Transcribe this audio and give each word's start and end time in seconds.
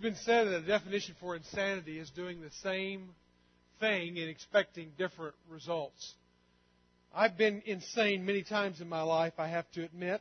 been 0.00 0.16
said 0.16 0.46
that 0.46 0.54
a 0.54 0.66
definition 0.66 1.14
for 1.20 1.36
insanity 1.36 1.98
is 1.98 2.10
doing 2.10 2.40
the 2.40 2.50
same 2.62 3.10
thing 3.80 4.18
and 4.18 4.28
expecting 4.28 4.92
different 4.98 5.34
results. 5.48 6.14
I've 7.14 7.36
been 7.36 7.62
insane 7.66 8.24
many 8.24 8.42
times 8.42 8.80
in 8.80 8.88
my 8.88 9.02
life, 9.02 9.34
I 9.38 9.48
have 9.48 9.70
to 9.72 9.84
admit. 9.84 10.20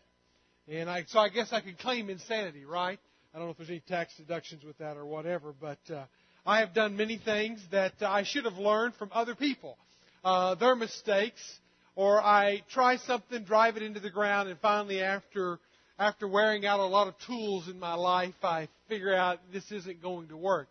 And 0.67 0.89
I, 0.89 1.05
so 1.07 1.19
I 1.19 1.29
guess 1.29 1.49
I 1.51 1.61
could 1.61 1.77
claim 1.79 2.09
insanity, 2.09 2.65
right? 2.65 2.99
I 3.33 3.37
don't 3.37 3.47
know 3.47 3.51
if 3.51 3.57
there's 3.57 3.69
any 3.69 3.83
tax 3.87 4.15
deductions 4.17 4.63
with 4.63 4.77
that 4.79 4.97
or 4.97 5.05
whatever, 5.05 5.53
but 5.59 5.79
uh, 5.93 6.05
I 6.45 6.59
have 6.59 6.73
done 6.73 6.97
many 6.97 7.17
things 7.17 7.63
that 7.71 7.93
I 8.01 8.23
should 8.23 8.45
have 8.45 8.57
learned 8.57 8.95
from 8.95 9.09
other 9.13 9.35
people. 9.35 9.77
Uh, 10.23 10.55
their 10.55 10.75
mistakes, 10.75 11.41
or 11.95 12.21
I 12.21 12.63
try 12.71 12.97
something, 12.97 13.43
drive 13.43 13.77
it 13.77 13.83
into 13.83 13.99
the 13.99 14.09
ground, 14.09 14.49
and 14.49 14.59
finally, 14.59 15.01
after 15.01 15.59
after 15.99 16.27
wearing 16.27 16.65
out 16.65 16.79
a 16.79 16.85
lot 16.85 17.09
of 17.09 17.15
tools 17.27 17.67
in 17.67 17.77
my 17.77 17.93
life, 17.93 18.33
I 18.41 18.69
figure 18.87 19.13
out 19.13 19.39
this 19.51 19.69
isn't 19.69 20.01
going 20.01 20.29
to 20.29 20.37
work. 20.37 20.69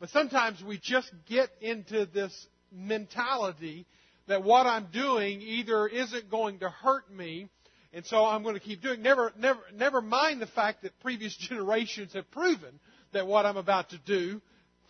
But 0.00 0.08
sometimes 0.08 0.64
we 0.64 0.78
just 0.78 1.12
get 1.28 1.50
into 1.60 2.06
this 2.06 2.46
mentality 2.72 3.86
that 4.26 4.42
what 4.42 4.66
I'm 4.66 4.86
doing 4.90 5.42
either 5.42 5.86
isn't 5.86 6.30
going 6.30 6.60
to 6.60 6.70
hurt 6.70 7.12
me, 7.12 7.48
and 7.92 8.06
so 8.06 8.24
I'm 8.24 8.42
going 8.42 8.54
to 8.54 8.60
keep 8.60 8.80
doing. 8.80 9.02
Never, 9.02 9.32
never, 9.38 9.60
never 9.74 10.00
mind 10.00 10.40
the 10.40 10.46
fact 10.46 10.82
that 10.82 10.98
previous 11.00 11.36
generations 11.40 12.14
have 12.14 12.28
proven 12.30 12.80
that 13.12 13.26
what 13.26 13.44
I'm 13.44 13.58
about 13.58 13.90
to 13.90 13.98
do 13.98 14.40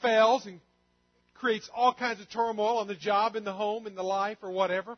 fails 0.00 0.46
and 0.46 0.60
creates 1.34 1.68
all 1.74 1.92
kinds 1.92 2.20
of 2.20 2.30
turmoil 2.30 2.78
on 2.78 2.86
the 2.86 2.94
job, 2.94 3.34
in 3.34 3.42
the 3.42 3.52
home, 3.52 3.88
in 3.88 3.96
the 3.96 4.04
life, 4.04 4.38
or 4.40 4.52
whatever. 4.52 4.96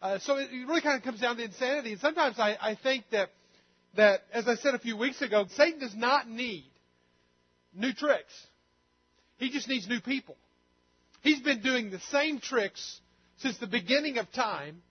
Uh, 0.00 0.18
so 0.20 0.36
it 0.36 0.50
really 0.52 0.82
kind 0.82 0.96
of 0.96 1.02
comes 1.02 1.18
down 1.18 1.36
to 1.38 1.42
insanity. 1.42 1.92
And 1.92 2.00
sometimes 2.00 2.38
I, 2.38 2.56
I 2.60 2.74
think 2.76 3.04
that 3.10 3.30
that, 3.96 4.20
as 4.32 4.46
I 4.46 4.56
said 4.56 4.74
a 4.74 4.78
few 4.78 4.96
weeks 4.96 5.20
ago, 5.22 5.46
Satan 5.54 5.80
does 5.80 5.94
not 5.94 6.28
need 6.28 6.70
new 7.74 7.92
tricks. 7.92 8.32
He 9.38 9.50
just 9.50 9.68
needs 9.68 9.88
new 9.88 10.00
people. 10.00 10.36
He's 11.22 11.40
been 11.40 11.62
doing 11.62 11.90
the 11.90 12.00
same 12.10 12.40
tricks 12.40 13.00
since 13.38 13.58
the 13.58 13.66
beginning 13.66 14.18
of 14.18 14.30
time, 14.32 14.82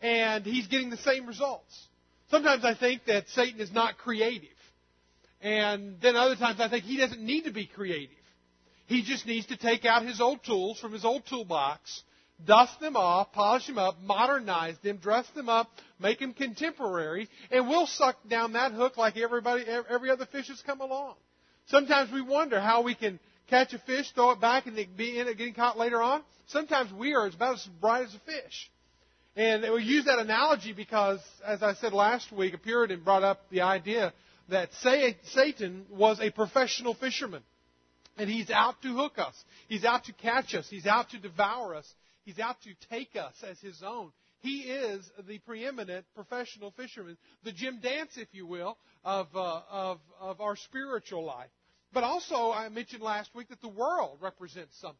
and 0.00 0.44
he's 0.44 0.66
getting 0.66 0.90
the 0.90 0.96
same 0.98 1.26
results. 1.26 1.88
Sometimes 2.30 2.64
I 2.64 2.74
think 2.74 3.04
that 3.06 3.28
Satan 3.28 3.60
is 3.60 3.72
not 3.72 3.98
creative. 3.98 4.48
And 5.40 6.00
then 6.00 6.16
other 6.16 6.36
times 6.36 6.60
I 6.60 6.68
think 6.68 6.84
he 6.84 6.96
doesn't 6.96 7.20
need 7.20 7.44
to 7.44 7.52
be 7.52 7.66
creative. 7.66 8.10
He 8.86 9.02
just 9.02 9.26
needs 9.26 9.46
to 9.46 9.56
take 9.56 9.84
out 9.84 10.04
his 10.04 10.20
old 10.20 10.44
tools 10.44 10.80
from 10.80 10.92
his 10.92 11.04
old 11.04 11.26
toolbox, 11.26 12.02
dust 12.44 12.78
them 12.80 12.96
off, 12.96 13.32
polish 13.32 13.66
them 13.66 13.78
up, 13.78 14.00
modernize 14.02 14.76
them, 14.82 14.98
dress 14.98 15.26
them 15.34 15.48
up, 15.48 15.68
make 15.98 16.18
them 16.20 16.32
contemporary, 16.32 17.28
and 17.50 17.68
we'll 17.68 17.86
suck 17.86 18.16
down 18.28 18.52
that 18.52 18.72
hook 18.72 18.96
like 18.96 19.16
everybody, 19.16 19.64
every 19.66 20.10
other 20.10 20.26
fish 20.26 20.48
that's 20.48 20.62
come 20.62 20.80
along. 20.80 21.14
Sometimes 21.66 22.10
we 22.12 22.22
wonder 22.22 22.60
how 22.60 22.82
we 22.82 22.94
can 22.94 23.18
catch 23.48 23.72
a 23.74 23.78
fish, 23.80 24.10
throw 24.12 24.30
it 24.30 24.40
back, 24.40 24.66
and 24.66 24.76
be 24.96 25.18
in 25.18 25.28
it 25.28 25.36
getting 25.36 25.54
caught 25.54 25.76
later 25.78 26.00
on. 26.00 26.22
Sometimes 26.46 26.92
we 26.92 27.14
are 27.14 27.26
about 27.26 27.54
as 27.54 27.68
bright 27.80 28.04
as 28.04 28.14
a 28.14 28.20
fish. 28.20 28.70
And 29.36 29.62
we 29.72 29.82
use 29.84 30.06
that 30.06 30.18
analogy 30.18 30.72
because, 30.72 31.20
as 31.46 31.62
I 31.62 31.74
said 31.74 31.92
last 31.92 32.32
week, 32.32 32.54
a 32.54 32.58
Puritan 32.58 33.02
brought 33.04 33.22
up 33.22 33.48
the 33.50 33.60
idea 33.60 34.12
that 34.48 34.70
Satan 35.24 35.86
was 35.90 36.18
a 36.20 36.30
professional 36.30 36.94
fisherman. 36.94 37.42
And 38.16 38.28
he's 38.28 38.50
out 38.50 38.82
to 38.82 38.94
hook 38.94 39.18
us. 39.18 39.34
He's 39.68 39.84
out 39.84 40.04
to 40.04 40.12
catch 40.12 40.54
us. 40.54 40.66
He's 40.68 40.86
out 40.86 41.10
to 41.10 41.18
devour 41.18 41.76
us. 41.76 41.86
He's 42.28 42.38
out 42.38 42.60
to 42.64 42.74
take 42.90 43.16
us 43.16 43.32
as 43.42 43.58
his 43.60 43.82
own. 43.82 44.12
He 44.40 44.58
is 44.58 45.10
the 45.26 45.38
preeminent 45.38 46.04
professional 46.14 46.72
fisherman, 46.72 47.16
the 47.42 47.52
Jim 47.52 47.80
Dance, 47.80 48.10
if 48.18 48.28
you 48.32 48.44
will, 48.44 48.76
of, 49.02 49.28
uh, 49.34 49.62
of, 49.70 49.98
of 50.20 50.38
our 50.42 50.54
spiritual 50.54 51.24
life. 51.24 51.48
But 51.90 52.04
also, 52.04 52.52
I 52.52 52.68
mentioned 52.68 53.00
last 53.00 53.34
week 53.34 53.48
that 53.48 53.62
the 53.62 53.68
world 53.68 54.18
represents 54.20 54.78
something. 54.78 54.98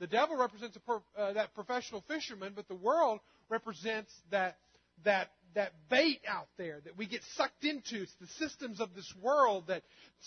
The 0.00 0.08
devil 0.08 0.36
represents 0.36 0.76
per, 0.84 1.00
uh, 1.16 1.34
that 1.34 1.54
professional 1.54 2.02
fisherman, 2.08 2.54
but 2.56 2.66
the 2.66 2.74
world 2.74 3.20
represents 3.48 4.12
that, 4.32 4.56
that, 5.04 5.28
that 5.54 5.70
bait 5.88 6.22
out 6.26 6.48
there 6.58 6.80
that 6.84 6.98
we 6.98 7.06
get 7.06 7.20
sucked 7.36 7.62
into. 7.64 8.02
It's 8.02 8.16
the 8.20 8.26
systems 8.44 8.80
of 8.80 8.92
this 8.96 9.14
world 9.22 9.68
that 9.68 9.84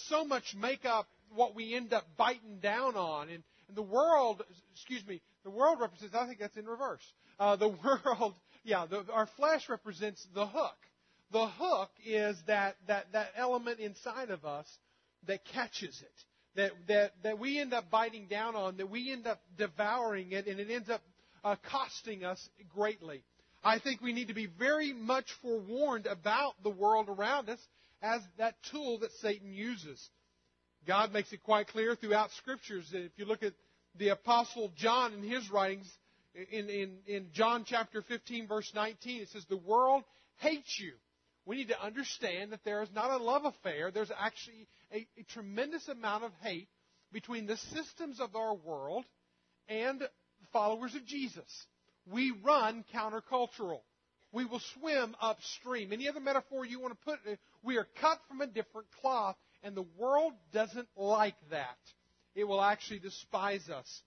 so 0.07 0.23
much 0.23 0.55
make 0.57 0.85
up 0.85 1.09
what 1.35 1.53
we 1.53 1.75
end 1.75 1.91
up 1.91 2.05
biting 2.15 2.59
down 2.61 2.95
on. 2.95 3.27
And, 3.27 3.43
and 3.67 3.75
the 3.75 3.81
world, 3.81 4.41
excuse 4.73 5.05
me, 5.05 5.21
the 5.49 5.55
world 5.55 5.79
represents, 5.79 6.15
I 6.15 6.27
think 6.27 6.39
that's 6.39 6.57
in 6.57 6.65
reverse. 6.65 7.01
Uh, 7.39 7.55
the 7.55 7.69
world, 7.83 8.35
yeah, 8.63 8.85
the, 8.85 9.03
our 9.11 9.27
flesh 9.37 9.67
represents 9.69 10.25
the 10.33 10.45
hook. 10.45 10.77
The 11.31 11.47
hook 11.47 11.89
is 12.05 12.37
that, 12.47 12.75
that, 12.87 13.11
that 13.13 13.29
element 13.35 13.79
inside 13.79 14.29
of 14.29 14.45
us 14.45 14.67
that 15.27 15.45
catches 15.45 16.01
it, 16.01 16.23
that, 16.55 16.71
that, 16.87 17.11
that 17.23 17.39
we 17.39 17.59
end 17.59 17.73
up 17.73 17.89
biting 17.89 18.27
down 18.27 18.55
on, 18.55 18.77
that 18.77 18.89
we 18.89 19.11
end 19.11 19.27
up 19.27 19.41
devouring 19.57 20.31
it, 20.31 20.47
and 20.47 20.59
it 20.59 20.69
ends 20.69 20.89
up 20.89 21.01
uh, 21.43 21.55
costing 21.71 22.23
us 22.23 22.49
greatly. 22.75 23.23
I 23.63 23.79
think 23.79 24.01
we 24.01 24.13
need 24.13 24.29
to 24.29 24.33
be 24.33 24.47
very 24.47 24.93
much 24.93 25.25
forewarned 25.41 26.05
about 26.05 26.53
the 26.63 26.69
world 26.69 27.09
around 27.09 27.49
us 27.49 27.59
as 28.01 28.21
that 28.37 28.55
tool 28.71 28.99
that 28.99 29.11
Satan 29.21 29.51
uses. 29.51 30.09
God 30.87 31.11
makes 31.11 31.33
it 31.33 31.43
quite 31.43 31.67
clear 31.67 31.95
throughout 31.95 32.31
Scriptures 32.37 32.89
that 32.91 33.03
if 33.03 33.11
you 33.17 33.25
look 33.25 33.43
at 33.43 33.53
the 33.97 34.09
Apostle 34.09 34.71
John 34.75 35.13
in 35.13 35.23
his 35.23 35.49
writings, 35.51 35.89
in, 36.51 36.69
in, 36.69 36.97
in 37.07 37.27
John 37.33 37.63
chapter 37.65 38.01
15, 38.01 38.47
verse 38.47 38.71
19, 38.73 39.21
it 39.21 39.29
says, 39.29 39.45
The 39.49 39.57
world 39.57 40.03
hates 40.37 40.79
you. 40.79 40.93
We 41.45 41.57
need 41.57 41.69
to 41.69 41.83
understand 41.83 42.51
that 42.51 42.63
there 42.63 42.83
is 42.83 42.89
not 42.93 43.09
a 43.09 43.23
love 43.23 43.45
affair, 43.45 43.91
there's 43.91 44.11
actually 44.17 44.67
a, 44.93 45.07
a 45.17 45.23
tremendous 45.33 45.87
amount 45.87 46.23
of 46.23 46.31
hate 46.41 46.67
between 47.11 47.47
the 47.47 47.57
systems 47.57 48.19
of 48.19 48.35
our 48.35 48.53
world 48.53 49.05
and 49.67 50.03
followers 50.53 50.93
of 50.95 51.05
Jesus. 51.05 51.65
We 52.11 52.33
run 52.43 52.83
countercultural. 52.93 53.79
We 54.31 54.45
will 54.45 54.61
swim 54.79 55.15
upstream. 55.19 55.91
Any 55.91 56.07
other 56.07 56.19
metaphor 56.19 56.65
you 56.65 56.79
want 56.79 56.93
to 56.93 57.05
put, 57.05 57.19
we 57.63 57.77
are 57.77 57.87
cut 57.99 58.19
from 58.27 58.41
a 58.41 58.47
different 58.47 58.87
cloth, 59.01 59.35
and 59.63 59.75
the 59.75 59.85
world 59.97 60.33
doesn't 60.53 60.87
like 60.95 61.35
that. 61.49 61.77
It 62.35 62.43
will 62.43 62.61
actually 62.61 62.99
despise 62.99 63.69
us. 63.69 64.01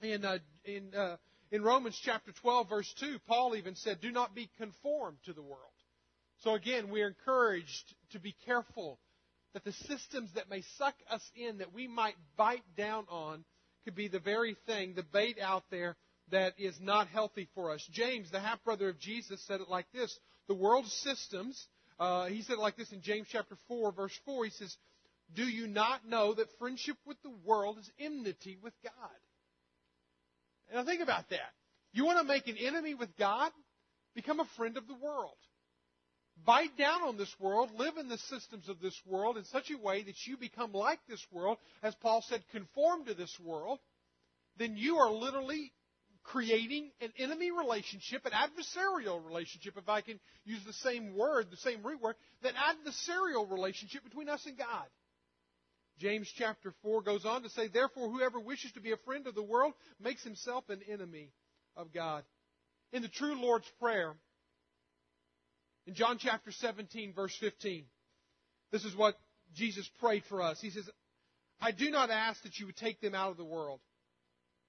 In, 0.00 0.24
uh, 0.24 0.38
in, 0.64 0.94
uh, 0.94 1.16
in 1.50 1.62
Romans 1.62 1.98
chapter 2.02 2.32
12, 2.32 2.68
verse 2.68 2.94
2, 3.00 3.18
Paul 3.26 3.56
even 3.56 3.76
said, 3.76 4.00
Do 4.00 4.10
not 4.10 4.34
be 4.34 4.50
conformed 4.58 5.18
to 5.26 5.32
the 5.32 5.42
world. 5.42 5.60
So 6.38 6.54
again, 6.54 6.90
we 6.90 7.02
are 7.02 7.08
encouraged 7.08 7.94
to 8.12 8.18
be 8.18 8.34
careful 8.44 8.98
that 9.52 9.64
the 9.64 9.72
systems 9.72 10.30
that 10.34 10.50
may 10.50 10.62
suck 10.78 10.94
us 11.10 11.22
in, 11.36 11.58
that 11.58 11.72
we 11.72 11.86
might 11.86 12.16
bite 12.36 12.64
down 12.76 13.06
on, 13.08 13.44
could 13.84 13.94
be 13.94 14.08
the 14.08 14.18
very 14.18 14.56
thing, 14.66 14.94
the 14.94 15.04
bait 15.04 15.38
out 15.40 15.64
there 15.70 15.96
that 16.30 16.54
is 16.58 16.74
not 16.80 17.06
healthy 17.08 17.48
for 17.54 17.72
us. 17.72 17.86
James, 17.92 18.30
the 18.30 18.40
half 18.40 18.62
brother 18.64 18.88
of 18.88 18.98
Jesus, 18.98 19.42
said 19.46 19.60
it 19.60 19.68
like 19.68 19.86
this 19.92 20.18
The 20.48 20.54
world's 20.54 20.92
systems, 20.92 21.68
uh, 21.98 22.26
he 22.26 22.42
said 22.42 22.54
it 22.54 22.60
like 22.60 22.76
this 22.76 22.92
in 22.92 23.02
James 23.02 23.28
chapter 23.30 23.56
4, 23.68 23.92
verse 23.92 24.18
4. 24.24 24.46
He 24.46 24.50
says, 24.50 24.76
Do 25.34 25.44
you 25.44 25.66
not 25.66 26.06
know 26.06 26.34
that 26.34 26.46
friendship 26.58 26.96
with 27.06 27.16
the 27.22 27.32
world 27.44 27.78
is 27.78 27.90
enmity 27.98 28.58
with 28.62 28.74
God? 28.82 28.92
Now 30.72 30.84
think 30.84 31.02
about 31.02 31.28
that. 31.30 31.52
You 31.92 32.04
want 32.04 32.18
to 32.18 32.24
make 32.24 32.48
an 32.48 32.56
enemy 32.56 32.94
with 32.94 33.16
God? 33.16 33.50
Become 34.14 34.40
a 34.40 34.48
friend 34.56 34.76
of 34.76 34.86
the 34.86 34.94
world 34.94 35.36
bite 36.44 36.76
down 36.76 37.02
on 37.02 37.16
this 37.16 37.32
world, 37.38 37.70
live 37.76 37.96
in 37.96 38.08
the 38.08 38.18
systems 38.18 38.68
of 38.68 38.80
this 38.80 38.98
world 39.06 39.36
in 39.36 39.44
such 39.44 39.70
a 39.70 39.82
way 39.82 40.02
that 40.02 40.26
you 40.26 40.36
become 40.36 40.72
like 40.72 40.98
this 41.08 41.24
world, 41.30 41.58
as 41.82 41.94
Paul 41.96 42.24
said, 42.28 42.42
conform 42.50 43.04
to 43.06 43.14
this 43.14 43.34
world, 43.42 43.78
then 44.58 44.76
you 44.76 44.96
are 44.96 45.10
literally 45.10 45.72
creating 46.22 46.90
an 47.00 47.12
enemy 47.18 47.50
relationship, 47.50 48.24
an 48.24 48.32
adversarial 48.32 49.24
relationship, 49.24 49.74
if 49.76 49.88
I 49.88 50.00
can 50.00 50.18
use 50.44 50.60
the 50.66 50.72
same 50.72 51.16
word, 51.16 51.50
the 51.50 51.56
same 51.58 51.82
root 51.82 52.00
word, 52.00 52.16
that 52.42 52.54
adversarial 52.54 53.50
relationship 53.50 54.04
between 54.04 54.28
us 54.28 54.44
and 54.46 54.56
God. 54.56 54.86
James 55.98 56.30
chapter 56.36 56.72
4 56.82 57.02
goes 57.02 57.24
on 57.24 57.42
to 57.42 57.48
say, 57.50 57.68
Therefore, 57.68 58.10
whoever 58.10 58.40
wishes 58.40 58.72
to 58.72 58.80
be 58.80 58.92
a 58.92 58.96
friend 58.98 59.26
of 59.26 59.34
the 59.34 59.42
world 59.42 59.74
makes 60.00 60.24
himself 60.24 60.68
an 60.68 60.80
enemy 60.90 61.30
of 61.76 61.92
God. 61.92 62.24
In 62.92 63.02
the 63.02 63.08
true 63.08 63.40
Lord's 63.40 63.70
Prayer, 63.80 64.14
in 65.86 65.94
John 65.94 66.18
chapter 66.18 66.50
17, 66.50 67.12
verse 67.12 67.36
15, 67.38 67.84
this 68.72 68.84
is 68.84 68.96
what 68.96 69.14
Jesus 69.54 69.88
prayed 70.00 70.24
for 70.28 70.42
us. 70.42 70.60
He 70.60 70.70
says, 70.70 70.88
I 71.60 71.70
do 71.70 71.90
not 71.90 72.10
ask 72.10 72.42
that 72.42 72.58
you 72.58 72.66
would 72.66 72.76
take 72.76 73.00
them 73.00 73.14
out 73.14 73.30
of 73.30 73.36
the 73.36 73.44
world, 73.44 73.80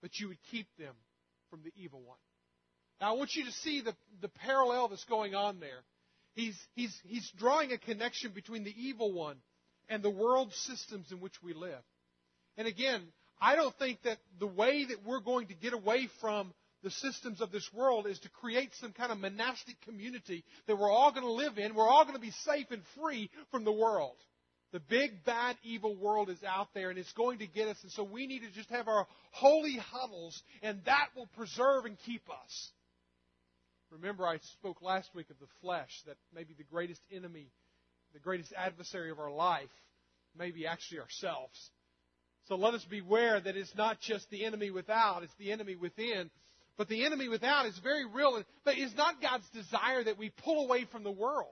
but 0.01 0.19
you 0.19 0.27
would 0.27 0.37
keep 0.51 0.67
them 0.77 0.93
from 1.49 1.61
the 1.63 1.71
evil 1.75 2.01
one. 2.01 2.17
Now, 3.01 3.13
I 3.13 3.17
want 3.17 3.35
you 3.35 3.45
to 3.45 3.51
see 3.51 3.81
the, 3.81 3.95
the 4.21 4.29
parallel 4.29 4.89
that's 4.89 5.03
going 5.05 5.35
on 5.35 5.59
there. 5.59 5.83
He's, 6.33 6.57
he's, 6.75 6.95
he's 7.05 7.29
drawing 7.37 7.71
a 7.71 7.77
connection 7.77 8.31
between 8.31 8.63
the 8.63 8.73
evil 8.77 9.11
one 9.11 9.37
and 9.89 10.03
the 10.03 10.09
world 10.09 10.53
systems 10.53 11.11
in 11.11 11.19
which 11.19 11.41
we 11.43 11.53
live. 11.53 11.81
And 12.57 12.67
again, 12.67 13.01
I 13.41 13.55
don't 13.55 13.75
think 13.77 14.01
that 14.03 14.17
the 14.39 14.47
way 14.47 14.85
that 14.85 15.05
we're 15.05 15.19
going 15.19 15.47
to 15.47 15.53
get 15.53 15.73
away 15.73 16.09
from 16.21 16.53
the 16.83 16.91
systems 16.91 17.41
of 17.41 17.51
this 17.51 17.67
world 17.73 18.05
is 18.05 18.19
to 18.19 18.29
create 18.29 18.69
some 18.79 18.93
kind 18.93 19.11
of 19.11 19.17
monastic 19.17 19.79
community 19.81 20.43
that 20.67 20.77
we're 20.77 20.91
all 20.91 21.11
going 21.11 21.25
to 21.25 21.31
live 21.31 21.57
in. 21.57 21.73
We're 21.73 21.87
all 21.87 22.03
going 22.03 22.15
to 22.15 22.21
be 22.21 22.33
safe 22.45 22.67
and 22.69 22.81
free 22.95 23.29
from 23.51 23.65
the 23.65 23.71
world. 23.71 24.15
The 24.71 24.79
big, 24.79 25.23
bad, 25.25 25.55
evil 25.63 25.95
world 25.95 26.29
is 26.29 26.43
out 26.47 26.67
there 26.73 26.89
and 26.89 26.99
it's 26.99 27.11
going 27.13 27.39
to 27.39 27.47
get 27.47 27.67
us. 27.67 27.77
And 27.81 27.91
so 27.91 28.03
we 28.03 28.27
need 28.27 28.39
to 28.39 28.51
just 28.51 28.69
have 28.69 28.87
our 28.87 29.07
holy 29.31 29.77
huddles 29.77 30.41
and 30.61 30.79
that 30.85 31.07
will 31.15 31.27
preserve 31.35 31.85
and 31.85 31.97
keep 32.05 32.23
us. 32.29 32.71
Remember, 33.89 34.27
I 34.27 34.37
spoke 34.59 34.81
last 34.81 35.09
week 35.15 35.29
of 35.29 35.39
the 35.39 35.47
flesh, 35.61 35.89
that 36.07 36.17
maybe 36.33 36.53
the 36.57 36.63
greatest 36.63 37.01
enemy, 37.11 37.51
the 38.15 38.19
greatest 38.21 38.53
adversary 38.57 39.11
of 39.11 39.19
our 39.19 39.31
life, 39.31 39.69
may 40.37 40.49
be 40.49 40.65
actually 40.65 41.01
ourselves. 41.01 41.69
So 42.47 42.55
let 42.55 42.73
us 42.73 42.85
beware 42.89 43.41
that 43.41 43.57
it's 43.57 43.75
not 43.75 43.99
just 43.99 44.29
the 44.29 44.45
enemy 44.45 44.71
without, 44.71 45.23
it's 45.23 45.33
the 45.37 45.51
enemy 45.51 45.75
within. 45.75 46.29
But 46.77 46.87
the 46.87 47.05
enemy 47.05 47.27
without 47.27 47.65
is 47.65 47.77
very 47.79 48.05
real. 48.05 48.41
But 48.63 48.75
it's 48.77 48.95
not 48.95 49.21
God's 49.21 49.47
desire 49.49 50.03
that 50.05 50.17
we 50.17 50.29
pull 50.29 50.65
away 50.65 50.85
from 50.85 51.03
the 51.03 51.11
world. 51.11 51.51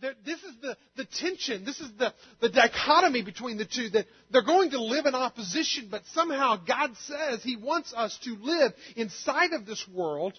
This 0.00 0.42
is 0.42 0.54
the, 0.60 0.76
the 0.96 1.06
tension. 1.06 1.64
This 1.64 1.80
is 1.80 1.90
the, 1.98 2.12
the 2.42 2.50
dichotomy 2.50 3.22
between 3.22 3.56
the 3.56 3.64
two 3.64 3.88
that 3.90 4.04
they're 4.30 4.44
going 4.44 4.70
to 4.72 4.82
live 4.82 5.06
in 5.06 5.14
opposition, 5.14 5.88
but 5.90 6.02
somehow 6.12 6.56
God 6.56 6.90
says 7.06 7.42
He 7.42 7.56
wants 7.56 7.94
us 7.94 8.18
to 8.24 8.36
live 8.38 8.72
inside 8.94 9.54
of 9.54 9.64
this 9.64 9.82
world, 9.88 10.38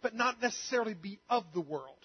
but 0.00 0.14
not 0.14 0.40
necessarily 0.40 0.94
be 0.94 1.18
of 1.28 1.42
the 1.54 1.60
world. 1.60 1.97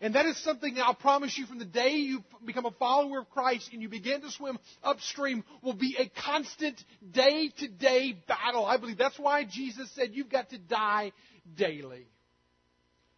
And 0.00 0.14
that 0.14 0.26
is 0.26 0.38
something 0.44 0.76
I'll 0.78 0.94
promise 0.94 1.36
you 1.36 1.46
from 1.46 1.58
the 1.58 1.64
day 1.64 1.90
you 1.90 2.22
become 2.44 2.66
a 2.66 2.70
follower 2.70 3.18
of 3.18 3.30
Christ 3.30 3.70
and 3.72 3.82
you 3.82 3.88
begin 3.88 4.20
to 4.20 4.30
swim 4.30 4.58
upstream 4.82 5.42
will 5.60 5.74
be 5.74 5.96
a 5.98 6.08
constant 6.22 6.82
day 7.10 7.50
to 7.58 7.68
day 7.68 8.16
battle. 8.28 8.64
I 8.64 8.76
believe 8.76 8.96
that's 8.96 9.18
why 9.18 9.44
Jesus 9.44 9.90
said 9.96 10.10
you've 10.12 10.30
got 10.30 10.50
to 10.50 10.58
die 10.58 11.12
daily. 11.56 12.06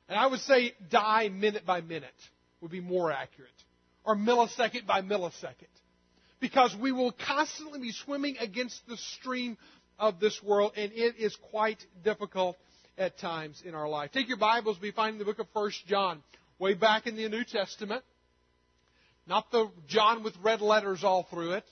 And 0.08 0.18
I 0.18 0.26
would 0.26 0.40
say 0.40 0.72
die 0.90 1.28
minute 1.28 1.66
by 1.66 1.82
minute 1.82 2.14
would 2.62 2.70
be 2.70 2.80
more 2.80 3.12
accurate. 3.12 3.50
Or 4.02 4.16
millisecond 4.16 4.86
by 4.86 5.02
millisecond. 5.02 5.68
Because 6.40 6.74
we 6.80 6.92
will 6.92 7.12
constantly 7.12 7.80
be 7.80 7.92
swimming 7.92 8.38
against 8.40 8.80
the 8.88 8.96
stream 8.96 9.58
of 9.98 10.18
this 10.18 10.42
world 10.42 10.72
and 10.78 10.92
it 10.92 11.16
is 11.18 11.36
quite 11.50 11.84
difficult 12.02 12.56
at 12.96 13.18
times 13.18 13.62
in 13.66 13.74
our 13.74 13.88
life. 13.88 14.12
Take 14.12 14.28
your 14.28 14.38
Bibles, 14.38 14.78
we 14.80 14.92
find 14.92 15.20
the 15.20 15.26
book 15.26 15.38
of 15.38 15.46
1 15.52 15.70
John 15.86 16.22
way 16.60 16.74
back 16.74 17.06
in 17.06 17.16
the 17.16 17.28
New 17.28 17.42
Testament. 17.42 18.04
Not 19.26 19.50
the 19.50 19.70
John 19.88 20.22
with 20.22 20.34
red 20.42 20.60
letters 20.60 21.02
all 21.02 21.26
through 21.30 21.54
it. 21.54 21.64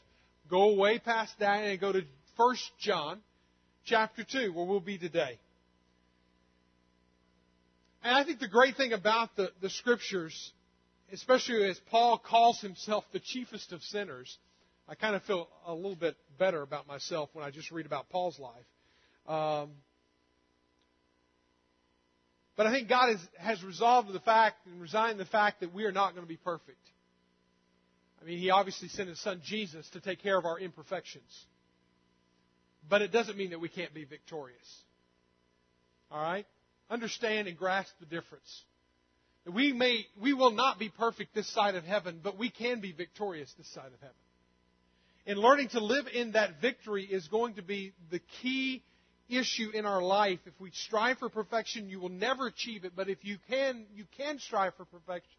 Go 0.51 0.75
way 0.75 0.99
past 0.99 1.33
that 1.39 1.65
and 1.65 1.79
go 1.79 1.93
to 1.93 2.03
1 2.37 2.57
John 2.81 3.21
chapter 3.85 4.25
2, 4.25 4.53
where 4.53 4.65
we'll 4.65 4.81
be 4.81 4.99
today. 4.99 5.39
And 8.03 8.17
I 8.17 8.25
think 8.25 8.41
the 8.41 8.49
great 8.49 8.77
thing 8.77 8.93
about 8.93 9.37
the, 9.37 9.51
the 9.61 9.69
scriptures, 9.69 10.53
especially 11.13 11.69
as 11.69 11.79
Paul 11.91 12.19
calls 12.19 12.61
himself 12.61 13.05
the 13.13 13.21
chiefest 13.21 13.73
of 13.73 13.83
sinners, 13.83 14.39
I 14.89 14.95
kind 14.95 15.15
of 15.15 15.23
feel 15.25 15.49
a 15.67 15.75
little 15.75 15.97
bit 15.97 16.17
better 16.39 16.63
about 16.63 16.87
myself 16.87 17.29
when 17.35 17.45
I 17.45 17.51
just 17.51 17.71
read 17.71 17.85
about 17.85 18.09
Paul's 18.09 18.39
life. 18.39 18.55
Um, 19.27 19.73
but 22.59 22.67
I 22.67 22.73
think 22.73 22.89
God 22.89 23.11
has, 23.11 23.21
has 23.39 23.63
resolved 23.63 24.13
the 24.13 24.19
fact 24.19 24.67
and 24.67 24.81
resigned 24.81 25.21
the 25.21 25.25
fact 25.25 25.61
that 25.61 25.73
we 25.73 25.85
are 25.85 25.93
not 25.93 26.15
going 26.15 26.25
to 26.25 26.29
be 26.29 26.37
perfect. 26.37 26.77
I 28.21 28.25
mean, 28.25 28.41
He 28.41 28.51
obviously 28.51 28.89
sent 28.89 29.09
His 29.09 29.21
Son 29.21 29.41
Jesus 29.45 29.89
to 29.91 30.01
take 30.01 30.21
care 30.21 30.37
of 30.37 30.45
our 30.45 30.59
imperfections. 30.59 31.47
But 32.89 33.01
it 33.01 33.13
doesn't 33.13 33.39
mean 33.39 33.51
that 33.51 33.61
we 33.61 33.69
can't 33.69 33.95
be 33.95 34.05
victorious. 34.05 34.59
All 36.11 36.21
right? 36.21 36.47
Understand 36.91 37.47
and 37.47 37.57
grasp 37.57 37.93
the 38.01 38.07
difference. 38.07 38.63
We 39.47 39.73
may, 39.73 40.07
we 40.21 40.35
will 40.35 40.51
not 40.51 40.81
be 40.81 40.89
perfect 40.89 41.37
this 41.37 41.49
side 41.55 41.77
of 41.77 41.85
heaven, 41.85 42.19
but 42.21 42.39
we 42.39 42.51
can 42.51 42.81
be 42.81 42.91
victorious 42.91 43.55
this 43.57 43.73
side 43.73 43.93
of 43.95 44.01
heaven. 44.01 44.17
And 45.29 45.39
learning 45.39 45.69
to 45.69 45.81
live 45.81 46.07
in 46.13 46.33
that 46.33 46.61
victory 46.61 47.05
is 47.05 47.29
going 47.29 47.55
to 47.55 47.63
be 47.63 47.93
the 48.11 48.21
key 48.43 48.83
issue 49.29 49.71
in 49.75 49.87
our 49.87 50.03
life. 50.03 50.39
If 50.47 50.55
we 50.61 50.71
strive 50.73 51.19
for 51.19 51.29
perfection, 51.29 51.89
you 51.89 52.01
will 52.01 52.09
never 52.09 52.47
achieve 52.47 52.85
it. 52.85 52.93
But 52.97 53.09
if 53.09 53.19
you 53.23 53.39
can, 53.49 53.87
you 53.95 54.05
can 54.17 54.39
strive 54.39 54.75
for 54.77 54.85
perfection. 54.85 55.31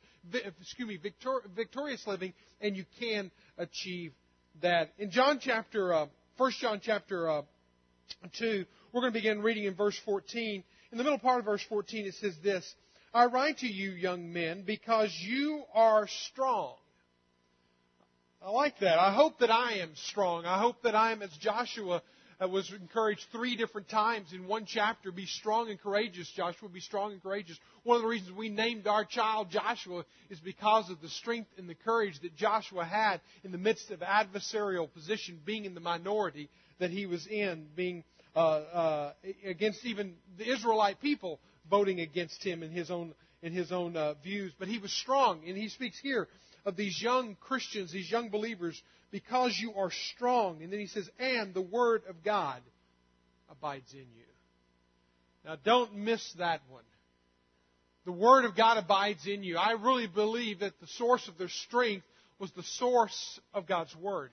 Excuse 0.62 0.88
me, 0.88 0.98
victor, 0.98 1.42
victorious 1.56 2.06
living, 2.06 2.34
and 2.62 2.76
you 2.76 2.86
can 3.00 3.32
achieve 3.58 4.14
that. 4.62 4.92
In 4.98 5.12
John 5.12 5.40
chapter, 5.42 5.94
uh, 5.94 6.06
1 6.38 6.52
John 6.60 6.82
chapter 6.84 7.30
uh, 7.30 7.42
2, 8.38 8.66
we're 8.92 9.02
going 9.02 9.14
to 9.14 9.18
begin 9.18 9.42
reading 9.42 9.66
in 9.66 9.76
verse 9.76 10.00
14. 10.06 10.64
In 10.92 10.98
the 10.98 11.04
middle 11.04 11.20
part 11.20 11.40
of 11.40 11.46
verse 11.46 11.64
14, 11.70 12.08
it 12.08 12.16
says 12.16 12.36
this 12.44 12.76
I 13.14 13.26
write 13.26 13.60
to 13.60 13.68
you, 13.68 13.92
young 13.92 14.32
men, 14.32 14.64
because 14.66 15.16
you 15.22 15.64
are 15.74 16.08
strong. 16.08 16.76
I 18.42 18.52
like 18.52 18.80
that. 18.80 19.00
I 19.00 19.14
hope 19.14 19.40
that 19.40 19.52
I 19.52 19.80
am 19.80 19.92
strong. 19.96 20.46
I 20.46 20.60
hope 20.60 20.84
that 20.84 20.96
I 20.96 21.12
am 21.12 21.22
as 21.22 21.32
Joshua 21.42 22.02
was 22.46 22.72
encouraged 22.72 23.26
three 23.32 23.58
different 23.58 23.90
times 23.90 24.32
in 24.32 24.48
one 24.48 24.66
chapter 24.66 25.12
be 25.12 25.26
strong 25.26 25.70
and 25.70 25.80
courageous, 25.80 26.32
Joshua, 26.36 26.70
be 26.70 26.80
strong 26.80 27.12
and 27.12 27.22
courageous. 27.22 27.60
One 27.84 27.98
of 27.98 28.02
the 28.02 28.08
reasons 28.08 28.32
we 28.32 28.48
named 28.48 28.88
our 28.88 29.04
child 29.04 29.50
Joshua 29.52 30.06
is 30.30 30.40
because 30.40 30.90
of 30.90 31.02
the 31.02 31.10
strength 31.10 31.50
and 31.58 31.70
the 31.70 31.76
courage 31.76 32.20
that 32.22 32.36
Joshua 32.38 32.86
had 32.86 33.20
in 33.44 33.52
the 33.52 33.58
midst 33.58 33.92
of 33.92 34.00
adversarial 34.00 34.92
position, 34.92 35.40
being 35.44 35.66
in 35.66 35.74
the 35.74 35.82
minority 35.82 36.50
that 36.80 36.92
he 36.92 37.06
was 37.06 37.28
in, 37.28 37.68
being 37.76 38.04
uh, 38.36 38.40
uh, 38.40 39.14
against 39.46 39.86
even 39.86 40.14
the 40.38 40.50
Israelite 40.50 41.02
people 41.02 41.40
voting 41.70 42.00
against 42.00 42.44
him 42.44 42.64
in 42.64 42.72
his 42.72 42.90
own 42.90 43.14
in 43.42 43.54
his 43.54 43.72
own 43.72 43.96
uh, 43.96 44.14
views. 44.24 44.54
But 44.58 44.68
he 44.68 44.78
was 44.78 44.92
strong, 44.94 45.42
and 45.48 45.58
he 45.58 45.70
speaks 45.70 46.00
here 46.00 46.28
of 46.66 46.76
these 46.76 47.02
young 47.02 47.36
Christians, 47.40 47.92
these 47.92 48.12
young 48.12 48.30
believers 48.30 48.82
because 49.12 49.58
you 49.60 49.74
are 49.76 49.92
strong. 50.14 50.62
And 50.62 50.72
then 50.72 50.80
he 50.80 50.88
says, 50.88 51.10
and 51.20 51.54
the 51.54 51.62
Word 51.62 52.04
of 52.08 52.24
God 52.24 52.62
abides 53.50 53.92
in 53.94 54.00
you. 54.00 54.26
Now 55.46 55.58
don't 55.64 55.96
miss 55.96 56.34
that 56.38 56.62
one. 56.70 56.84
The 58.06 58.12
Word 58.12 58.46
of 58.46 58.56
God 58.56 58.78
abides 58.78 59.28
in 59.28 59.44
you. 59.44 59.58
I 59.58 59.72
really 59.72 60.08
believe 60.08 60.60
that 60.60 60.80
the 60.80 60.88
source 60.88 61.28
of 61.28 61.38
their 61.38 61.50
strength 61.50 62.06
was 62.40 62.52
the 62.52 62.64
source 62.64 63.40
of 63.54 63.68
God's 63.68 63.96
Word. 63.96 64.32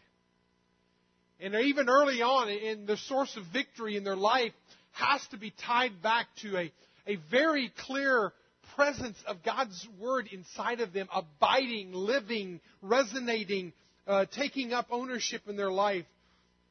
And 1.40 1.55
even 1.55 1.88
early 1.88 2.22
on, 2.22 2.49
in 2.49 2.87
the 2.87 2.96
source 2.96 3.37
of 3.37 3.43
victory 3.52 3.96
in 3.96 4.05
their 4.05 4.17
life 4.17 4.52
has 4.93 5.20
to 5.32 5.37
be 5.37 5.52
tied 5.67 6.00
back 6.00 6.26
to 6.40 6.56
a, 6.56 6.72
a 7.06 7.17
very 7.31 7.70
clear 7.87 8.32
presence 8.75 9.19
of 9.26 9.43
God's 9.43 9.87
Word 10.00 10.29
inside 10.32 10.81
of 10.81 10.93
them, 10.93 11.08
abiding, 11.14 11.93
living, 11.93 12.61
resonating, 12.81 13.72
uh, 14.06 14.25
taking 14.26 14.73
up 14.73 14.87
ownership 14.91 15.43
in 15.49 15.56
their 15.56 15.70
life. 15.70 16.06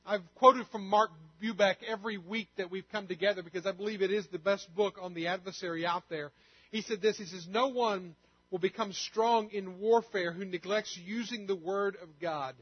I've 0.05 0.21
quoted 0.35 0.67
from 0.71 0.87
Mark 0.87 1.09
Bubeck 1.41 1.77
every 1.87 2.17
week 2.17 2.47
that 2.57 2.71
we've 2.71 2.87
come 2.91 3.07
together 3.07 3.43
because 3.43 3.65
I 3.65 3.71
believe 3.71 4.01
it 4.01 4.11
is 4.11 4.25
the 4.27 4.39
best 4.39 4.73
book 4.75 4.95
on 5.01 5.13
the 5.13 5.27
adversary 5.27 5.85
out 5.85 6.03
there. 6.09 6.31
He 6.71 6.81
said 6.81 7.01
this 7.01 7.17
He 7.17 7.25
says, 7.25 7.47
No 7.49 7.67
one 7.67 8.15
will 8.51 8.59
become 8.59 8.93
strong 8.93 9.49
in 9.51 9.79
warfare 9.79 10.31
who 10.31 10.45
neglects 10.45 10.97
using 11.03 11.47
the 11.47 11.55
Word 11.55 11.97
of 12.01 12.09
God 12.21 12.55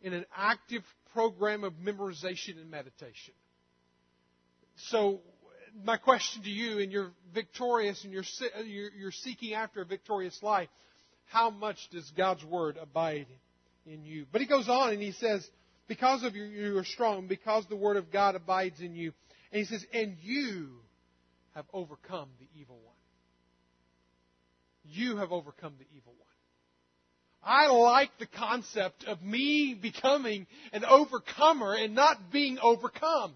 in 0.00 0.12
an 0.12 0.24
active 0.36 0.82
program 1.12 1.64
of 1.64 1.74
memorization 1.74 2.58
and 2.60 2.70
meditation. 2.70 3.34
So, 4.90 5.20
my 5.84 5.96
question 5.96 6.42
to 6.42 6.50
you, 6.50 6.78
and 6.78 6.90
you're 6.90 7.12
victorious 7.34 8.02
and 8.04 8.12
you're, 8.12 8.24
you're 8.64 9.12
seeking 9.12 9.54
after 9.54 9.82
a 9.82 9.84
victorious 9.84 10.40
life, 10.42 10.68
how 11.28 11.50
much 11.50 11.76
does 11.90 12.10
God's 12.16 12.44
word 12.44 12.78
abide 12.80 13.26
in 13.86 14.04
you? 14.04 14.26
But 14.30 14.40
he 14.40 14.46
goes 14.46 14.68
on 14.68 14.90
and 14.90 15.02
he 15.02 15.12
says, 15.12 15.48
because 15.86 16.22
of 16.22 16.36
you, 16.36 16.44
you 16.44 16.78
are 16.78 16.84
strong, 16.84 17.26
because 17.26 17.64
the 17.68 17.76
word 17.76 17.96
of 17.96 18.12
God 18.12 18.34
abides 18.34 18.80
in 18.80 18.94
you. 18.94 19.12
And 19.52 19.60
he 19.60 19.64
says, 19.64 19.84
and 19.92 20.16
you 20.22 20.68
have 21.54 21.64
overcome 21.72 22.28
the 22.38 22.46
evil 22.60 22.76
one. 22.84 22.94
You 24.84 25.16
have 25.16 25.32
overcome 25.32 25.74
the 25.78 25.86
evil 25.96 26.12
one. 26.12 26.28
I 27.42 27.68
like 27.68 28.10
the 28.18 28.26
concept 28.26 29.04
of 29.04 29.22
me 29.22 29.74
becoming 29.80 30.46
an 30.72 30.84
overcomer 30.84 31.74
and 31.74 31.94
not 31.94 32.30
being 32.30 32.58
overcome. 32.60 33.34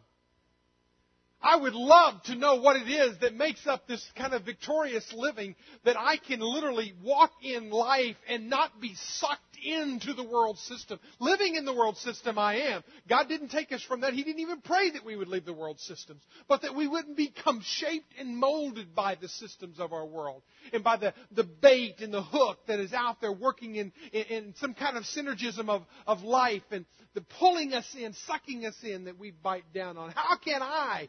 I 1.43 1.57
would 1.57 1.75
love 1.75 2.23
to 2.25 2.35
know 2.35 2.57
what 2.57 2.77
it 2.77 2.89
is 2.89 3.19
that 3.21 3.35
makes 3.35 3.67
up 3.67 3.87
this 3.87 4.05
kind 4.17 4.33
of 4.33 4.45
victorious 4.45 5.13
living 5.13 5.57
that 5.85 5.97
I 5.99 6.17
can 6.17 6.41
literally 6.41 6.95
walk 7.03 7.33
in 7.43 7.71
life 7.71 8.17
and 8.29 8.49
not 8.49 8.81
be 8.81 8.95
sucked 8.95 9.53
into 9.65 10.13
the 10.13 10.25
world 10.25 10.59
system. 10.59 10.99
Living 11.19 11.57
in 11.57 11.65
the 11.65 11.73
world 11.73 11.97
system, 11.99 12.39
I 12.39 12.57
am. 12.61 12.83
God 13.09 13.29
didn't 13.29 13.49
take 13.49 13.73
us 13.73 13.83
from 13.83 14.01
that. 14.01 14.13
He 14.13 14.23
didn't 14.23 14.41
even 14.41 14.61
pray 14.61 14.91
that 14.91 15.05
we 15.05 15.17
would 15.17 15.29
leave 15.29 15.45
the 15.45 15.53
world 15.53 15.81
systems, 15.81 16.23
but 16.49 16.63
that 16.63 16.75
we 16.75 16.87
wouldn't 16.87 17.17
become 17.17 17.61
shaped 17.63 18.13
and 18.19 18.37
molded 18.37 18.95
by 18.95 19.17
the 19.17 19.29
systems 19.29 19.79
of 19.81 19.93
our 19.93 20.07
world 20.07 20.43
and 20.73 20.85
by 20.85 20.97
the, 20.97 21.15
the 21.33 21.45
bait 21.45 22.01
and 22.01 22.13
the 22.13 22.23
hook 22.23 22.59
that 22.67 22.79
is 22.79 22.93
out 22.93 23.21
there 23.21 23.33
working 23.33 23.77
in, 23.77 23.93
in, 24.13 24.23
in 24.23 24.55
some 24.57 24.75
kind 24.75 24.97
of 24.97 25.05
synergism 25.05 25.69
of, 25.69 25.83
of 26.07 26.23
life 26.23 26.63
and 26.71 26.85
the 27.15 27.21
pulling 27.39 27.75
us 27.75 27.87
in, 27.99 28.13
sucking 28.27 28.65
us 28.65 28.77
in 28.83 29.05
that 29.05 29.19
we 29.19 29.31
bite 29.31 29.73
down 29.75 29.97
on. 29.97 30.11
How 30.11 30.37
can 30.37 30.63
I 30.63 31.09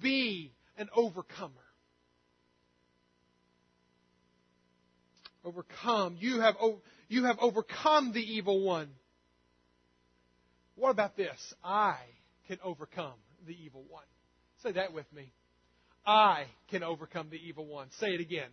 be 0.00 0.52
an 0.76 0.88
overcomer. 0.94 1.52
Overcome. 5.44 6.16
You 6.18 6.40
have, 6.40 6.56
You 7.08 7.24
have 7.24 7.38
overcome 7.40 8.12
the 8.12 8.20
evil 8.20 8.62
one. 8.62 8.88
What 10.76 10.90
about 10.90 11.16
this? 11.16 11.54
I 11.62 11.96
can 12.48 12.58
overcome 12.64 13.18
the 13.46 13.54
evil 13.64 13.84
one. 13.88 14.04
Say 14.62 14.72
that 14.72 14.92
with 14.92 15.12
me. 15.12 15.32
I 16.06 16.44
can 16.70 16.82
overcome 16.82 17.28
the 17.30 17.36
evil 17.36 17.66
one. 17.66 17.88
Say 17.98 18.08
it 18.14 18.20
again. 18.20 18.50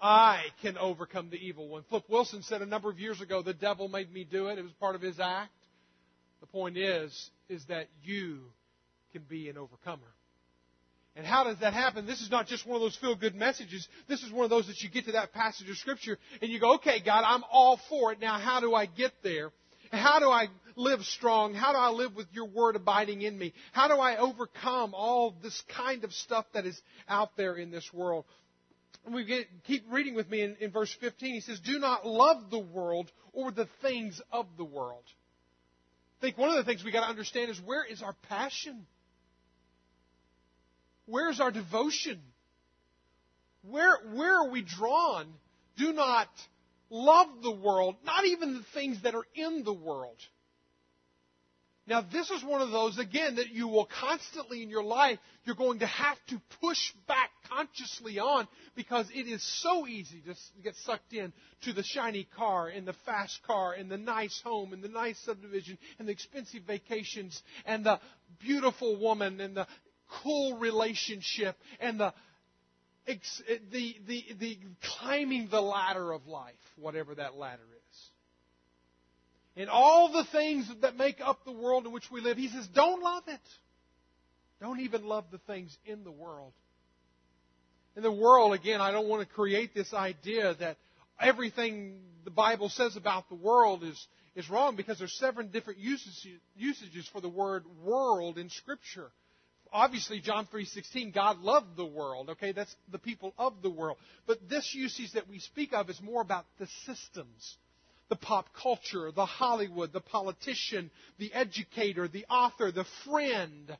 I 0.00 0.42
can 0.62 0.78
overcome 0.78 1.30
the 1.30 1.36
evil 1.36 1.68
one. 1.68 1.82
Flip 1.88 2.04
Wilson 2.08 2.42
said 2.42 2.62
a 2.62 2.66
number 2.66 2.88
of 2.88 2.98
years 3.00 3.20
ago, 3.20 3.42
the 3.42 3.52
devil 3.52 3.88
made 3.88 4.12
me 4.12 4.24
do 4.24 4.46
it. 4.46 4.58
It 4.58 4.62
was 4.62 4.72
part 4.74 4.94
of 4.94 5.02
his 5.02 5.18
act. 5.18 5.50
The 6.40 6.46
point 6.46 6.76
is, 6.76 7.30
is 7.48 7.64
that 7.66 7.88
you 8.02 8.40
can 9.12 9.22
be 9.28 9.48
an 9.48 9.58
overcomer. 9.58 10.06
And 11.18 11.26
how 11.26 11.42
does 11.42 11.58
that 11.58 11.74
happen? 11.74 12.06
This 12.06 12.20
is 12.20 12.30
not 12.30 12.46
just 12.46 12.64
one 12.64 12.76
of 12.76 12.80
those 12.80 12.94
feel 12.94 13.16
good 13.16 13.34
messages. 13.34 13.88
This 14.06 14.22
is 14.22 14.30
one 14.30 14.44
of 14.44 14.50
those 14.50 14.68
that 14.68 14.80
you 14.82 14.88
get 14.88 15.06
to 15.06 15.12
that 15.12 15.32
passage 15.32 15.68
of 15.68 15.76
Scripture 15.76 16.16
and 16.40 16.48
you 16.48 16.60
go, 16.60 16.76
okay, 16.76 17.02
God, 17.04 17.24
I'm 17.26 17.42
all 17.50 17.80
for 17.88 18.12
it. 18.12 18.20
Now, 18.20 18.38
how 18.38 18.60
do 18.60 18.72
I 18.72 18.86
get 18.86 19.10
there? 19.24 19.50
How 19.90 20.20
do 20.20 20.26
I 20.26 20.46
live 20.76 21.00
strong? 21.00 21.54
How 21.54 21.72
do 21.72 21.78
I 21.78 21.90
live 21.90 22.14
with 22.14 22.28
your 22.30 22.44
word 22.44 22.76
abiding 22.76 23.22
in 23.22 23.36
me? 23.36 23.52
How 23.72 23.88
do 23.88 23.94
I 23.94 24.18
overcome 24.18 24.94
all 24.94 25.34
this 25.42 25.60
kind 25.76 26.04
of 26.04 26.12
stuff 26.12 26.46
that 26.54 26.66
is 26.66 26.80
out 27.08 27.30
there 27.36 27.56
in 27.56 27.72
this 27.72 27.90
world? 27.92 28.24
And 29.04 29.12
we 29.12 29.24
get, 29.24 29.46
keep 29.66 29.86
reading 29.90 30.14
with 30.14 30.30
me 30.30 30.42
in, 30.42 30.56
in 30.60 30.70
verse 30.70 30.96
15. 31.00 31.34
He 31.34 31.40
says, 31.40 31.58
Do 31.58 31.80
not 31.80 32.06
love 32.06 32.48
the 32.48 32.60
world 32.60 33.10
or 33.32 33.50
the 33.50 33.66
things 33.82 34.20
of 34.30 34.46
the 34.56 34.64
world. 34.64 35.02
I 36.20 36.26
think 36.26 36.38
one 36.38 36.50
of 36.50 36.56
the 36.56 36.64
things 36.64 36.84
we 36.84 36.92
got 36.92 37.00
to 37.00 37.10
understand 37.10 37.50
is 37.50 37.60
where 37.60 37.84
is 37.84 38.02
our 38.02 38.14
passion? 38.28 38.86
Where's 41.08 41.40
our 41.40 41.50
devotion? 41.50 42.20
Where, 43.62 43.96
where 44.12 44.42
are 44.42 44.50
we 44.50 44.62
drawn? 44.62 45.26
Do 45.76 45.92
not 45.92 46.28
love 46.90 47.28
the 47.42 47.50
world, 47.50 47.96
not 48.04 48.26
even 48.26 48.54
the 48.54 48.64
things 48.74 49.02
that 49.02 49.14
are 49.14 49.26
in 49.34 49.64
the 49.64 49.72
world. 49.72 50.18
Now, 51.86 52.02
this 52.02 52.30
is 52.30 52.44
one 52.44 52.60
of 52.60 52.70
those, 52.70 52.98
again, 52.98 53.36
that 53.36 53.48
you 53.48 53.66
will 53.66 53.88
constantly 54.00 54.62
in 54.62 54.68
your 54.68 54.84
life, 54.84 55.18
you're 55.46 55.56
going 55.56 55.78
to 55.78 55.86
have 55.86 56.18
to 56.28 56.38
push 56.60 56.92
back 57.06 57.30
consciously 57.48 58.18
on 58.18 58.46
because 58.76 59.06
it 59.14 59.26
is 59.26 59.42
so 59.62 59.86
easy 59.86 60.20
to 60.26 60.34
get 60.62 60.74
sucked 60.84 61.14
in 61.14 61.32
to 61.62 61.72
the 61.72 61.82
shiny 61.82 62.28
car 62.36 62.68
and 62.68 62.86
the 62.86 62.94
fast 63.06 63.40
car 63.46 63.72
and 63.72 63.90
the 63.90 63.96
nice 63.96 64.38
home 64.44 64.74
and 64.74 64.82
the 64.82 64.88
nice 64.88 65.18
subdivision 65.24 65.78
and 65.98 66.06
the 66.06 66.12
expensive 66.12 66.64
vacations 66.66 67.42
and 67.64 67.86
the 67.86 67.98
beautiful 68.38 69.00
woman 69.00 69.40
and 69.40 69.56
the 69.56 69.66
cool 70.22 70.58
relationship 70.58 71.56
and 71.80 72.00
the 72.00 72.12
the, 73.72 73.96
the, 74.06 74.24
the 74.38 74.58
climbing 74.98 75.48
the 75.50 75.60
ladder 75.60 76.12
of 76.12 76.26
life, 76.26 76.54
whatever 76.76 77.14
that 77.14 77.36
ladder 77.36 77.62
is. 77.62 78.10
And 79.56 79.70
all 79.70 80.12
the 80.12 80.24
things 80.30 80.70
that 80.82 80.96
make 80.96 81.20
up 81.20 81.44
the 81.44 81.52
world 81.52 81.86
in 81.86 81.92
which 81.92 82.10
we 82.12 82.20
live, 82.20 82.36
he 82.36 82.48
says, 82.48 82.68
don't 82.74 83.02
love 83.02 83.24
it. 83.26 83.40
Don't 84.60 84.80
even 84.80 85.04
love 85.04 85.24
the 85.30 85.38
things 85.38 85.76
in 85.84 86.04
the 86.04 86.10
world. 86.10 86.52
In 87.96 88.02
the 88.02 88.12
world, 88.12 88.52
again, 88.52 88.80
I 88.80 88.92
don't 88.92 89.08
want 89.08 89.26
to 89.26 89.34
create 89.34 89.74
this 89.74 89.92
idea 89.92 90.54
that 90.60 90.76
everything 91.20 92.00
the 92.24 92.30
Bible 92.30 92.68
says 92.68 92.96
about 92.96 93.28
the 93.28 93.34
world 93.34 93.82
is, 93.82 94.06
is 94.36 94.48
wrong 94.48 94.76
because 94.76 94.98
there's 94.98 95.18
seven 95.18 95.48
different 95.50 95.80
usages, 95.80 96.40
usages 96.56 97.08
for 97.12 97.20
the 97.20 97.28
word 97.28 97.64
world 97.82 98.38
in 98.38 98.50
Scripture 98.50 99.10
obviously 99.72 100.20
John 100.20 100.46
3:16 100.46 101.12
God 101.12 101.40
loved 101.40 101.76
the 101.76 101.86
world 101.86 102.30
okay? 102.30 102.52
That's 102.52 102.74
the 102.90 102.98
people 102.98 103.34
of 103.38 103.62
the 103.62 103.70
world. 103.70 103.98
But 104.26 104.48
this 104.48 104.74
usage 104.74 105.12
that 105.12 105.28
we 105.28 105.38
speak 105.38 105.72
of 105.72 105.90
is 105.90 106.00
more 106.00 106.22
about 106.22 106.46
the 106.58 106.66
systems. 106.86 107.56
The 108.08 108.16
pop 108.16 108.46
culture 108.54 109.10
the 109.12 109.26
Hollywood 109.26 109.92
the 109.92 110.00
politician 110.00 110.90
the 111.18 111.32
educator 111.32 112.08
the 112.08 112.26
author 112.26 112.72
the 112.72 112.86
friend. 113.04 113.76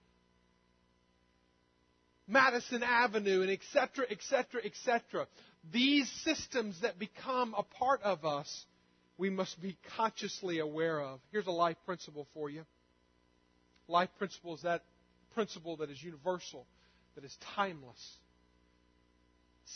Madison 2.26 2.83
Avenue 2.83 3.40
and 3.42 3.50
etc 3.50 4.07
etc 4.11 4.61
etc 4.64 5.26
these 5.73 6.11
systems 6.25 6.80
that 6.83 6.99
become 6.99 7.54
a 7.57 7.62
part 7.62 8.02
of 8.02 8.25
us 8.25 8.66
we 9.18 9.30
must 9.30 9.61
be 9.61 9.76
consciously 9.97 10.61
aware 10.61 11.00
of. 11.00 11.21
Here's 11.33 11.49
a 11.49 11.52
life 11.52 11.76
principle 11.85 12.26
for 12.33 12.49
you. 12.49 12.62
Life 13.88 14.11
principle 14.16 14.54
is 14.54 14.62
that 14.62 14.83
principle 15.38 15.76
that 15.76 15.88
is 15.88 16.02
universal, 16.02 16.66
that 17.14 17.23
is 17.23 17.38
timeless. 17.54 18.16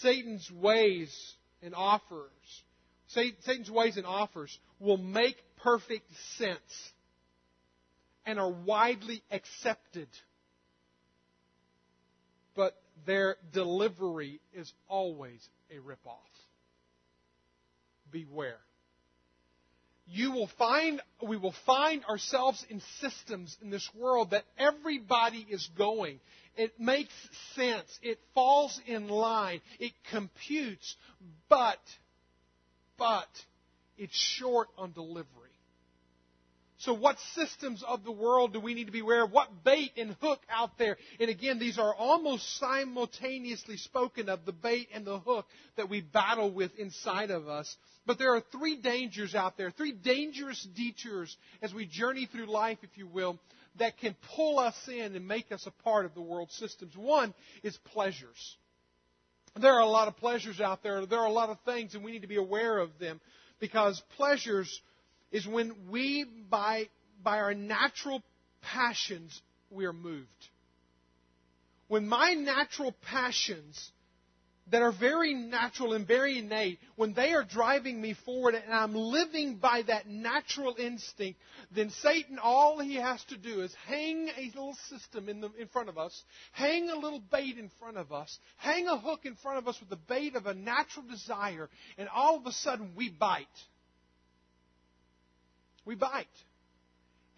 Satan's 0.01 0.51
ways 0.51 1.35
and 1.63 1.73
offers, 1.73 2.65
Satan's 3.07 3.71
ways 3.71 3.97
and 3.97 4.05
offers 4.05 4.59
will 4.81 4.97
make 4.97 5.37
perfect 5.63 6.11
sense 6.37 6.59
and 8.27 8.41
are 8.41 8.51
widely 8.51 9.23
accepted. 9.31 10.09
But 12.57 12.75
their 13.07 13.37
delivery 13.53 14.41
is 14.53 14.73
always 14.89 15.49
a 15.71 15.77
ripoff. 15.77 16.17
Beware 18.11 18.59
you 20.07 20.33
will 20.33 20.51
find, 20.59 21.01
we 21.27 21.37
will 21.37 21.55
find 21.65 22.05
ourselves 22.05 22.65
in 22.69 22.83
systems 23.01 23.57
in 23.63 23.71
this 23.71 23.89
world 23.95 24.31
that 24.31 24.45
everybody 24.59 25.47
is 25.49 25.69
going. 25.77 26.21
It 26.57 26.79
makes 26.79 27.15
sense. 27.55 27.99
It 28.03 28.19
falls 28.35 28.81
in 28.87 29.09
line. 29.09 29.61
It 29.79 29.93
computes, 30.11 30.97
but, 31.49 31.79
but, 32.99 33.29
it's 33.97 34.17
short 34.17 34.69
on 34.77 34.93
delivery. 34.93 35.42
So 36.83 36.93
what 36.93 37.17
systems 37.37 37.85
of 37.87 38.03
the 38.03 38.11
world 38.11 38.53
do 38.53 38.61
we 38.61 38.75
need 38.75 38.87
to 38.87 38.93
be 38.93 39.01
aware 39.01 39.23
of? 39.23 39.31
What 39.31 39.63
bait 39.63 39.93
and 39.97 40.17
hook 40.21 40.41
out 40.51 40.79
there? 40.79 40.97
And 41.21 41.31
again, 41.31 41.61
these 41.61 41.79
are 41.79 41.95
almost 41.95 42.59
simultaneously 42.59 43.77
spoken 43.77 44.29
of, 44.29 44.45
the 44.45 44.53
bait 44.53 44.89
and 44.93 45.05
the 45.05 45.21
hook 45.21 45.47
that 45.77 45.89
we 45.89 46.01
battle 46.01 46.51
with 46.51 46.77
inside 46.77 47.31
of 47.31 47.47
us. 47.47 47.77
But 48.05 48.19
there 48.19 48.35
are 48.35 48.43
three 48.51 48.77
dangers 48.77 49.37
out 49.37 49.57
there, 49.57 49.71
three 49.71 49.93
dangerous 49.93 50.67
detours 50.75 51.37
as 51.63 51.73
we 51.73 51.87
journey 51.87 52.27
through 52.27 52.47
life, 52.47 52.79
if 52.83 52.99
you 52.99 53.07
will, 53.07 53.39
that 53.79 53.99
can 53.99 54.17
pull 54.35 54.59
us 54.59 54.77
in 54.89 55.15
and 55.15 55.29
make 55.29 55.53
us 55.53 55.65
a 55.69 55.83
part 55.85 56.05
of 56.05 56.15
the 56.15 56.21
world 56.21 56.51
systems. 56.51 56.97
One 56.97 57.33
is 57.63 57.77
pleasures. 57.93 58.57
There 59.55 59.73
are 59.73 59.83
a 59.83 59.87
lot 59.87 60.09
of 60.09 60.17
pleasures 60.17 60.61
out 60.61 60.83
there. 60.83 61.07
There 61.07 61.21
are 61.21 61.27
a 61.27 61.33
lot 61.33 61.49
of 61.49 61.59
things, 61.65 61.95
and 61.95 62.03
we 62.03 62.11
need 62.11 62.23
to 62.23 62.29
be 62.29 62.37
aware 62.37 62.79
of 62.79 62.91
them 62.99 63.21
because 63.61 64.03
pleasures 64.17 64.81
is 65.33 65.47
when 65.47 65.73
we, 65.91 66.25
by, 66.49 66.89
by 67.23 67.39
our 67.39 67.55
natural 67.55 68.23
passions, 68.61 69.41
we 69.71 69.87
are 69.87 69.93
moved. 69.93 70.29
When 71.89 72.07
my 72.07 72.35
natural 72.35 72.95
passions 73.11 73.91
that 74.71 74.83
are 74.83 74.93
very 74.93 75.35
natural 75.35 75.93
and 75.93 76.07
very 76.07 76.39
innate, 76.39 76.79
when 76.97 77.13
they 77.15 77.35
are 77.35 77.45
driving 77.45 78.01
me 78.01 78.15
forward 78.25 78.55
and 78.55 78.73
I'm 78.73 78.95
living 78.95 79.57
by 79.57 79.83
that 79.89 80.07
natural 80.07 80.77
instinct, 80.79 81.39
then 81.75 81.91
Satan, 81.91 82.39
all 82.39 82.79
he 82.79 82.95
has 82.95 83.23
to 83.25 83.37
do 83.37 83.63
is 83.63 83.75
hang 83.87 84.29
a 84.37 84.47
little 84.47 84.77
system 84.89 85.29
in, 85.29 85.41
the, 85.41 85.51
in 85.59 85.69
front 85.69 85.89
of 85.89 85.99
us, 85.99 86.23
hang 86.53 86.89
a 86.91 86.95
little 86.95 87.21
bait 87.33 87.59
in 87.59 87.71
front 87.81 87.97
of 87.97 88.13
us, 88.13 88.39
hang 88.57 88.87
a 88.87 88.97
hook 88.97 89.21
in 89.25 89.35
front 89.37 89.59
of 89.59 89.67
us 89.67 89.79
with 89.81 89.91
the 89.91 89.97
bait 89.97 90.37
of 90.37 90.47
a 90.47 90.55
natural 90.55 91.05
desire, 91.07 91.69
and 91.99 92.09
all 92.09 92.37
of 92.37 92.47
a 92.47 92.53
sudden 92.53 92.93
we 92.97 93.11
bite 93.11 93.47
we 95.85 95.95
bite. 95.95 96.27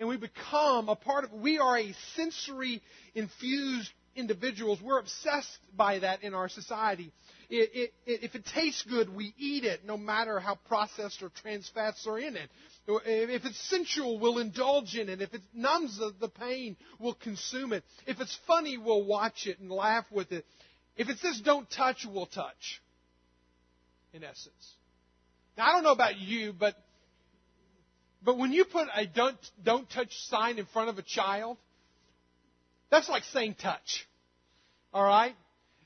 And 0.01 0.09
we 0.09 0.17
become 0.17 0.89
a 0.89 0.97
part 0.97 1.25
of, 1.25 1.33
we 1.33 1.59
are 1.59 1.79
a 1.79 1.95
sensory 2.17 2.83
infused 3.15 3.91
individuals. 4.17 4.81
We're 4.83 4.99
obsessed 4.99 5.59
by 5.77 6.01
that 6.01 6.23
in 6.23 6.35
our 6.35 6.49
society. 6.49 7.13
It, 7.49 7.71
it, 7.73 7.95
it, 8.07 8.25
if 8.25 8.35
it 8.35 8.45
tastes 8.55 8.83
good, 8.83 9.15
we 9.15 9.35
eat 9.39 9.65
it, 9.65 9.85
no 9.85 9.97
matter 9.97 10.41
how 10.41 10.57
processed 10.67 11.23
or 11.23 11.31
trans 11.43 11.71
fats 11.73 12.07
are 12.07 12.19
in 12.19 12.37
it. 12.37 12.51
If 12.87 13.45
it's 13.45 13.71
sensual, 13.71 14.19
we'll 14.19 14.39
indulge 14.39 14.95
in 14.97 15.09
it. 15.09 15.23
If 15.23 15.33
it 15.33 15.43
numbs 15.55 15.99
the, 15.99 16.13
the 16.21 16.29
pain, 16.29 16.77
we'll 16.99 17.15
consume 17.15 17.73
it. 17.73 17.85
If 18.07 18.21
it's 18.21 18.37
funny, 18.47 18.79
we'll 18.79 19.05
watch 19.05 19.47
it 19.47 19.61
and 19.61 19.71
laugh 19.71 20.05
with 20.11 20.33
it. 20.33 20.45
If 20.97 21.09
it 21.09 21.19
says 21.19 21.41
don't 21.41 21.71
touch, 21.71 22.07
we'll 22.09 22.27
touch. 22.27 22.83
In 24.13 24.23
essence. 24.23 24.75
Now, 25.57 25.67
I 25.67 25.73
don't 25.73 25.83
know 25.83 25.93
about 25.93 26.19
you, 26.19 26.53
but 26.53 26.75
but 28.25 28.39
when 28.39 28.53
you 28.53 28.65
put 28.65 28.89
a 28.95 29.07
don't, 29.07 29.39
don't 29.63 29.89
touch 29.91 30.13
sign 30.29 30.59
in 30.59 30.67
front 30.67 30.89
of 30.89 30.99
a 30.99 31.03
child, 31.03 31.59
that's 32.91 33.09
like 33.09 33.25
saying 33.25 33.57
touch. 33.61 34.07
All 34.93 35.05
right? 35.05 35.35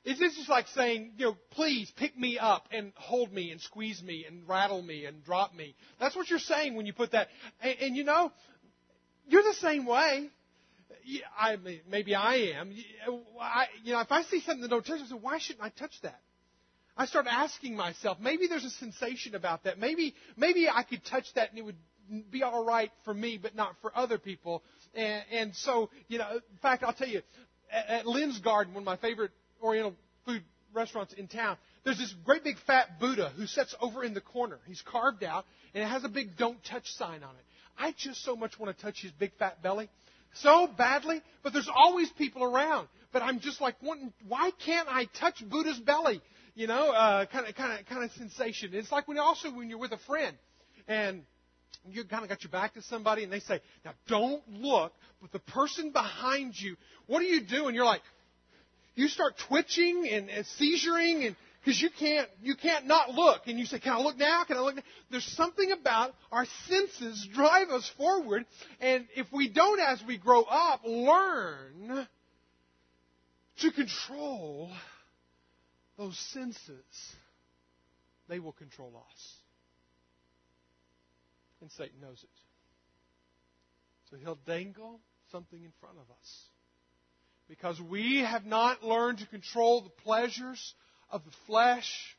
It's 0.05 0.21
just 0.21 0.49
like 0.49 0.69
saying, 0.69 1.13
you 1.17 1.27
know, 1.27 1.37
please 1.51 1.93
pick 1.97 2.17
me 2.17 2.39
up 2.39 2.67
and 2.71 2.93
hold 2.97 3.33
me 3.33 3.51
and 3.51 3.61
squeeze 3.61 4.03
me 4.03 4.25
and 4.27 4.49
rattle 4.49 4.81
me 4.81 5.05
and 5.05 5.23
drop 5.25 5.55
me. 5.55 5.75
That's 6.01 6.15
what 6.17 6.31
you're 6.31 6.39
saying 6.39 6.77
when 6.77 6.87
you 6.87 6.93
put 6.93 7.13
that. 7.13 7.29
And, 7.61 7.77
and 7.81 7.97
you 7.97 8.05
know, 8.05 8.33
you're 9.27 9.43
the 9.43 9.55
same 9.55 9.85
way. 9.85 10.31
I 11.39 11.57
mean, 11.57 11.81
maybe 11.91 12.15
I 12.15 12.53
am. 12.59 12.75
I, 13.41 13.67
you 13.83 13.93
know, 13.93 14.01
if 14.01 14.13
I 14.13 14.23
see 14.23 14.41
something 14.41 14.63
that 14.63 14.69
don't 14.69 14.85
touch, 14.85 15.01
I 15.03 15.07
say, 15.07 15.15
why 15.15 15.39
shouldn't 15.39 15.65
I 15.65 15.71
touch 15.71 15.95
that? 16.03 16.21
I 16.97 17.07
start 17.07 17.27
asking 17.29 17.77
myself, 17.77 18.19
maybe 18.21 18.47
there's 18.49 18.65
a 18.65 18.71
sensation 18.71 19.35
about 19.35 19.65
that. 19.65 19.79
Maybe, 19.79 20.15
maybe 20.37 20.69
I 20.69 20.83
could 20.83 21.05
touch 21.05 21.27
that 21.35 21.51
and 21.51 21.59
it 21.59 21.65
would 21.65 21.77
be 22.31 22.43
all 22.43 22.65
right 22.65 22.91
for 23.05 23.15
me, 23.15 23.39
but 23.41 23.55
not 23.55 23.75
for 23.83 23.93
other 23.95 24.19
people. 24.19 24.63
And, 24.95 25.23
and 25.33 25.57
so, 25.57 25.91
you 26.09 26.19
know, 26.19 26.29
in 26.31 26.59
fact, 26.63 26.83
I'll 26.83 26.93
tell 26.93 27.09
you, 27.09 27.23
at, 27.71 27.89
at 27.89 28.07
Lynn's 28.07 28.39
Garden, 28.41 28.75
one 28.75 28.83
of 28.83 28.87
my 28.87 28.97
favorite 28.97 29.31
Oriental 29.63 29.95
food 30.25 30.43
restaurants 30.73 31.13
in 31.15 31.29
town, 31.29 31.57
there's 31.85 31.99
this 31.99 32.15
great 32.25 32.45
big 32.45 32.57
fat 32.67 33.01
Buddha 33.01 33.33
who 33.37 33.47
sits 33.47 33.75
over 33.81 34.05
in 34.05 34.15
the 34.15 34.21
corner. 34.21 34.59
He's 34.67 34.83
carved 34.83 35.25
out, 35.25 35.45
and 35.75 35.83
it 35.83 35.87
has 35.87 36.05
a 36.05 36.09
big 36.09 36.37
"Don't 36.37 36.63
Touch" 36.65 36.91
sign 36.93 37.23
on 37.23 37.35
it. 37.35 37.45
I 37.79 37.95
just 37.97 38.25
so 38.25 38.37
much 38.37 38.59
want 38.59 38.77
to 38.77 38.83
touch 38.83 39.01
his 39.01 39.13
big 39.13 39.33
fat 39.39 39.63
belly, 39.63 39.89
so 40.35 40.67
badly. 40.67 41.23
But 41.43 41.53
there's 41.53 41.71
always 41.75 42.11
people 42.11 42.45
around. 42.45 42.89
But 43.13 43.23
I'm 43.23 43.41
just 43.41 43.61
like, 43.61 43.77
wanting, 43.83 44.13
why 44.27 44.51
can't 44.65 44.89
I 44.89 45.07
touch 45.19 45.43
Buddha's 45.49 45.79
belly? 45.79 46.21
You 46.55 46.67
know, 46.67 46.91
uh, 46.91 47.27
kind 47.27 47.47
of, 47.47 47.55
kind 47.55 47.79
of, 47.79 47.87
kind 47.87 48.05
of 48.05 48.11
sensation. 48.13 48.71
It's 48.75 48.93
like 48.93 49.09
when 49.09 49.19
also 49.19 49.51
when 49.51 49.71
you're 49.71 49.79
with 49.79 49.93
a 49.93 49.99
friend, 50.07 50.37
and 50.87 51.23
you 51.91 52.05
kind 52.05 52.23
of 52.23 52.29
got 52.29 52.43
your 52.43 52.51
back 52.51 52.75
to 52.75 52.83
somebody, 52.83 53.25
and 53.25 53.33
they 53.33 53.41
say, 53.41 53.61
"Now 53.85 53.93
don't 54.07 54.43
look," 54.49 54.93
but 55.21 55.33
the 55.33 55.39
person 55.39 55.91
behind 55.91 56.55
you, 56.59 56.77
what 57.07 57.21
do 57.21 57.27
you 57.27 57.41
do? 57.41 57.67
And 57.67 57.75
you're 57.75 57.85
like, 57.85 58.03
you 58.95 59.09
start 59.09 59.35
twitching 59.49 60.09
and, 60.11 60.29
and 60.29 60.45
seizuring 60.61 61.27
and 61.27 61.37
because 61.61 61.81
you 61.81 61.91
can't 61.91 62.29
you 62.43 62.57
can't 62.57 62.87
not 62.87 63.11
look. 63.11 63.43
And 63.47 63.59
you 63.59 63.65
say 63.67 63.79
can 63.79 63.93
i 63.93 64.01
look 64.01 64.17
now? 64.17 64.45
Can 64.45 64.57
i 64.57 64.61
look 64.61 64.77
now? 64.77 64.83
There's 65.11 65.25
something 65.37 65.71
about 65.71 66.15
our 66.33 66.47
senses 66.67 67.29
drive 67.33 67.69
us 67.69 67.89
forward. 67.97 68.45
And 68.81 69.07
if 69.15 69.27
we 69.33 69.49
don't 69.49 69.81
as 69.81 70.03
we 70.07 70.19
grow 70.19 70.43
up 70.43 70.81
learn 70.85 72.07
to 73.61 73.71
control 73.73 74.71
those 75.97 76.17
senses 76.33 76.85
they 78.29 78.39
will 78.39 78.53
control 78.53 78.93
us 79.11 79.38
and 81.61 81.71
satan 81.73 82.01
knows 82.01 82.23
it 82.23 82.31
so 84.11 84.17
he'll 84.17 84.39
dangle 84.47 85.01
something 85.31 85.63
in 85.63 85.73
front 85.81 85.97
of 85.97 86.11
us 86.11 86.49
because 87.49 87.81
we 87.81 88.19
have 88.19 88.45
not 88.45 88.85
learned 88.85 89.19
to 89.19 89.27
control 89.27 89.81
the 89.81 90.03
pleasures 90.05 90.75
of 91.11 91.25
the 91.25 91.31
flesh, 91.47 92.17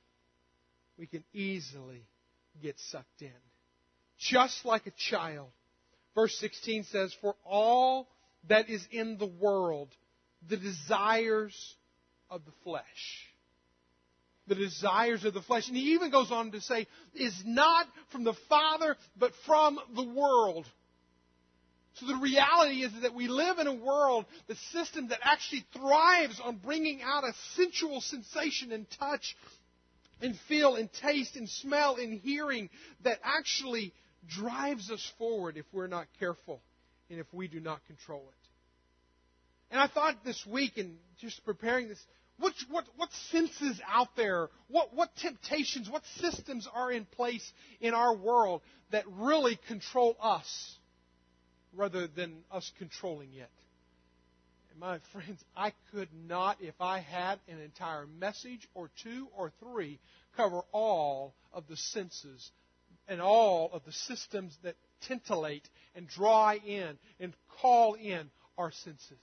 we 0.98 1.06
can 1.06 1.24
easily 1.34 2.04
get 2.62 2.76
sucked 2.90 3.22
in. 3.22 3.32
Just 4.18 4.66
like 4.66 4.88
a 4.88 4.92
child. 5.10 5.50
Verse 6.16 6.36
16 6.40 6.86
says, 6.86 7.16
For 7.22 7.36
all 7.46 8.10
that 8.50 8.70
is 8.70 8.86
in 8.92 9.18
the 9.18 9.28
world, 9.28 9.90
the 10.50 10.58
desires 10.58 11.76
of 12.30 12.44
the 12.46 12.52
flesh. 12.64 12.84
The 14.50 14.56
desires 14.56 15.24
of 15.26 15.36
the 15.36 15.44
flesh. 15.44 15.68
And 15.68 15.78
he 15.78 15.94
even 15.94 16.10
goes 16.10 16.32
on 16.32 16.52
to 16.52 16.60
say, 16.60 16.88
is 17.14 17.40
not 17.46 17.86
from 18.12 18.24
the 18.24 18.34
Father, 18.50 18.98
but 19.16 19.32
from 19.46 19.80
the 19.96 20.04
world. 20.04 20.66
So 21.94 22.08
the 22.08 22.16
reality 22.16 22.84
is 22.84 22.92
that 23.04 23.14
we 23.14 23.28
live 23.28 23.60
in 23.60 23.68
a 23.68 23.74
world, 23.74 24.26
the 24.48 24.56
system 24.72 25.10
that 25.10 25.20
actually 25.22 25.66
thrives 25.74 26.42
on 26.44 26.58
bringing 26.58 27.02
out 27.04 27.24
a 27.24 27.34
sensual 27.56 28.02
sensation 28.02 28.72
and 28.72 28.88
touch 29.00 29.36
and 30.20 30.36
feel 30.48 30.76
and 30.76 30.92
taste 30.94 31.36
and 31.36 31.48
smell 31.48 31.98
and 31.98 32.20
hearing 32.20 32.70
that 33.04 33.20
actually 33.24 33.94
drives 34.28 34.90
us 34.90 35.12
forward 35.20 35.58
if 35.58 35.66
we're 35.72 35.88
not 35.88 36.08
careful 36.20 36.60
and 37.12 37.20
if 37.20 37.28
we 37.32 37.48
do 37.48 37.60
not 37.60 37.86
control 37.86 38.24
it. 38.28 38.50
And 39.72 39.80
I 39.80 39.88
thought 39.88 40.24
this 40.26 40.44
week 40.50 40.78
in 40.78 40.98
just 41.20 41.46
preparing 41.46 41.90
this, 41.90 42.04
what, 42.40 42.54
what, 42.70 42.86
what 42.98 43.10
senses 43.32 43.80
out 43.88 44.16
there, 44.16 44.50
what, 44.68 44.94
what 44.94 45.16
temptations, 45.18 45.90
what 45.90 46.04
systems 46.18 46.68
are 46.74 46.92
in 46.92 47.06
place 47.06 47.52
in 47.82 47.94
our 47.94 48.16
world 48.16 48.62
that 48.92 49.04
really 49.08 49.60
control 49.68 50.16
us? 50.22 50.78
rather 51.74 52.08
than 52.08 52.44
us 52.52 52.72
controlling 52.78 53.34
it. 53.34 53.50
And 54.72 54.80
my 54.80 55.00
friends, 55.14 55.44
I 55.56 55.74
could 55.92 56.10
not, 56.28 56.58
if 56.62 56.76
I 56.80 57.00
had 57.00 57.40
an 57.48 57.60
entire 57.60 58.08
message 58.08 58.68
or 58.74 58.90
two 59.04 59.28
or 59.36 59.52
three, 59.60 60.00
cover 60.36 60.62
all 60.72 61.36
of 61.54 61.68
the 61.68 61.78
senses 61.78 62.52
and 63.08 63.22
all 63.22 63.72
of 63.74 63.84
the 63.86 63.92
systems 63.92 64.56
that 64.64 64.76
titillate 65.08 65.68
and 65.96 66.08
draw 66.08 66.54
in 66.54 66.98
and 67.20 67.34
call 67.62 67.96
in 67.96 68.30
our 68.58 68.72
senses. 68.72 69.18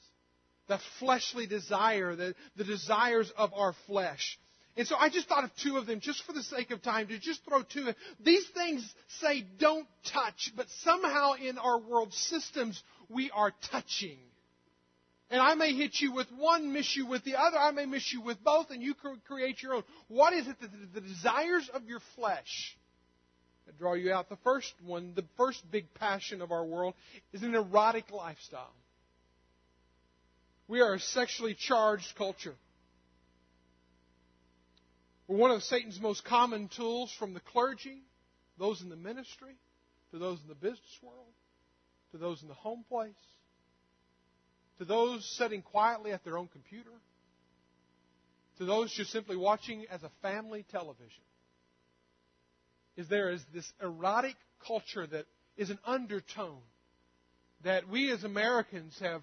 The 0.69 0.81
fleshly 0.99 1.47
desire, 1.47 2.17
the, 2.17 2.35
the 2.57 2.65
desires 2.65 3.33
of 3.37 3.53
our 3.55 3.75
flesh. 3.87 4.39
And 4.77 4.87
so 4.87 4.97
I 4.97 5.09
just 5.09 5.29
thought 5.29 5.45
of 5.45 5.51
two 5.63 5.79
of 5.79 5.87
them 5.87 6.01
just 6.01 6.23
for 6.25 6.33
the 6.33 6.43
sake 6.43 6.71
of 6.71 6.83
time 6.83 7.09
to 7.09 7.19
just 7.19 7.45
throw 7.49 7.63
two. 7.63 7.89
These 8.21 8.47
things 8.49 8.95
say 9.21 9.47
don't 9.59 9.87
touch, 10.13 10.53
but 10.55 10.67
somehow 10.83 11.33
in 11.35 11.57
our 11.57 11.79
world 11.79 12.13
systems 12.13 12.83
we 13.09 13.31
are 13.31 13.53
touching. 13.71 14.19
And 15.31 15.41
I 15.41 15.55
may 15.55 15.73
hit 15.73 16.01
you 16.01 16.13
with 16.13 16.29
one, 16.37 16.73
miss 16.73 16.95
you 16.95 17.07
with 17.07 17.25
the 17.25 17.37
other. 17.37 17.59
I 17.59 17.71
may 17.73 17.87
miss 17.87 18.13
you 18.13 18.21
with 18.21 18.43
both, 18.45 18.71
and 18.71 18.83
you 18.83 18.95
can 18.95 19.21
create 19.27 19.63
your 19.63 19.75
own. 19.75 19.83
What 20.09 20.33
is 20.35 20.47
it 20.47 20.61
that 20.61 20.71
the 20.95 21.01
desires 21.01 21.69
of 21.73 21.85
your 21.85 22.01
flesh 22.15 22.77
that 23.67 23.79
draw 23.79 23.95
you 23.95 24.13
out? 24.13 24.29
The 24.29 24.39
first 24.45 24.73
one, 24.85 25.15
the 25.17 25.25
first 25.37 25.69
big 25.71 25.93
passion 25.95 26.43
of 26.43 26.53
our 26.53 26.65
world, 26.65 26.95
is 27.33 27.43
an 27.43 27.55
erotic 27.55 28.13
lifestyle. 28.13 28.73
We 30.69 30.81
are 30.81 30.95
a 30.95 31.01
sexually 31.01 31.55
charged 31.55 32.15
culture. 32.17 32.55
We're 35.29 35.37
one 35.37 35.51
of 35.51 35.63
Satan's 35.63 36.01
most 36.01 36.25
common 36.25 36.69
tools 36.69 37.13
from 37.19 37.35
the 37.35 37.41
clergy, 37.41 38.03
those 38.59 38.83
in 38.83 38.89
the 38.89 38.97
ministry, 38.97 39.55
to 40.13 40.19
those 40.19 40.41
in 40.41 40.49
the 40.49 40.55
business 40.55 40.99
world, 41.03 41.33
to 42.13 42.19
those 42.19 42.43
in 42.43 42.49
the 42.49 42.55
home 42.55 42.85
place, 42.89 43.15
to 44.79 44.85
those 44.85 45.25
sitting 45.37 45.63
quietly 45.63 46.13
at 46.13 46.25
their 46.25 46.39
own 46.39 46.49
computer, 46.49 46.91
to 48.59 48.65
those 48.65 48.93
just 48.93 49.11
simply 49.11 49.37
watching 49.37 49.85
as 49.91 50.03
a 50.03 50.11
family 50.23 50.65
television. 50.71 51.23
Is 52.97 53.09
there 53.09 53.31
is 53.31 53.45
this 53.53 53.71
erotic 53.83 54.37
culture 54.67 55.07
that 55.07 55.27
is 55.57 55.71
an 55.71 55.79
undertone 55.85 56.63
that 57.63 57.89
we 57.89 58.11
as 58.11 58.25
Americans 58.25 58.97
have 59.01 59.23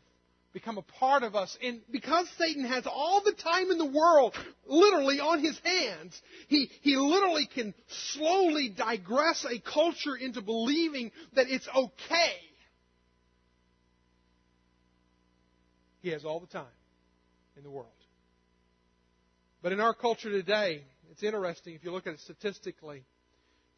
become 0.53 0.77
a 0.77 0.83
part 0.83 1.23
of 1.23 1.35
us. 1.35 1.57
And 1.63 1.81
because 1.91 2.27
Satan 2.37 2.63
has 2.65 2.85
all 2.85 3.21
the 3.25 3.33
time 3.33 3.71
in 3.71 3.77
the 3.77 3.85
world 3.85 4.35
literally 4.65 5.19
on 5.19 5.39
his 5.39 5.59
hands, 5.63 6.21
he, 6.47 6.69
he 6.81 6.95
literally 6.95 7.47
can 7.53 7.73
slowly 8.13 8.69
digress 8.69 9.45
a 9.45 9.59
culture 9.59 10.15
into 10.15 10.41
believing 10.41 11.11
that 11.33 11.47
it's 11.49 11.67
okay. 11.67 12.35
He 16.01 16.09
has 16.09 16.23
all 16.23 16.39
the 16.39 16.47
time 16.47 16.65
in 17.57 17.63
the 17.63 17.71
world. 17.71 17.87
But 19.61 19.71
in 19.71 19.79
our 19.79 19.93
culture 19.93 20.29
today, 20.29 20.83
it's 21.11 21.23
interesting 21.23 21.73
if 21.73 21.83
you 21.83 21.91
look 21.91 22.05
at 22.05 22.13
it 22.13 22.19
statistically. 22.19 23.05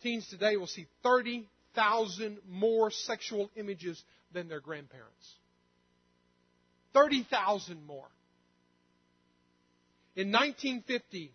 Teens 0.02 0.28
today 0.28 0.58
will 0.58 0.68
see 0.68 0.88
30,000 1.04 2.40
more 2.50 2.92
sexual 2.92 3.50
images 3.56 4.04
than 4.34 4.50
their 4.50 4.60
grandparents. 4.60 5.36
30,000 6.96 7.86
more. 7.86 8.08
In 10.16 10.32
1950, 10.32 11.32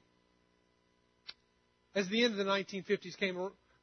as 1.94 2.08
the 2.08 2.24
end 2.24 2.32
of 2.32 2.38
the 2.38 2.50
1950s 2.50 3.16
came, 3.18 3.38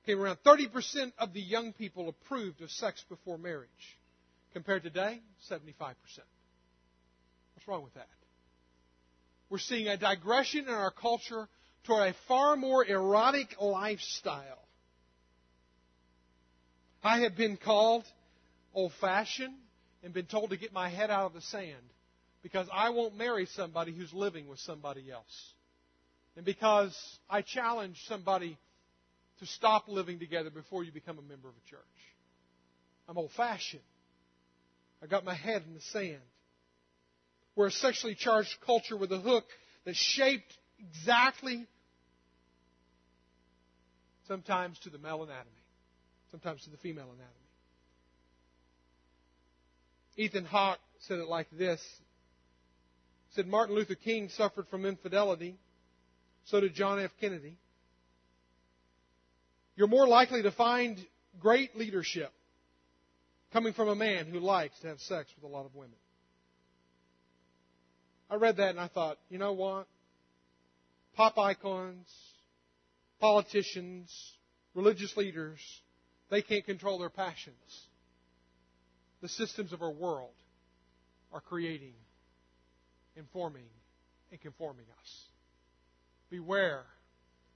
came 0.05 0.19
around, 0.19 0.39
30% 0.45 1.13
of 1.19 1.33
the 1.33 1.39
young 1.39 1.71
people 1.71 2.09
approved 2.09 2.61
of 2.61 2.71
sex 2.71 3.05
before 3.07 3.37
marriage. 3.37 3.69
Compared 4.53 4.83
to 4.83 4.89
today, 4.89 5.21
75%. 5.51 5.69
What's 7.53 7.67
wrong 7.67 7.83
with 7.83 7.93
that? 7.93 8.07
We're 9.49 9.59
seeing 9.59 9.87
a 9.87 9.97
digression 9.97 10.61
in 10.61 10.73
our 10.73 10.91
culture 10.91 11.47
toward 11.83 12.09
a 12.09 12.15
far 12.27 12.57
more 12.57 12.83
erotic 12.83 13.55
lifestyle. 13.61 14.65
I 17.03 17.19
have 17.19 17.37
been 17.37 17.55
called 17.55 18.03
old 18.73 18.93
fashioned 18.99 19.53
and 20.03 20.13
been 20.13 20.25
told 20.25 20.51
to 20.51 20.57
get 20.57 20.73
my 20.73 20.89
head 20.89 21.09
out 21.09 21.25
of 21.25 21.33
the 21.33 21.41
sand 21.41 21.93
because 22.43 22.67
I 22.73 22.91
won't 22.91 23.17
marry 23.17 23.45
somebody 23.45 23.93
who's 23.93 24.13
living 24.13 24.47
with 24.47 24.59
somebody 24.59 25.11
else. 25.11 25.53
And 26.35 26.45
because 26.45 26.95
I 27.29 27.41
challenge 27.41 27.97
somebody 28.07 28.57
to 29.39 29.45
stop 29.45 29.87
living 29.87 30.19
together 30.19 30.49
before 30.49 30.83
you 30.83 30.91
become 30.91 31.17
a 31.19 31.21
member 31.21 31.47
of 31.47 31.55
a 31.55 31.69
church. 31.69 31.81
I'm 33.07 33.17
old 33.17 33.31
fashioned. 33.35 33.81
I 35.01 35.07
got 35.07 35.23
my 35.23 35.35
head 35.35 35.63
in 35.67 35.73
the 35.73 35.81
sand. 35.81 36.21
We're 37.55 37.67
a 37.67 37.71
sexually 37.71 38.15
charged 38.15 38.55
culture 38.65 38.97
with 38.97 39.11
a 39.11 39.19
hook 39.19 39.45
that's 39.85 39.97
shaped 39.97 40.53
exactly 40.79 41.65
sometimes 44.27 44.77
to 44.79 44.89
the 44.89 44.97
male 44.97 45.23
anatomy, 45.23 45.49
sometimes 46.31 46.63
to 46.63 46.69
the 46.69 46.77
female 46.77 47.05
anatomy. 47.05 47.46
Ethan 50.17 50.45
Hawke 50.45 50.79
said 51.01 51.19
it 51.19 51.27
like 51.27 51.47
this. 51.51 51.81
He 53.29 53.35
said 53.35 53.47
Martin 53.47 53.75
Luther 53.75 53.95
King 53.95 54.29
suffered 54.29 54.67
from 54.67 54.85
infidelity. 54.85 55.57
So 56.45 56.59
did 56.59 56.73
John 56.73 56.99
F. 56.99 57.11
Kennedy. 57.21 57.57
You're 59.75 59.87
more 59.87 60.07
likely 60.07 60.41
to 60.41 60.51
find 60.51 60.97
great 61.39 61.77
leadership 61.77 62.31
coming 63.53 63.73
from 63.73 63.89
a 63.89 63.95
man 63.95 64.25
who 64.25 64.39
likes 64.39 64.77
to 64.79 64.87
have 64.87 64.99
sex 64.99 65.29
with 65.35 65.43
a 65.49 65.53
lot 65.53 65.65
of 65.65 65.75
women. 65.75 65.95
I 68.29 68.35
read 68.35 68.57
that 68.57 68.71
and 68.71 68.79
I 68.79 68.87
thought, 68.87 69.17
you 69.29 69.37
know 69.37 69.53
what? 69.53 69.87
Pop 71.15 71.37
icons, 71.37 72.07
politicians, 73.19 74.11
religious 74.73 75.15
leaders, 75.15 75.59
they 76.29 76.41
can't 76.41 76.65
control 76.65 76.99
their 76.99 77.09
passions. 77.09 77.55
The 79.21 79.29
systems 79.29 79.73
of 79.73 79.81
our 79.81 79.91
world 79.91 80.33
are 81.33 81.41
creating, 81.41 81.93
informing, 83.15 83.67
and 84.31 84.39
conforming 84.39 84.85
us. 85.01 85.23
Beware 86.29 86.83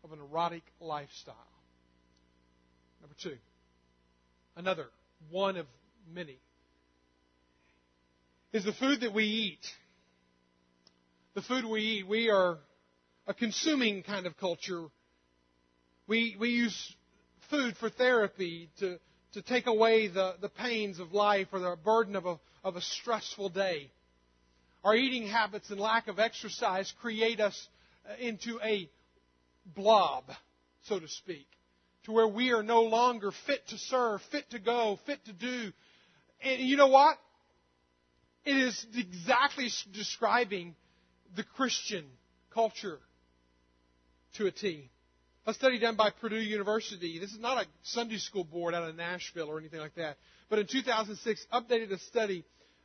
of 0.04 0.12
an 0.12 0.20
erotic 0.20 0.64
lifestyle. 0.80 1.36
Number 3.02 3.16
two, 3.22 3.38
another 4.56 4.88
one 5.30 5.58
of 5.58 5.66
many 6.12 6.38
is 8.54 8.66
the 8.66 8.74
food 8.74 9.02
that 9.02 9.14
we 9.14 9.26
eat. 9.26 9.66
The 11.34 11.42
food 11.42 11.66
we 11.66 11.82
eat, 11.82 12.08
we 12.08 12.30
are 12.30 12.58
a 13.28 13.34
consuming 13.34 14.04
kind 14.04 14.26
of 14.26 14.36
culture. 14.38 14.88
We, 16.08 16.36
we 16.40 16.50
use 16.50 16.96
food 17.50 17.78
for 17.78 17.90
therapy 17.90 18.70
to, 18.80 19.00
to 19.34 19.42
take 19.42 19.68
away 19.68 20.08
the, 20.08 20.36
the 20.42 20.50
pains 20.50 21.00
of 21.00 21.14
life 21.14 21.48
or 21.52 21.60
the 21.60 21.76
burden 21.84 22.16
of 22.16 22.26
a, 22.26 22.40
of 22.64 22.76
a 22.76 22.82
stressful 22.82 23.50
day. 23.50 23.90
Our 24.84 24.96
eating 24.96 25.28
habits 25.28 25.70
and 25.70 25.80
lack 25.80 26.08
of 26.08 26.20
exercise 26.20 26.92
create 27.02 27.40
us 27.40 27.68
uh, 28.10 28.14
into 28.20 28.60
a 28.64 28.90
blob, 29.76 30.24
so 30.84 31.00
to 31.00 31.08
speak, 31.08 31.48
to 32.06 32.12
where 32.12 32.28
we 32.28 32.52
are 32.52 32.64
no 32.64 32.82
longer 32.84 33.32
fit 33.46 33.68
to 33.70 33.78
serve, 33.78 34.22
fit 34.32 34.50
to 34.52 34.60
go, 34.60 35.00
fit 35.06 35.24
to 35.26 35.34
do. 35.34 35.72
And 36.44 36.62
you 36.62 36.78
know 36.78 36.88
what? 36.88 37.18
It 38.44 38.58
is 38.58 38.86
exactly 38.96 39.70
describing 39.94 40.76
the 41.36 41.44
Christian 41.44 42.06
culture 42.52 43.00
to 44.36 44.48
a 44.48 44.52
T. 44.52 44.90
A 45.48 45.54
study 45.54 45.80
done 45.80 45.96
by 45.96 46.12
Purdue 46.12 46.36
University. 46.36 47.18
This 47.18 47.32
is 47.32 47.40
not 47.40 47.64
a 47.64 47.66
Sunday 47.84 48.18
school 48.18 48.44
board 48.44 48.76
out 48.76 48.88
of 48.88 48.96
Nashville 48.96 49.50
or 49.50 49.58
anything 49.58 49.80
like 49.80 49.96
that. 49.96 50.18
But 50.50 50.60
in 50.60 50.68
2006, 50.68 51.48
updated 51.52 51.92
a 51.92 51.98
study 51.98 52.44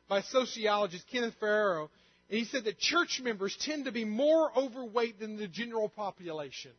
by 0.09 0.21
sociologist 0.21 1.05
Kenneth 1.11 1.35
Ferraro. 1.39 1.91
And 2.29 2.39
he 2.39 2.45
said 2.45 2.63
that 2.65 2.79
church 2.79 3.21
members 3.23 3.55
tend 3.61 3.85
to 3.85 3.91
be 3.91 4.05
more 4.05 4.51
overweight 4.57 5.19
than 5.19 5.37
the 5.37 5.47
general 5.47 5.87
population. 5.87 6.71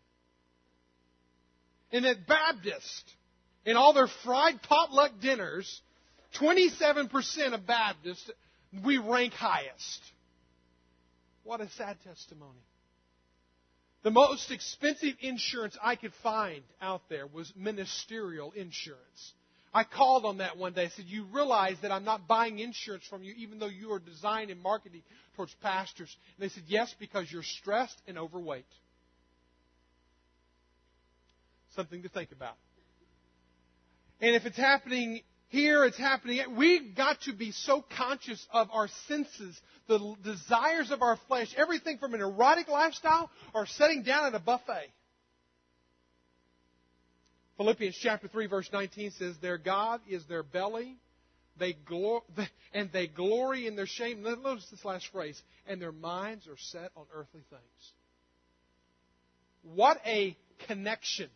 And 1.92 2.04
that 2.04 2.26
Baptists, 2.26 3.14
in 3.64 3.76
all 3.76 3.92
their 3.92 4.08
fried 4.24 4.60
potluck 4.62 5.12
dinners, 5.22 5.80
27% 6.40 7.54
of 7.54 7.66
Baptists, 7.66 8.30
we 8.84 8.98
rank 8.98 9.32
highest. 9.32 10.00
What 11.44 11.60
a 11.60 11.68
sad 11.70 11.96
testimony. 12.04 12.58
The 14.02 14.10
most 14.10 14.50
expensive 14.50 15.14
insurance 15.20 15.76
I 15.82 15.96
could 15.96 16.12
find 16.22 16.62
out 16.80 17.02
there 17.08 17.26
was 17.26 17.52
ministerial 17.56 18.52
insurance. 18.52 19.32
I 19.74 19.84
called 19.84 20.24
on 20.24 20.38
that 20.38 20.56
one 20.56 20.72
day. 20.72 20.84
I 20.84 20.88
said, 20.88 21.06
You 21.06 21.24
realize 21.32 21.76
that 21.82 21.92
I'm 21.92 22.04
not 22.04 22.26
buying 22.26 22.58
insurance 22.58 23.04
from 23.08 23.22
you, 23.22 23.34
even 23.36 23.58
though 23.58 23.66
you 23.66 23.92
are 23.92 23.98
designing 23.98 24.52
and 24.52 24.62
marketing 24.62 25.02
towards 25.36 25.54
pastors. 25.62 26.14
And 26.36 26.44
they 26.44 26.52
said, 26.52 26.64
Yes, 26.68 26.94
because 26.98 27.30
you're 27.30 27.42
stressed 27.42 28.00
and 28.06 28.18
overweight. 28.18 28.64
Something 31.74 32.02
to 32.02 32.08
think 32.08 32.32
about. 32.32 32.56
And 34.20 34.34
if 34.34 34.46
it's 34.46 34.56
happening 34.56 35.20
here, 35.48 35.84
it's 35.84 35.96
happening. 35.96 36.40
We've 36.56 36.94
got 36.94 37.22
to 37.22 37.32
be 37.32 37.52
so 37.52 37.82
conscious 37.96 38.44
of 38.52 38.68
our 38.70 38.88
senses, 39.06 39.58
the 39.86 40.14
desires 40.22 40.90
of 40.90 41.00
our 41.00 41.18
flesh, 41.26 41.54
everything 41.56 41.98
from 41.98 42.12
an 42.14 42.20
erotic 42.20 42.68
lifestyle 42.68 43.30
or 43.54 43.66
sitting 43.66 44.02
down 44.02 44.26
at 44.26 44.34
a 44.34 44.38
buffet. 44.38 44.92
Philippians 47.56 47.98
chapter 48.00 48.28
3 48.28 48.46
verse 48.46 48.68
19 48.72 49.10
says, 49.12 49.36
Their 49.40 49.58
God 49.58 50.00
is 50.06 50.24
their 50.26 50.42
belly, 50.42 50.96
they 51.58 51.76
and 52.74 52.92
they 52.92 53.06
glory 53.06 53.66
in 53.66 53.74
their 53.74 53.86
shame. 53.86 54.22
Notice 54.22 54.66
this 54.70 54.84
last 54.84 55.08
phrase, 55.10 55.40
and 55.66 55.80
their 55.80 55.92
minds 55.92 56.46
are 56.46 56.58
set 56.58 56.90
on 56.94 57.06
earthly 57.14 57.42
things. 57.48 57.92
What 59.62 59.98
a 60.06 60.36
connection. 60.66 61.30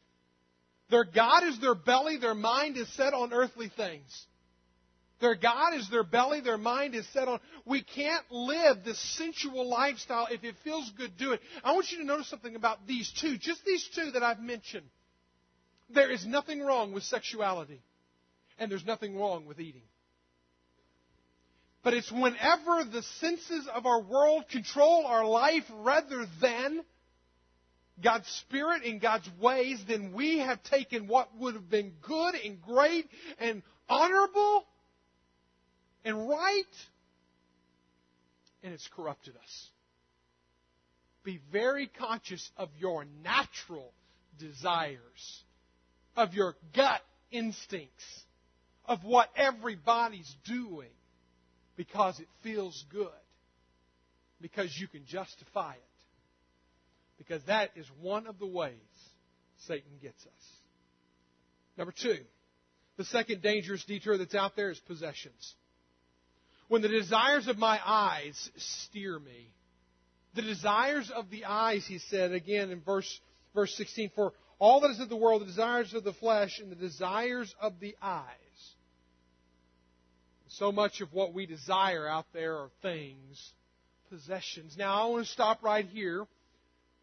Their 0.92 1.04
God 1.04 1.44
is 1.44 1.58
their 1.58 1.74
belly, 1.74 2.18
their 2.18 2.34
mind 2.34 2.76
is 2.76 2.86
set 2.96 3.14
on 3.14 3.32
earthly 3.32 3.70
things. 3.74 4.26
Their 5.22 5.34
God 5.34 5.72
is 5.72 5.88
their 5.88 6.04
belly, 6.04 6.42
their 6.42 6.58
mind 6.58 6.94
is 6.94 7.08
set 7.14 7.28
on. 7.28 7.40
We 7.64 7.82
can't 7.82 8.30
live 8.30 8.84
this 8.84 9.00
sensual 9.16 9.66
lifestyle 9.70 10.28
if 10.30 10.44
it 10.44 10.54
feels 10.64 10.92
good, 10.98 11.16
do 11.16 11.32
it. 11.32 11.40
I 11.64 11.72
want 11.72 11.90
you 11.90 11.98
to 12.00 12.04
notice 12.04 12.28
something 12.28 12.56
about 12.56 12.86
these 12.86 13.10
two, 13.22 13.38
just 13.38 13.64
these 13.64 13.88
two 13.94 14.10
that 14.10 14.22
I've 14.22 14.40
mentioned. 14.40 14.84
There 15.88 16.10
is 16.10 16.26
nothing 16.26 16.60
wrong 16.60 16.92
with 16.92 17.04
sexuality, 17.04 17.80
and 18.58 18.70
there's 18.70 18.84
nothing 18.84 19.16
wrong 19.16 19.46
with 19.46 19.60
eating. 19.60 19.88
But 21.82 21.94
it's 21.94 22.12
whenever 22.12 22.84
the 22.84 23.02
senses 23.18 23.66
of 23.74 23.86
our 23.86 24.02
world 24.02 24.44
control 24.50 25.06
our 25.06 25.24
life 25.24 25.64
rather 25.72 26.26
than 26.42 26.84
God's 28.00 28.28
Spirit 28.46 28.82
and 28.84 29.00
God's 29.00 29.28
ways, 29.40 29.82
then 29.86 30.12
we 30.12 30.38
have 30.38 30.62
taken 30.62 31.06
what 31.06 31.28
would 31.38 31.54
have 31.54 31.68
been 31.68 31.92
good 32.02 32.34
and 32.34 32.60
great 32.60 33.08
and 33.38 33.62
honorable 33.88 34.66
and 36.04 36.28
right, 36.28 36.64
and 38.62 38.72
it's 38.72 38.88
corrupted 38.94 39.36
us. 39.36 39.70
Be 41.24 41.40
very 41.52 41.86
conscious 41.86 42.50
of 42.56 42.70
your 42.78 43.04
natural 43.22 43.92
desires, 44.38 45.44
of 46.16 46.34
your 46.34 46.56
gut 46.74 47.00
instincts, 47.30 48.04
of 48.86 49.04
what 49.04 49.28
everybody's 49.36 50.34
doing 50.44 50.90
because 51.76 52.18
it 52.18 52.26
feels 52.42 52.84
good, 52.90 53.08
because 54.40 54.76
you 54.78 54.88
can 54.88 55.04
justify 55.06 55.74
it. 55.74 55.91
Because 57.26 57.42
that 57.44 57.70
is 57.76 57.86
one 58.00 58.26
of 58.26 58.40
the 58.40 58.46
ways 58.46 58.72
Satan 59.68 59.92
gets 60.02 60.20
us. 60.26 60.56
Number 61.78 61.92
two, 61.96 62.18
the 62.96 63.04
second 63.04 63.42
dangerous 63.42 63.84
detour 63.84 64.18
that's 64.18 64.34
out 64.34 64.56
there 64.56 64.70
is 64.70 64.78
possessions. 64.80 65.54
When 66.68 66.82
the 66.82 66.88
desires 66.88 67.46
of 67.46 67.58
my 67.58 67.78
eyes 67.84 68.50
steer 68.56 69.18
me, 69.20 69.52
the 70.34 70.42
desires 70.42 71.10
of 71.14 71.30
the 71.30 71.44
eyes, 71.44 71.86
he 71.86 71.98
said 71.98 72.32
again 72.32 72.70
in 72.70 72.80
verse, 72.80 73.20
verse 73.54 73.72
16, 73.76 74.10
for 74.16 74.32
all 74.58 74.80
that 74.80 74.90
is 74.90 75.00
of 75.00 75.08
the 75.08 75.16
world, 75.16 75.42
the 75.42 75.46
desires 75.46 75.94
of 75.94 76.02
the 76.02 76.14
flesh 76.14 76.58
and 76.60 76.72
the 76.72 76.76
desires 76.76 77.54
of 77.60 77.74
the 77.78 77.94
eyes. 78.02 78.26
So 80.48 80.72
much 80.72 81.00
of 81.00 81.12
what 81.12 81.32
we 81.32 81.46
desire 81.46 82.08
out 82.08 82.26
there 82.32 82.56
are 82.56 82.70
things, 82.82 83.52
possessions. 84.10 84.74
Now, 84.76 85.02
I 85.02 85.10
want 85.10 85.26
to 85.26 85.32
stop 85.32 85.62
right 85.62 85.86
here 85.86 86.26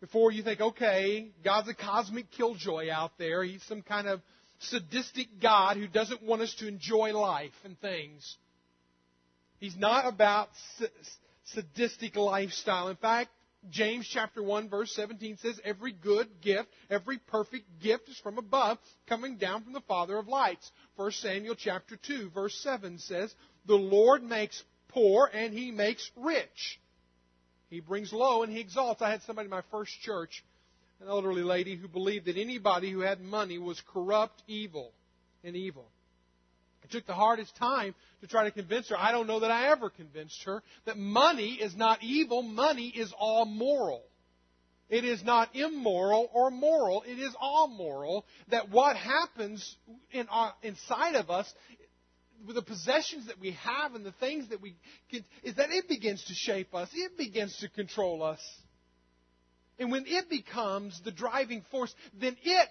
before 0.02 0.32
you 0.32 0.44
think, 0.44 0.62
okay, 0.62 1.30
God's 1.44 1.70
a 1.70 1.74
cosmic 1.74 2.32
killjoy 2.32 2.90
out 2.90 3.12
there. 3.18 3.44
He's 3.44 3.64
some 3.64 3.82
kind 3.82 4.08
of 4.08 4.22
sadistic 4.60 5.28
God 5.42 5.78
who 5.78 5.88
doesn't 5.88 6.24
want 6.24 6.42
us 6.42 6.54
to 6.56 6.68
enjoy 6.68 7.14
life 7.18 7.54
and 7.64 7.80
things. 7.80 8.38
He's 9.60 9.76
not 9.76 10.08
about 10.08 10.50
sadistic 11.46 12.16
lifestyle. 12.16 12.88
In 12.88 12.96
fact, 12.96 13.30
James 13.70 14.08
chapter 14.10 14.42
1 14.42 14.70
verse 14.70 14.94
17 14.96 15.38
says, 15.38 15.60
Every 15.66 15.92
good 15.92 16.28
gift, 16.42 16.70
every 16.90 17.18
perfect 17.18 17.66
gift 17.82 18.08
is 18.08 18.18
from 18.20 18.38
above, 18.38 18.78
coming 19.08 19.36
down 19.36 19.64
from 19.64 19.74
the 19.74 19.82
Father 19.82 20.18
of 20.18 20.30
lights. 20.30 20.72
1 20.96 21.12
Samuel 21.12 21.56
chapter 21.56 21.98
2 21.98 22.30
verse 22.30 22.58
7 22.64 23.00
says, 23.00 23.34
The 23.66 23.76
Lord 23.76 24.24
makes 24.24 24.64
poor 24.88 25.30
and 25.34 25.54
he 25.54 25.72
makes 25.72 26.10
rich. 26.16 26.80
He 27.70 27.80
brings 27.80 28.12
low 28.12 28.44
and 28.44 28.52
he 28.52 28.60
exalts. 28.60 29.02
I 29.02 29.12
had 29.12 29.22
somebody 29.24 29.46
in 29.46 29.52
my 29.52 29.64
first 29.72 29.92
church, 30.02 30.44
an 31.02 31.08
elderly 31.08 31.44
lady, 31.44 31.76
who 31.76 31.88
believed 31.88 32.26
that 32.26 32.38
anybody 32.38 32.92
who 32.92 33.02
had 33.02 33.22
money 33.22 33.58
was 33.58 33.82
corrupt, 33.94 34.42
evil, 34.48 34.92
and 35.44 35.56
evil. 35.56 35.88
It 36.84 36.92
took 36.92 37.06
the 37.06 37.14
hardest 37.14 37.56
time 37.58 37.94
to 38.22 38.28
try 38.28 38.46
to 38.46 38.52
convince 38.52 38.90
her. 38.90 38.98
I 38.98 39.12
don't 39.12 39.28
know 39.28 39.42
that 39.42 39.52
I 39.52 39.70
ever 39.72 39.90
convinced 39.90 40.44
her 40.46 40.64
that 40.86 40.98
money 40.98 41.54
is 41.54 41.76
not 41.76 42.02
evil. 42.02 42.42
Money 42.42 42.88
is 42.88 43.14
all 43.18 43.46
moral. 43.46 44.04
It 44.90 45.06
is 45.06 45.24
not 45.24 45.56
immoral 45.56 46.30
or 46.34 46.50
moral. 46.50 47.04
It 47.04 47.20
is 47.20 47.36
all 47.40 47.68
moral. 47.68 48.26
That 48.48 48.70
what 48.72 48.96
happens 48.96 49.76
in 50.12 50.28
our, 50.30 50.54
inside 50.64 51.14
of 51.14 51.30
us 51.30 51.54
the 52.48 52.62
possessions 52.62 53.28
that 53.28 53.40
we 53.40 53.52
have 53.52 53.96
and 53.96 54.06
the 54.06 54.14
things 54.14 54.50
that 54.50 54.62
we 54.62 54.76
get, 55.12 55.24
is 55.44 55.56
that 55.56 55.70
it 55.72 55.88
begins 55.88 56.24
to 56.26 56.34
shape 56.34 56.74
us. 56.74 56.90
It 56.94 57.18
begins 57.18 57.58
to 57.58 57.70
control 57.70 58.24
us. 58.24 58.40
And 59.78 59.92
when 59.92 60.06
it 60.08 60.30
becomes 60.30 61.00
the 61.04 61.12
driving 61.12 61.64
force, 61.72 61.94
then 62.20 62.36
it, 62.44 62.70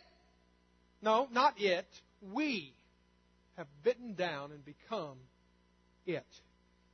no, 1.01 1.27
not 1.33 1.55
it, 1.59 1.87
we 2.33 2.75
have 3.57 3.67
bitten 3.83 4.15
down 4.15 4.53
and 4.53 4.65
become 4.65 5.17
it. 6.07 6.27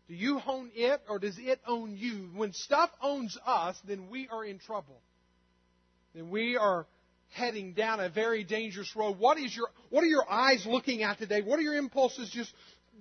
Do 0.09 0.15
you 0.15 0.41
own 0.47 0.71
it 0.75 1.01
or 1.09 1.19
does 1.19 1.37
it 1.39 1.61
own 1.67 1.97
you? 1.97 2.31
When 2.35 2.53
stuff 2.53 2.91
owns 3.03 3.37
us, 3.47 3.77
then 3.87 4.09
we 4.11 4.29
are 4.29 4.45
in 4.45 4.59
trouble. 4.59 5.01
Then 6.15 6.31
we 6.31 6.57
are 6.57 6.87
heading 7.31 7.73
down 7.73 8.01
a 8.01 8.09
very 8.09 8.45
dangerous 8.45 8.95
road. 8.95 9.19
What 9.19 9.39
is 9.39 9.55
your 9.55 9.69
what 9.91 10.05
are 10.05 10.09
your 10.09 10.31
eyes 10.31 10.65
looking 10.67 11.03
at 11.03 11.19
today? 11.19 11.43
What 11.43 11.59
are 11.59 11.63
your 11.63 11.75
impulses 11.75 12.31
just 12.31 12.53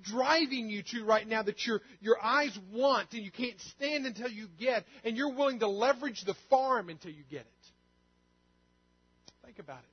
driving 0.01 0.69
you 0.69 0.83
to 0.91 1.05
right 1.05 1.27
now 1.27 1.43
that 1.43 1.65
your 1.65 1.81
your 2.01 2.17
eyes 2.23 2.57
want 2.71 3.13
and 3.13 3.23
you 3.23 3.31
can't 3.31 3.59
stand 3.75 4.05
until 4.05 4.29
you 4.29 4.47
get 4.59 4.85
and 5.03 5.15
you're 5.15 5.33
willing 5.33 5.59
to 5.59 5.67
leverage 5.67 6.23
the 6.25 6.35
farm 6.49 6.89
until 6.89 7.11
you 7.11 7.23
get 7.29 7.41
it? 7.41 7.47
Think 9.45 9.59
about 9.59 9.79
it. 9.79 9.89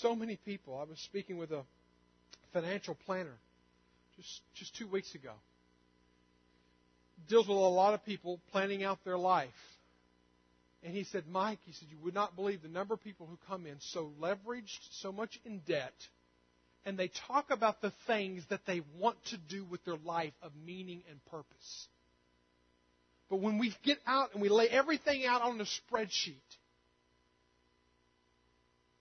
So 0.00 0.14
many 0.14 0.36
people. 0.36 0.78
I 0.78 0.84
was 0.84 0.98
speaking 0.98 1.38
with 1.38 1.52
a 1.52 1.62
financial 2.52 2.96
planner 3.06 3.36
just, 4.16 4.40
just 4.54 4.76
two 4.76 4.88
weeks 4.88 5.14
ago. 5.14 5.32
Deals 7.28 7.48
with 7.48 7.56
a 7.56 7.60
lot 7.60 7.94
of 7.94 8.04
people 8.04 8.40
planning 8.52 8.84
out 8.84 8.98
their 9.04 9.16
life. 9.16 9.48
And 10.86 10.94
he 10.94 11.04
said, 11.04 11.24
Mike, 11.28 11.58
he 11.66 11.72
said, 11.72 11.88
you 11.90 11.98
would 12.04 12.14
not 12.14 12.36
believe 12.36 12.62
the 12.62 12.68
number 12.68 12.94
of 12.94 13.02
people 13.02 13.26
who 13.26 13.36
come 13.48 13.66
in 13.66 13.76
so 13.80 14.12
leveraged, 14.20 14.78
so 15.00 15.12
much 15.12 15.38
in 15.44 15.58
debt, 15.66 15.92
and 16.84 16.96
they 16.96 17.10
talk 17.26 17.50
about 17.50 17.82
the 17.82 17.92
things 18.06 18.44
that 18.50 18.60
they 18.66 18.80
want 18.96 19.16
to 19.26 19.36
do 19.36 19.64
with 19.64 19.84
their 19.84 19.98
life 20.04 20.32
of 20.42 20.52
meaning 20.64 21.02
and 21.10 21.22
purpose. 21.26 21.88
But 23.28 23.40
when 23.40 23.58
we 23.58 23.74
get 23.82 23.98
out 24.06 24.32
and 24.32 24.40
we 24.40 24.48
lay 24.48 24.68
everything 24.68 25.26
out 25.26 25.42
on 25.42 25.60
a 25.60 25.64
spreadsheet, 25.64 26.36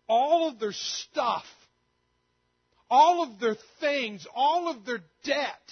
all 0.10 0.50
of 0.50 0.60
their 0.60 0.74
stuff 0.74 1.46
all 2.90 3.24
of 3.24 3.40
their 3.40 3.58
things, 3.80 4.26
all 4.36 4.70
of 4.70 4.86
their 4.86 5.04
debt 5.24 5.72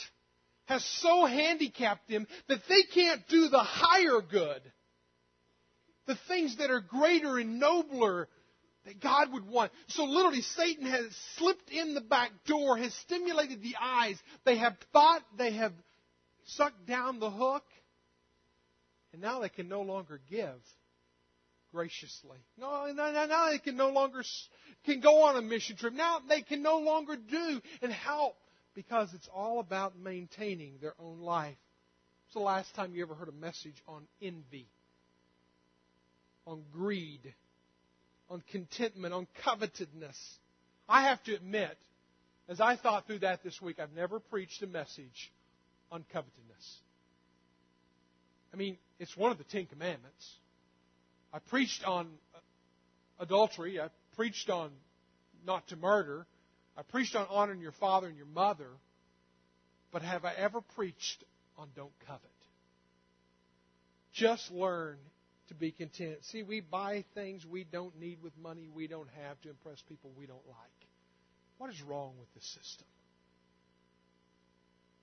has 0.65 0.83
so 1.01 1.25
handicapped 1.25 2.09
them 2.09 2.27
that 2.47 2.61
they 2.67 2.83
can't 2.93 3.27
do 3.27 3.49
the 3.49 3.59
higher 3.59 4.21
good. 4.21 4.61
The 6.05 6.17
things 6.27 6.57
that 6.57 6.69
are 6.69 6.81
greater 6.81 7.37
and 7.37 7.59
nobler 7.59 8.27
that 8.85 8.99
God 8.99 9.31
would 9.31 9.47
want. 9.47 9.71
So 9.87 10.03
literally, 10.03 10.41
Satan 10.41 10.85
has 10.85 11.05
slipped 11.37 11.69
in 11.69 11.93
the 11.93 12.01
back 12.01 12.31
door, 12.45 12.77
has 12.77 12.93
stimulated 12.95 13.61
the 13.61 13.75
eyes. 13.81 14.17
They 14.45 14.57
have 14.57 14.75
thought, 14.91 15.21
they 15.37 15.53
have 15.53 15.73
sucked 16.45 16.85
down 16.85 17.19
the 17.19 17.31
hook, 17.31 17.63
and 19.13 19.21
now 19.21 19.39
they 19.39 19.49
can 19.49 19.69
no 19.69 19.81
longer 19.81 20.19
give 20.29 20.59
graciously. 21.73 22.37
No, 22.57 22.91
now 22.93 23.49
they 23.49 23.57
can 23.57 23.75
no 23.75 23.89
longer 23.89 24.23
can 24.85 24.99
go 24.99 25.23
on 25.23 25.37
a 25.37 25.41
mission 25.41 25.75
trip. 25.75 25.93
Now 25.93 26.19
they 26.27 26.41
can 26.41 26.61
no 26.61 26.79
longer 26.79 27.15
do 27.15 27.61
and 27.81 27.91
help 27.91 28.35
because 28.75 29.13
it's 29.13 29.27
all 29.33 29.59
about 29.59 29.97
maintaining 29.97 30.77
their 30.81 30.93
own 30.99 31.19
life. 31.19 31.57
It's 32.25 32.35
the 32.35 32.41
last 32.41 32.73
time 32.75 32.93
you 32.93 33.03
ever 33.03 33.15
heard 33.15 33.29
a 33.29 33.33
message 33.33 33.81
on 33.87 34.07
envy, 34.21 34.67
on 36.45 36.63
greed, 36.71 37.33
on 38.29 38.43
contentment, 38.51 39.13
on 39.13 39.27
covetousness? 39.43 40.17
I 40.87 41.03
have 41.03 41.23
to 41.23 41.35
admit, 41.35 41.77
as 42.49 42.59
I 42.59 42.75
thought 42.75 43.07
through 43.07 43.19
that 43.19 43.43
this 43.43 43.61
week, 43.61 43.79
I've 43.79 43.93
never 43.93 44.19
preached 44.19 44.61
a 44.63 44.67
message 44.67 45.31
on 45.91 46.03
covetousness. 46.11 46.77
I 48.53 48.57
mean, 48.57 48.77
it's 48.99 49.15
one 49.17 49.31
of 49.31 49.37
the 49.37 49.43
Ten 49.45 49.65
Commandments. 49.65 50.37
I 51.33 51.39
preached 51.39 51.83
on 51.85 52.07
uh, 52.35 52.39
adultery. 53.23 53.79
I 53.79 53.87
preached 54.15 54.49
on 54.49 54.71
not 55.45 55.67
to 55.69 55.75
murder. 55.75 56.27
I 56.77 56.83
preached 56.83 57.15
on 57.15 57.25
honoring 57.29 57.61
your 57.61 57.71
father 57.73 58.07
and 58.07 58.17
your 58.17 58.27
mother. 58.27 58.69
But 59.91 60.03
have 60.03 60.25
I 60.25 60.33
ever 60.33 60.61
preached 60.75 61.23
on 61.57 61.69
don't 61.75 61.91
covet? 62.07 62.21
Just 64.13 64.51
learn 64.51 64.97
to 65.49 65.53
be 65.53 65.71
content. 65.71 66.17
See, 66.21 66.43
we 66.43 66.61
buy 66.61 67.03
things 67.13 67.45
we 67.45 67.63
don't 67.63 67.99
need 67.99 68.21
with 68.21 68.37
money 68.37 68.69
we 68.73 68.87
don't 68.87 69.09
have 69.27 69.39
to 69.41 69.49
impress 69.49 69.81
people 69.87 70.11
we 70.17 70.25
don't 70.25 70.47
like. 70.47 70.87
What 71.57 71.69
is 71.69 71.81
wrong 71.81 72.13
with 72.19 72.33
the 72.33 72.41
system? 72.41 72.87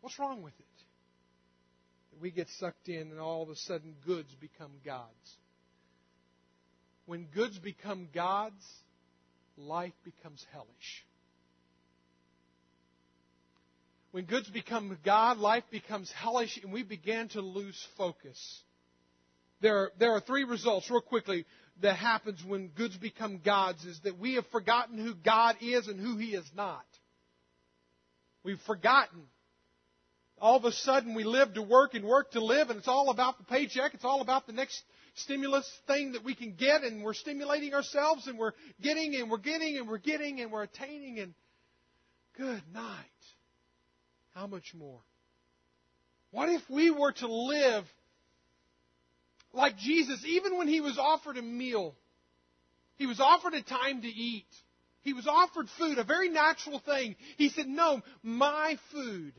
What's 0.00 0.18
wrong 0.18 0.42
with 0.42 0.54
it? 0.58 0.66
We 2.20 2.30
get 2.30 2.48
sucked 2.58 2.88
in 2.88 3.10
and 3.10 3.20
all 3.20 3.42
of 3.42 3.50
a 3.50 3.56
sudden 3.56 3.94
goods 4.04 4.34
become 4.40 4.72
gods. 4.84 5.36
When 7.06 7.24
goods 7.26 7.58
become 7.58 8.08
gods, 8.14 8.64
life 9.56 9.94
becomes 10.04 10.44
hellish. 10.52 11.04
When 14.12 14.24
goods 14.24 14.48
become 14.48 14.98
God, 15.04 15.38
life 15.38 15.64
becomes 15.70 16.10
hellish, 16.10 16.58
and 16.62 16.72
we 16.72 16.82
begin 16.82 17.28
to 17.30 17.40
lose 17.40 17.86
focus. 17.96 18.62
There 19.60 19.76
are, 19.76 19.92
there 19.98 20.12
are 20.12 20.20
three 20.20 20.44
results, 20.44 20.90
real 20.90 21.00
quickly, 21.00 21.44
that 21.82 21.96
happens 21.96 22.42
when 22.44 22.68
goods 22.68 22.96
become 22.96 23.40
gods 23.44 23.84
is 23.84 24.00
that 24.04 24.18
we 24.18 24.34
have 24.34 24.46
forgotten 24.48 24.98
who 24.98 25.14
God 25.14 25.56
is 25.60 25.88
and 25.88 25.98
who 25.98 26.16
He 26.16 26.34
is 26.34 26.48
not. 26.54 26.84
We've 28.42 28.60
forgotten. 28.66 29.22
All 30.38 30.56
of 30.56 30.64
a 30.64 30.72
sudden, 30.72 31.14
we 31.14 31.24
live 31.24 31.54
to 31.54 31.62
work 31.62 31.94
and 31.94 32.04
work 32.04 32.30
to 32.32 32.42
live, 32.42 32.70
and 32.70 32.78
it's 32.78 32.88
all 32.88 33.10
about 33.10 33.36
the 33.36 33.44
paycheck. 33.44 33.92
It's 33.92 34.04
all 34.04 34.22
about 34.22 34.46
the 34.46 34.54
next 34.54 34.82
stimulus 35.14 35.70
thing 35.86 36.12
that 36.12 36.24
we 36.24 36.34
can 36.34 36.54
get, 36.54 36.82
and 36.82 37.02
we're 37.02 37.12
stimulating 37.12 37.74
ourselves, 37.74 38.26
and 38.26 38.38
we're 38.38 38.52
getting, 38.80 39.14
and 39.16 39.30
we're 39.30 39.38
getting, 39.38 39.76
and 39.76 39.86
we're 39.86 39.98
getting, 39.98 40.40
and 40.40 40.50
we're 40.50 40.62
attaining, 40.62 41.18
and 41.18 41.34
good 42.38 42.62
night. 42.72 43.04
How 44.34 44.46
much 44.46 44.72
more? 44.74 45.00
What 46.30 46.48
if 46.48 46.62
we 46.70 46.90
were 46.90 47.12
to 47.12 47.26
live 47.26 47.84
like 49.52 49.76
Jesus, 49.76 50.24
even 50.26 50.56
when 50.56 50.68
he 50.68 50.80
was 50.80 50.98
offered 50.98 51.36
a 51.36 51.42
meal? 51.42 51.94
He 52.96 53.06
was 53.06 53.20
offered 53.20 53.54
a 53.54 53.62
time 53.62 54.02
to 54.02 54.08
eat. 54.08 54.46
He 55.02 55.12
was 55.12 55.26
offered 55.26 55.68
food, 55.78 55.98
a 55.98 56.04
very 56.04 56.28
natural 56.28 56.78
thing. 56.78 57.16
He 57.38 57.48
said, 57.48 57.66
No, 57.66 58.02
my 58.22 58.76
food. 58.92 59.32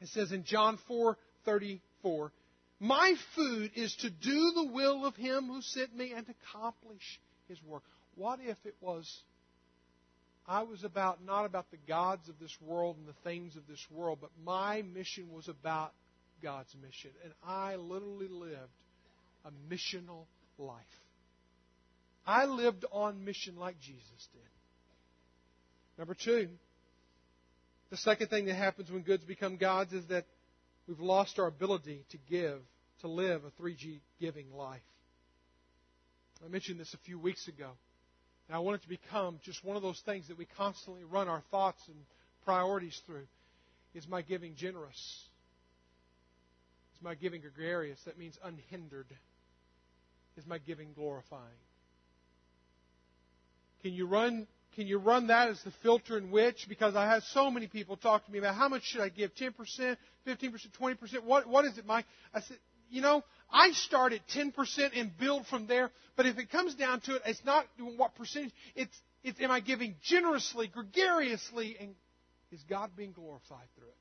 It 0.00 0.08
says 0.08 0.32
in 0.32 0.44
John 0.44 0.78
4 0.86 1.16
34, 1.44 2.32
my 2.78 3.14
food 3.34 3.72
is 3.74 3.94
to 3.96 4.10
do 4.10 4.52
the 4.54 4.70
will 4.72 5.04
of 5.04 5.16
Him 5.16 5.48
who 5.48 5.60
sent 5.60 5.94
me 5.94 6.12
and 6.12 6.26
accomplish 6.28 7.20
His 7.48 7.62
work. 7.62 7.82
What 8.14 8.38
if 8.40 8.56
it 8.64 8.74
was, 8.80 9.22
I 10.46 10.62
was 10.62 10.84
about, 10.84 11.24
not 11.24 11.44
about 11.44 11.70
the 11.70 11.78
gods 11.88 12.28
of 12.28 12.38
this 12.38 12.56
world 12.60 12.96
and 12.96 13.06
the 13.06 13.20
things 13.24 13.56
of 13.56 13.66
this 13.66 13.84
world, 13.90 14.18
but 14.20 14.30
my 14.44 14.82
mission 14.82 15.32
was 15.32 15.48
about 15.48 15.92
God's 16.42 16.74
mission. 16.80 17.10
And 17.22 17.32
I 17.44 17.76
literally 17.76 18.28
lived 18.28 18.70
a 19.44 19.50
missional 19.72 20.24
life. 20.58 20.76
I 22.26 22.44
lived 22.44 22.84
on 22.92 23.24
mission 23.24 23.56
like 23.56 23.80
Jesus 23.80 24.28
did. 24.32 24.42
Number 25.98 26.14
two, 26.14 26.48
the 27.90 27.96
second 27.96 28.28
thing 28.28 28.46
that 28.46 28.54
happens 28.54 28.90
when 28.90 29.02
goods 29.02 29.24
become 29.24 29.56
gods 29.56 29.92
is 29.92 30.06
that 30.06 30.24
We've 30.90 30.98
lost 30.98 31.38
our 31.38 31.46
ability 31.46 32.04
to 32.10 32.18
give, 32.28 32.58
to 33.02 33.06
live 33.06 33.42
a 33.44 33.62
3G 33.62 34.00
giving 34.20 34.52
life. 34.52 34.80
I 36.44 36.48
mentioned 36.48 36.80
this 36.80 36.94
a 36.94 36.98
few 37.06 37.16
weeks 37.16 37.46
ago. 37.46 37.70
And 38.48 38.56
I 38.56 38.58
want 38.58 38.80
it 38.80 38.82
to 38.82 38.88
become 38.88 39.38
just 39.44 39.64
one 39.64 39.76
of 39.76 39.82
those 39.82 40.02
things 40.04 40.26
that 40.26 40.36
we 40.36 40.46
constantly 40.56 41.04
run 41.04 41.28
our 41.28 41.44
thoughts 41.52 41.80
and 41.86 41.96
priorities 42.44 43.00
through. 43.06 43.28
Is 43.94 44.08
my 44.08 44.22
giving 44.22 44.56
generous? 44.56 44.96
Is 46.96 47.02
my 47.02 47.14
giving 47.14 47.40
gregarious? 47.40 48.00
That 48.04 48.18
means 48.18 48.36
unhindered. 48.42 49.06
Is 50.36 50.46
my 50.46 50.58
giving 50.58 50.92
glorifying? 50.92 51.44
Can 53.82 53.92
you 53.92 54.06
run 54.06 54.46
can 54.76 54.86
you 54.86 54.98
run 54.98 55.26
that 55.26 55.48
as 55.48 55.60
the 55.62 55.72
filter 55.82 56.16
in 56.16 56.30
which? 56.30 56.66
Because 56.68 56.94
I 56.94 57.04
had 57.06 57.22
so 57.24 57.50
many 57.50 57.66
people 57.66 57.96
talk 57.96 58.24
to 58.26 58.32
me 58.32 58.38
about 58.38 58.54
how 58.54 58.68
much 58.68 58.84
should 58.84 59.00
I 59.00 59.08
give? 59.08 59.34
10%, 59.34 59.52
15%, 59.56 59.96
20%? 60.80 61.24
What, 61.24 61.48
what 61.48 61.64
is 61.64 61.76
it, 61.76 61.84
Mike? 61.84 62.06
I 62.32 62.40
said, 62.40 62.56
you 62.88 63.02
know, 63.02 63.24
I 63.50 63.72
start 63.72 64.12
at 64.12 64.20
10% 64.28 64.52
and 64.94 65.16
build 65.18 65.46
from 65.46 65.66
there. 65.66 65.90
But 66.16 66.26
if 66.26 66.38
it 66.38 66.50
comes 66.50 66.74
down 66.76 67.00
to 67.02 67.16
it, 67.16 67.22
it's 67.26 67.44
not 67.44 67.66
what 67.96 68.14
percentage. 68.14 68.52
It's, 68.76 68.96
it's 69.24 69.40
am 69.40 69.50
I 69.50 69.60
giving 69.60 69.96
generously, 70.02 70.68
gregariously, 70.68 71.76
and 71.80 71.94
is 72.52 72.62
God 72.68 72.90
being 72.96 73.12
glorified 73.12 73.66
through 73.76 73.88
it? 73.88 73.96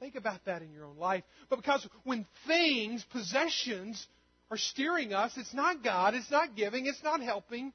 Think 0.00 0.16
about 0.16 0.44
that 0.44 0.62
in 0.62 0.72
your 0.72 0.84
own 0.84 0.96
life. 0.96 1.24
But 1.48 1.56
because 1.56 1.86
when 2.04 2.26
things, 2.46 3.04
possessions, 3.10 4.06
are 4.50 4.56
steering 4.56 5.12
us, 5.12 5.32
it's 5.36 5.54
not 5.54 5.82
God, 5.82 6.14
it's 6.14 6.30
not 6.30 6.54
giving, 6.54 6.86
it's 6.86 7.02
not 7.02 7.20
helping. 7.20 7.72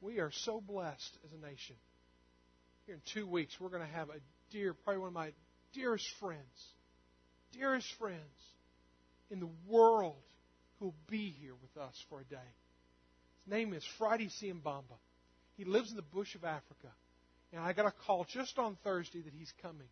We 0.00 0.18
are 0.18 0.30
so 0.32 0.60
blessed 0.60 1.18
as 1.24 1.32
a 1.32 1.46
nation. 1.46 1.76
Here 2.86 2.94
in 2.94 3.00
two 3.12 3.26
weeks, 3.26 3.56
we're 3.60 3.68
going 3.68 3.82
to 3.82 3.94
have 3.94 4.10
a 4.10 4.20
dear, 4.50 4.74
probably 4.74 5.00
one 5.00 5.08
of 5.08 5.14
my 5.14 5.32
dearest 5.74 6.06
friends, 6.20 6.40
dearest 7.52 7.88
friends 7.98 8.20
in 9.30 9.40
the 9.40 9.48
world 9.68 10.16
who 10.78 10.86
will 10.86 10.94
be 11.08 11.34
here 11.40 11.54
with 11.60 11.82
us 11.82 11.94
for 12.08 12.20
a 12.20 12.24
day. 12.24 12.36
His 13.44 13.52
name 13.52 13.72
is 13.72 13.84
Friday 13.98 14.28
Siambamba. 14.42 14.98
He 15.56 15.64
lives 15.64 15.90
in 15.90 15.96
the 15.96 16.02
bush 16.02 16.34
of 16.34 16.44
Africa. 16.44 16.88
And 17.52 17.62
I 17.62 17.72
got 17.72 17.86
a 17.86 17.92
call 18.06 18.26
just 18.32 18.58
on 18.58 18.76
Thursday 18.84 19.22
that 19.22 19.32
he's 19.36 19.52
coming. 19.62 19.88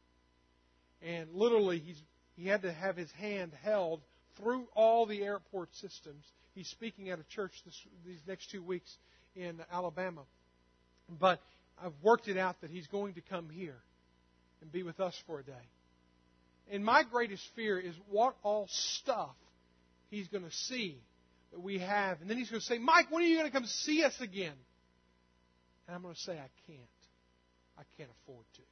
And 1.03 1.33
literally, 1.33 1.79
he's, 1.79 2.01
he 2.37 2.47
had 2.47 2.63
to 2.63 2.73
have 2.73 2.97
his 2.97 3.11
hand 3.13 3.53
held 3.63 4.01
through 4.37 4.67
all 4.75 5.07
the 5.07 5.23
airport 5.23 5.75
systems. 5.77 6.25
He's 6.55 6.69
speaking 6.69 7.11
at 7.11 7.19
a 7.19 7.25
church 7.25 7.53
this, 7.65 7.79
these 8.07 8.21
next 8.27 8.51
two 8.51 8.63
weeks 8.63 8.97
in 9.35 9.61
Alabama. 9.73 10.23
But 11.09 11.41
I've 11.83 11.93
worked 12.03 12.29
it 12.29 12.37
out 12.37 12.61
that 12.61 12.71
he's 12.71 12.87
going 12.87 13.15
to 13.15 13.21
come 13.21 13.49
here 13.49 13.79
and 14.61 14.71
be 14.71 14.83
with 14.83 15.01
us 15.01 15.15
for 15.27 15.41
a 15.41 15.43
day. 15.43 15.53
And 16.71 16.85
my 16.85 17.03
greatest 17.03 17.43
fear 17.55 17.79
is 17.79 17.95
what 18.09 18.37
all 18.43 18.67
stuff 18.71 19.35
he's 20.11 20.29
going 20.29 20.45
to 20.45 20.53
see 20.53 20.97
that 21.53 21.61
we 21.61 21.79
have. 21.79 22.21
And 22.21 22.31
then 22.31 22.39
he's 22.39 22.49
going 22.49 22.61
to 22.61 22.67
say, 22.67 22.79
Mike, 22.79 23.11
when 23.11 23.23
are 23.23 23.27
you 23.27 23.37
going 23.37 23.51
to 23.51 23.53
come 23.53 23.67
see 23.67 24.03
us 24.03 24.15
again? 24.21 24.55
And 25.87 25.97
I'm 25.97 26.03
going 26.03 26.15
to 26.15 26.21
say, 26.21 26.33
I 26.33 26.49
can't. 26.67 26.81
I 27.77 27.83
can't 27.97 28.11
afford 28.23 28.45
to. 28.55 28.63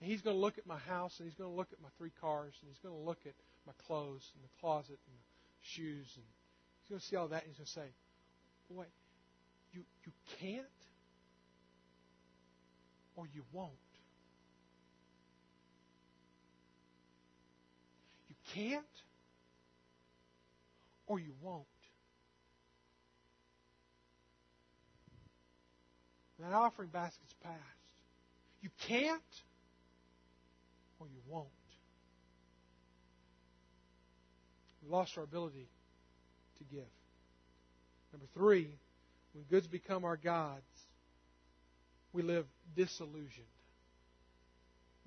And 0.00 0.10
he's 0.10 0.20
going 0.22 0.36
to 0.36 0.40
look 0.40 0.58
at 0.58 0.66
my 0.66 0.78
house 0.78 1.14
and 1.18 1.28
he's 1.28 1.36
going 1.36 1.50
to 1.50 1.56
look 1.56 1.68
at 1.72 1.80
my 1.80 1.88
three 1.98 2.12
cars 2.20 2.52
and 2.60 2.68
he's 2.68 2.78
going 2.82 2.94
to 2.94 3.00
look 3.00 3.18
at 3.26 3.32
my 3.66 3.72
clothes 3.86 4.30
and 4.34 4.44
the 4.44 4.60
closet 4.60 4.98
and 5.06 5.16
the 5.16 5.24
shoes 5.62 6.06
and 6.16 6.24
he's 6.80 6.90
going 6.90 7.00
to 7.00 7.06
see 7.06 7.16
all 7.16 7.28
that 7.28 7.42
and 7.42 7.50
he's 7.50 7.58
going 7.58 7.66
to 7.66 7.72
say, 7.72 7.94
Boy, 8.70 8.84
you, 9.72 9.82
you 10.04 10.12
can't 10.40 10.64
or 13.16 13.26
you 13.32 13.42
won't. 13.52 13.70
You 18.28 18.34
can't 18.54 18.84
or 21.06 21.18
you 21.18 21.32
won't. 21.40 21.64
That 26.38 26.52
offering 26.52 26.90
basket's 26.90 27.34
passed. 27.42 27.56
You 28.60 28.68
can't 28.86 29.22
or 31.00 31.06
you 31.06 31.20
won't. 31.28 31.48
We 34.86 34.92
lost 34.92 35.16
our 35.16 35.24
ability 35.24 35.68
to 36.58 36.64
give. 36.64 36.86
Number 38.12 38.26
three, 38.34 38.68
when 39.34 39.44
goods 39.44 39.66
become 39.66 40.04
our 40.04 40.16
gods, 40.16 40.62
we 42.12 42.22
live 42.22 42.46
disillusioned. 42.76 43.46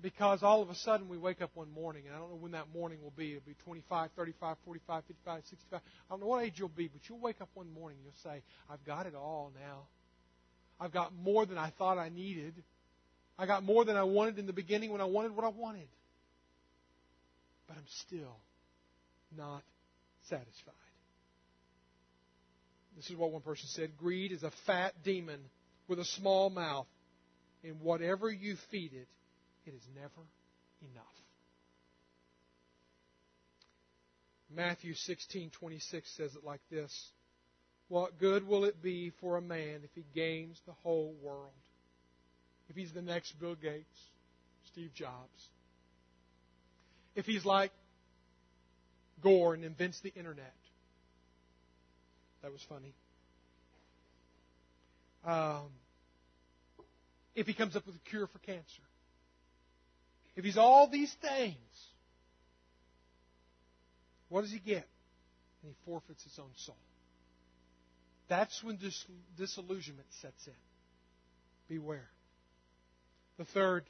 Because 0.02 0.42
all 0.42 0.62
of 0.62 0.70
a 0.70 0.74
sudden 0.74 1.08
we 1.08 1.18
wake 1.18 1.42
up 1.42 1.50
one 1.54 1.70
morning, 1.70 2.04
and 2.06 2.14
I 2.14 2.18
don't 2.18 2.30
know 2.30 2.36
when 2.36 2.52
that 2.52 2.72
morning 2.72 3.02
will 3.02 3.12
be. 3.14 3.32
It'll 3.32 3.46
be 3.46 3.56
25, 3.64 4.10
35, 4.16 4.56
45, 4.64 5.04
55, 5.04 5.42
65. 5.44 5.80
I 5.80 6.12
don't 6.12 6.20
know 6.20 6.26
what 6.26 6.44
age 6.44 6.54
you'll 6.56 6.68
be, 6.68 6.88
but 6.88 7.06
you'll 7.08 7.18
wake 7.18 7.40
up 7.40 7.50
one 7.54 7.70
morning 7.72 7.98
and 7.98 8.04
you'll 8.04 8.32
say, 8.32 8.42
I've 8.70 8.84
got 8.84 9.06
it 9.06 9.14
all 9.14 9.52
now. 9.54 9.82
I've 10.78 10.92
got 10.92 11.12
more 11.14 11.44
than 11.44 11.58
I 11.58 11.70
thought 11.70 11.98
I 11.98 12.08
needed. 12.08 12.54
I 13.38 13.44
got 13.46 13.62
more 13.62 13.84
than 13.84 13.96
I 13.96 14.04
wanted 14.04 14.38
in 14.38 14.46
the 14.46 14.52
beginning 14.54 14.90
when 14.90 15.02
I 15.02 15.04
wanted 15.04 15.36
what 15.36 15.44
I 15.44 15.48
wanted. 15.48 15.88
But 17.66 17.76
I'm 17.76 17.86
still 17.86 18.36
not 19.36 19.62
satisfied. 20.28 20.74
This 22.96 23.10
is 23.10 23.16
what 23.16 23.32
one 23.32 23.42
person 23.42 23.68
said 23.68 23.96
Greed 23.96 24.32
is 24.32 24.42
a 24.42 24.50
fat 24.66 24.94
demon 25.02 25.40
with 25.88 25.98
a 25.98 26.04
small 26.04 26.50
mouth, 26.50 26.86
and 27.64 27.80
whatever 27.80 28.30
you 28.30 28.56
feed 28.70 28.92
it, 28.92 29.08
it 29.66 29.74
is 29.74 29.82
never 29.94 30.26
enough. 30.82 31.04
Matthew 34.54 34.94
16:26 34.94 36.16
says 36.16 36.34
it 36.34 36.44
like 36.44 36.60
this: 36.70 37.12
What 37.88 38.18
good 38.18 38.46
will 38.46 38.64
it 38.64 38.82
be 38.82 39.10
for 39.20 39.36
a 39.36 39.42
man 39.42 39.82
if 39.84 39.90
he 39.94 40.04
gains 40.14 40.60
the 40.66 40.72
whole 40.72 41.14
world? 41.22 41.52
If 42.68 42.76
he's 42.76 42.92
the 42.92 43.02
next 43.02 43.32
Bill 43.40 43.54
Gates, 43.54 44.10
Steve 44.72 44.92
Jobs. 44.94 45.48
If 47.14 47.26
he's 47.26 47.44
like 47.44 47.72
Gore 49.22 49.54
and 49.54 49.64
invents 49.64 50.00
the 50.00 50.12
internet. 50.14 50.54
That 52.42 52.52
was 52.52 52.62
funny. 52.68 52.94
Um, 55.24 55.68
if 57.34 57.46
he 57.46 57.52
comes 57.52 57.76
up 57.76 57.86
with 57.86 57.96
a 57.96 58.10
cure 58.10 58.26
for 58.26 58.38
cancer 58.38 58.82
if 60.40 60.44
he's 60.44 60.56
all 60.56 60.88
these 60.88 61.12
things, 61.20 61.54
what 64.30 64.42
does 64.42 64.50
he 64.50 64.58
get? 64.58 64.86
And 65.62 65.70
he 65.70 65.74
forfeits 65.84 66.22
his 66.22 66.38
own 66.38 66.50
soul. 66.56 66.76
That's 68.28 68.62
when 68.62 68.76
dis- 68.76 69.04
disillusionment 69.36 70.06
sets 70.22 70.46
in. 70.46 70.54
Beware. 71.68 72.08
The 73.38 73.44
third, 73.44 73.84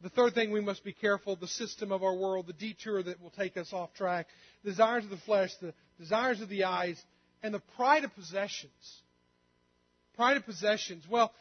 the 0.00 0.10
third 0.10 0.34
thing 0.34 0.52
we 0.52 0.60
must 0.60 0.84
be 0.84 0.92
careful, 0.92 1.36
the 1.36 1.48
system 1.48 1.90
of 1.90 2.02
our 2.02 2.14
world, 2.14 2.46
the 2.46 2.52
detour 2.52 3.02
that 3.02 3.20
will 3.20 3.30
take 3.30 3.56
us 3.56 3.72
off 3.72 3.92
track, 3.94 4.26
desires 4.64 5.04
of 5.04 5.10
the 5.10 5.16
flesh, 5.18 5.50
the 5.60 5.74
desires 5.98 6.40
of 6.40 6.48
the 6.48 6.64
eyes, 6.64 7.02
and 7.42 7.52
the 7.52 7.62
pride 7.76 8.04
of 8.04 8.14
possessions. 8.14 9.02
Pride 10.14 10.36
of 10.36 10.44
possessions. 10.44 11.04
Well, 11.08 11.32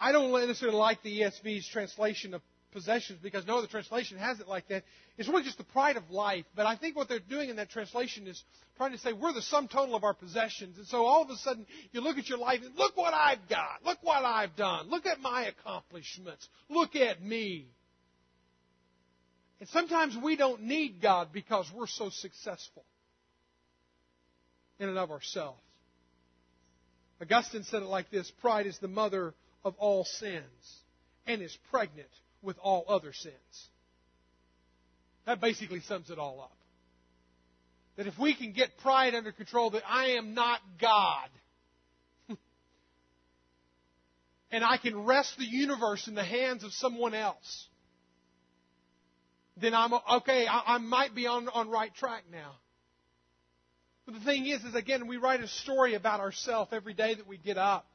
I 0.00 0.12
don't 0.12 0.32
necessarily 0.32 0.76
like 0.76 1.02
the 1.02 1.20
ESV's 1.20 1.68
translation 1.68 2.34
of 2.34 2.42
possessions 2.72 3.20
because 3.22 3.46
no 3.46 3.58
other 3.58 3.68
translation 3.68 4.18
has 4.18 4.40
it 4.40 4.48
like 4.48 4.68
that. 4.68 4.82
It's 5.16 5.28
really 5.28 5.44
just 5.44 5.58
the 5.58 5.64
pride 5.64 5.96
of 5.96 6.10
life. 6.10 6.44
But 6.54 6.66
I 6.66 6.76
think 6.76 6.96
what 6.96 7.08
they're 7.08 7.20
doing 7.20 7.48
in 7.48 7.56
that 7.56 7.70
translation 7.70 8.26
is 8.26 8.42
trying 8.76 8.92
to 8.92 8.98
say 8.98 9.12
we're 9.12 9.32
the 9.32 9.42
sum 9.42 9.68
total 9.68 9.94
of 9.94 10.04
our 10.04 10.14
possessions. 10.14 10.76
And 10.76 10.86
so 10.86 11.04
all 11.06 11.22
of 11.22 11.30
a 11.30 11.36
sudden 11.36 11.66
you 11.92 12.02
look 12.02 12.18
at 12.18 12.28
your 12.28 12.38
life 12.38 12.60
and 12.64 12.76
look 12.76 12.96
what 12.96 13.14
I've 13.14 13.48
got. 13.48 13.84
Look 13.84 13.98
what 14.02 14.24
I've 14.24 14.56
done. 14.56 14.90
Look 14.90 15.06
at 15.06 15.20
my 15.20 15.46
accomplishments. 15.46 16.46
Look 16.68 16.96
at 16.96 17.22
me. 17.22 17.68
And 19.64 19.70
sometimes 19.70 20.14
we 20.14 20.36
don't 20.36 20.64
need 20.64 21.00
God 21.00 21.28
because 21.32 21.64
we're 21.74 21.86
so 21.86 22.10
successful 22.10 22.84
in 24.78 24.90
and 24.90 24.98
of 24.98 25.10
ourselves. 25.10 25.58
Augustine 27.18 27.62
said 27.62 27.80
it 27.80 27.86
like 27.86 28.10
this 28.10 28.30
Pride 28.42 28.66
is 28.66 28.78
the 28.80 28.88
mother 28.88 29.32
of 29.64 29.74
all 29.78 30.04
sins 30.04 30.44
and 31.26 31.40
is 31.40 31.56
pregnant 31.70 32.10
with 32.42 32.58
all 32.58 32.84
other 32.88 33.14
sins. 33.14 33.68
That 35.24 35.40
basically 35.40 35.80
sums 35.80 36.10
it 36.10 36.18
all 36.18 36.42
up. 36.42 36.58
That 37.96 38.06
if 38.06 38.18
we 38.18 38.34
can 38.34 38.52
get 38.52 38.76
pride 38.82 39.14
under 39.14 39.32
control, 39.32 39.70
that 39.70 39.84
I 39.88 40.18
am 40.18 40.34
not 40.34 40.60
God, 40.78 41.30
and 44.50 44.62
I 44.62 44.76
can 44.76 45.06
rest 45.06 45.38
the 45.38 45.46
universe 45.46 46.06
in 46.06 46.14
the 46.14 46.22
hands 46.22 46.64
of 46.64 46.72
someone 46.74 47.14
else, 47.14 47.68
then 49.56 49.74
I'm 49.74 49.92
okay. 50.16 50.46
I, 50.46 50.74
I 50.74 50.78
might 50.78 51.14
be 51.14 51.26
on 51.26 51.48
on 51.48 51.70
right 51.70 51.94
track 51.94 52.24
now. 52.30 52.52
But 54.06 54.14
the 54.14 54.20
thing 54.20 54.46
is, 54.46 54.62
is 54.64 54.74
again, 54.74 55.06
we 55.06 55.16
write 55.16 55.40
a 55.40 55.48
story 55.48 55.94
about 55.94 56.20
ourselves 56.20 56.72
every 56.72 56.94
day 56.94 57.14
that 57.14 57.26
we 57.26 57.38
get 57.38 57.56
up. 57.56 57.86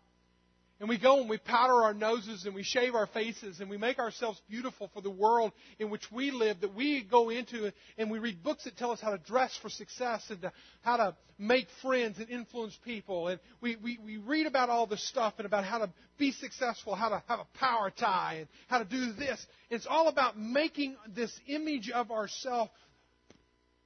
And 0.80 0.88
we 0.88 0.98
go 0.98 1.20
and 1.20 1.30
we 1.30 1.38
powder 1.38 1.84
our 1.84 1.94
noses 1.94 2.46
and 2.46 2.56
we 2.56 2.64
shave 2.64 2.96
our 2.96 3.08
faces 3.08 3.60
and 3.60 3.70
we 3.70 3.78
make 3.78 4.00
ourselves 4.00 4.42
beautiful 4.50 4.90
for 4.94 5.02
the 5.02 5.10
world 5.10 5.52
in 5.78 5.90
which 5.90 6.10
we 6.10 6.32
live, 6.32 6.62
that 6.62 6.74
we 6.74 7.04
go 7.04 7.30
into 7.30 7.72
and 7.98 8.10
we 8.10 8.20
read 8.20 8.42
books 8.42 8.64
that 8.64 8.78
tell 8.78 8.92
us 8.92 9.02
how 9.02 9.12
to 9.12 9.18
dress 9.18 9.58
for 9.62 9.70
success 9.70 10.24
and 10.30 10.42
to, 10.42 10.54
how 10.82 10.96
to 10.96 11.16
make 11.38 11.68
friends 11.82 12.18
and 12.18 12.30
influence 12.30 12.78
people. 12.86 13.28
And 13.28 13.42
we, 13.60 13.76
we, 13.76 14.00
we 14.04 14.18
read 14.18 14.46
about 14.46 14.70
all 14.70 14.88
this 14.88 15.06
stuff 15.06 15.34
and 15.38 15.46
about 15.46 15.66
how 15.66 15.80
to 15.80 15.90
be 16.18 16.32
successful, 16.32 16.96
how 16.96 17.10
to 17.10 17.24
have 17.28 17.40
a 17.40 17.58
power 17.58 17.92
tie 17.92 18.38
and 18.40 18.48
how 18.70 18.80
to 18.80 18.86
do 18.86 19.12
this. 19.12 19.46
It's 19.70 19.86
all 19.86 20.08
about 20.08 20.40
making 20.40 20.96
this 21.14 21.38
image 21.48 21.90
of 21.90 22.10
ourselves 22.10 22.72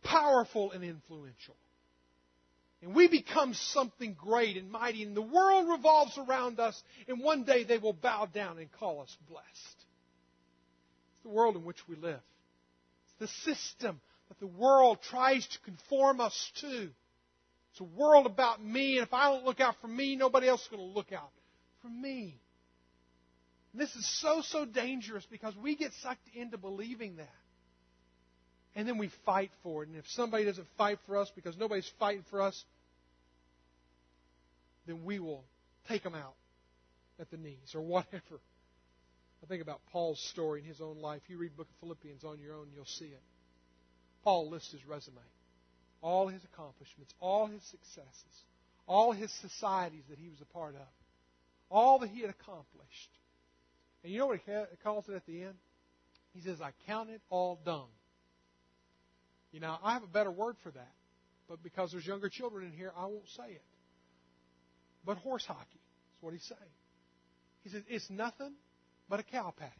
powerful 0.03 0.71
and 0.73 0.83
influential. 0.83 1.55
And 2.83 2.93
we 2.93 3.07
become 3.07 3.53
something 3.53 4.13
great 4.13 4.57
and 4.57 4.69
mighty, 4.69 5.03
and 5.03 5.15
the 5.15 5.21
world 5.21 5.69
revolves 5.69 6.17
around 6.17 6.59
us, 6.59 6.81
and 7.07 7.21
one 7.21 7.43
day 7.43 7.63
they 7.63 7.77
will 7.77 7.93
bow 7.93 8.25
down 8.25 8.57
and 8.57 8.69
call 8.73 8.99
us 9.01 9.17
blessed. 9.29 9.45
It's 9.53 11.23
the 11.23 11.29
world 11.29 11.55
in 11.55 11.63
which 11.63 11.87
we 11.87 11.95
live. 11.95 12.19
It's 13.05 13.31
the 13.45 13.53
system 13.53 14.01
that 14.27 14.37
the 14.39 14.47
world 14.47 14.97
tries 15.09 15.47
to 15.47 15.59
conform 15.59 16.19
us 16.19 16.51
to. 16.59 16.89
It's 17.71 17.79
a 17.79 17.85
world 17.85 18.25
about 18.25 18.61
me, 18.61 18.97
and 18.97 19.07
if 19.07 19.13
I 19.13 19.31
don't 19.31 19.45
look 19.45 19.61
out 19.61 19.75
for 19.79 19.87
me, 19.87 20.17
nobody 20.17 20.49
else 20.49 20.61
is 20.61 20.67
going 20.67 20.85
to 20.85 20.93
look 20.93 21.13
out 21.13 21.31
for 21.81 21.87
me. 21.87 22.37
And 23.71 23.81
this 23.81 23.95
is 23.95 24.05
so, 24.19 24.41
so 24.41 24.65
dangerous 24.65 25.25
because 25.31 25.55
we 25.55 25.77
get 25.77 25.93
sucked 26.01 26.27
into 26.35 26.57
believing 26.57 27.15
that. 27.15 27.29
And 28.75 28.87
then 28.87 28.97
we 28.97 29.09
fight 29.25 29.51
for 29.61 29.83
it. 29.83 29.89
And 29.89 29.97
if 29.97 30.05
somebody 30.09 30.45
doesn't 30.45 30.67
fight 30.77 30.97
for 31.05 31.17
us 31.17 31.31
because 31.33 31.55
nobody's 31.57 31.89
fighting 31.99 32.25
for 32.29 32.41
us, 32.41 32.65
then 34.85 35.03
we 35.03 35.19
will 35.19 35.45
take 35.87 36.03
them 36.03 36.15
out 36.15 36.35
at 37.19 37.29
the 37.31 37.37
knees 37.37 37.73
or 37.75 37.81
whatever. 37.81 38.41
I 39.43 39.45
think 39.47 39.61
about 39.61 39.81
Paul's 39.91 40.19
story 40.31 40.61
in 40.61 40.65
his 40.65 40.81
own 40.81 40.97
life. 40.97 41.21
You 41.27 41.37
read 41.37 41.55
book 41.57 41.67
of 41.69 41.75
Philippians 41.79 42.23
on 42.23 42.39
your 42.39 42.55
own, 42.55 42.67
you'll 42.73 42.85
see 42.85 43.05
it. 43.05 43.21
Paul 44.23 44.49
lists 44.49 44.71
his 44.71 44.85
resume. 44.85 45.19
all 46.03 46.27
his 46.27 46.43
accomplishments, 46.43 47.13
all 47.19 47.47
his 47.47 47.63
successes, 47.63 48.43
all 48.85 49.13
his 49.13 49.31
societies 49.41 50.03
that 50.09 50.19
he 50.19 50.27
was 50.29 50.41
a 50.41 50.53
part 50.53 50.75
of, 50.75 50.87
all 51.71 51.99
that 51.99 52.09
he 52.09 52.21
had 52.21 52.29
accomplished. 52.29 53.09
And 54.03 54.11
you 54.11 54.19
know 54.19 54.27
what 54.27 54.41
he 54.45 54.51
calls 54.83 55.07
it 55.07 55.15
at 55.15 55.25
the 55.25 55.43
end? 55.43 55.55
He 56.33 56.41
says, 56.41 56.61
I 56.61 56.71
count 56.85 57.09
it 57.09 57.21
all 57.29 57.57
dung. 57.65 57.87
You 59.53 59.61
know, 59.61 59.77
I 59.81 59.93
have 59.93 60.03
a 60.03 60.07
better 60.07 60.31
word 60.31 60.57
for 60.61 60.71
that. 60.71 60.91
But 61.47 61.63
because 61.63 61.91
there's 61.91 62.05
younger 62.05 62.27
children 62.29 62.65
in 62.65 62.73
here, 62.73 62.91
I 62.97 63.05
won't 63.05 63.29
say 63.37 63.51
it. 63.51 63.61
But 65.05 65.17
horse 65.17 65.45
hockey 65.45 65.79
is 66.15 66.21
what 66.21 66.33
he's 66.33 66.43
saying. 66.43 66.71
He 67.63 67.69
says, 67.69 67.83
it's 67.87 68.09
nothing 68.09 68.53
but 69.09 69.19
a 69.19 69.23
cow 69.23 69.53
patty. 69.57 69.71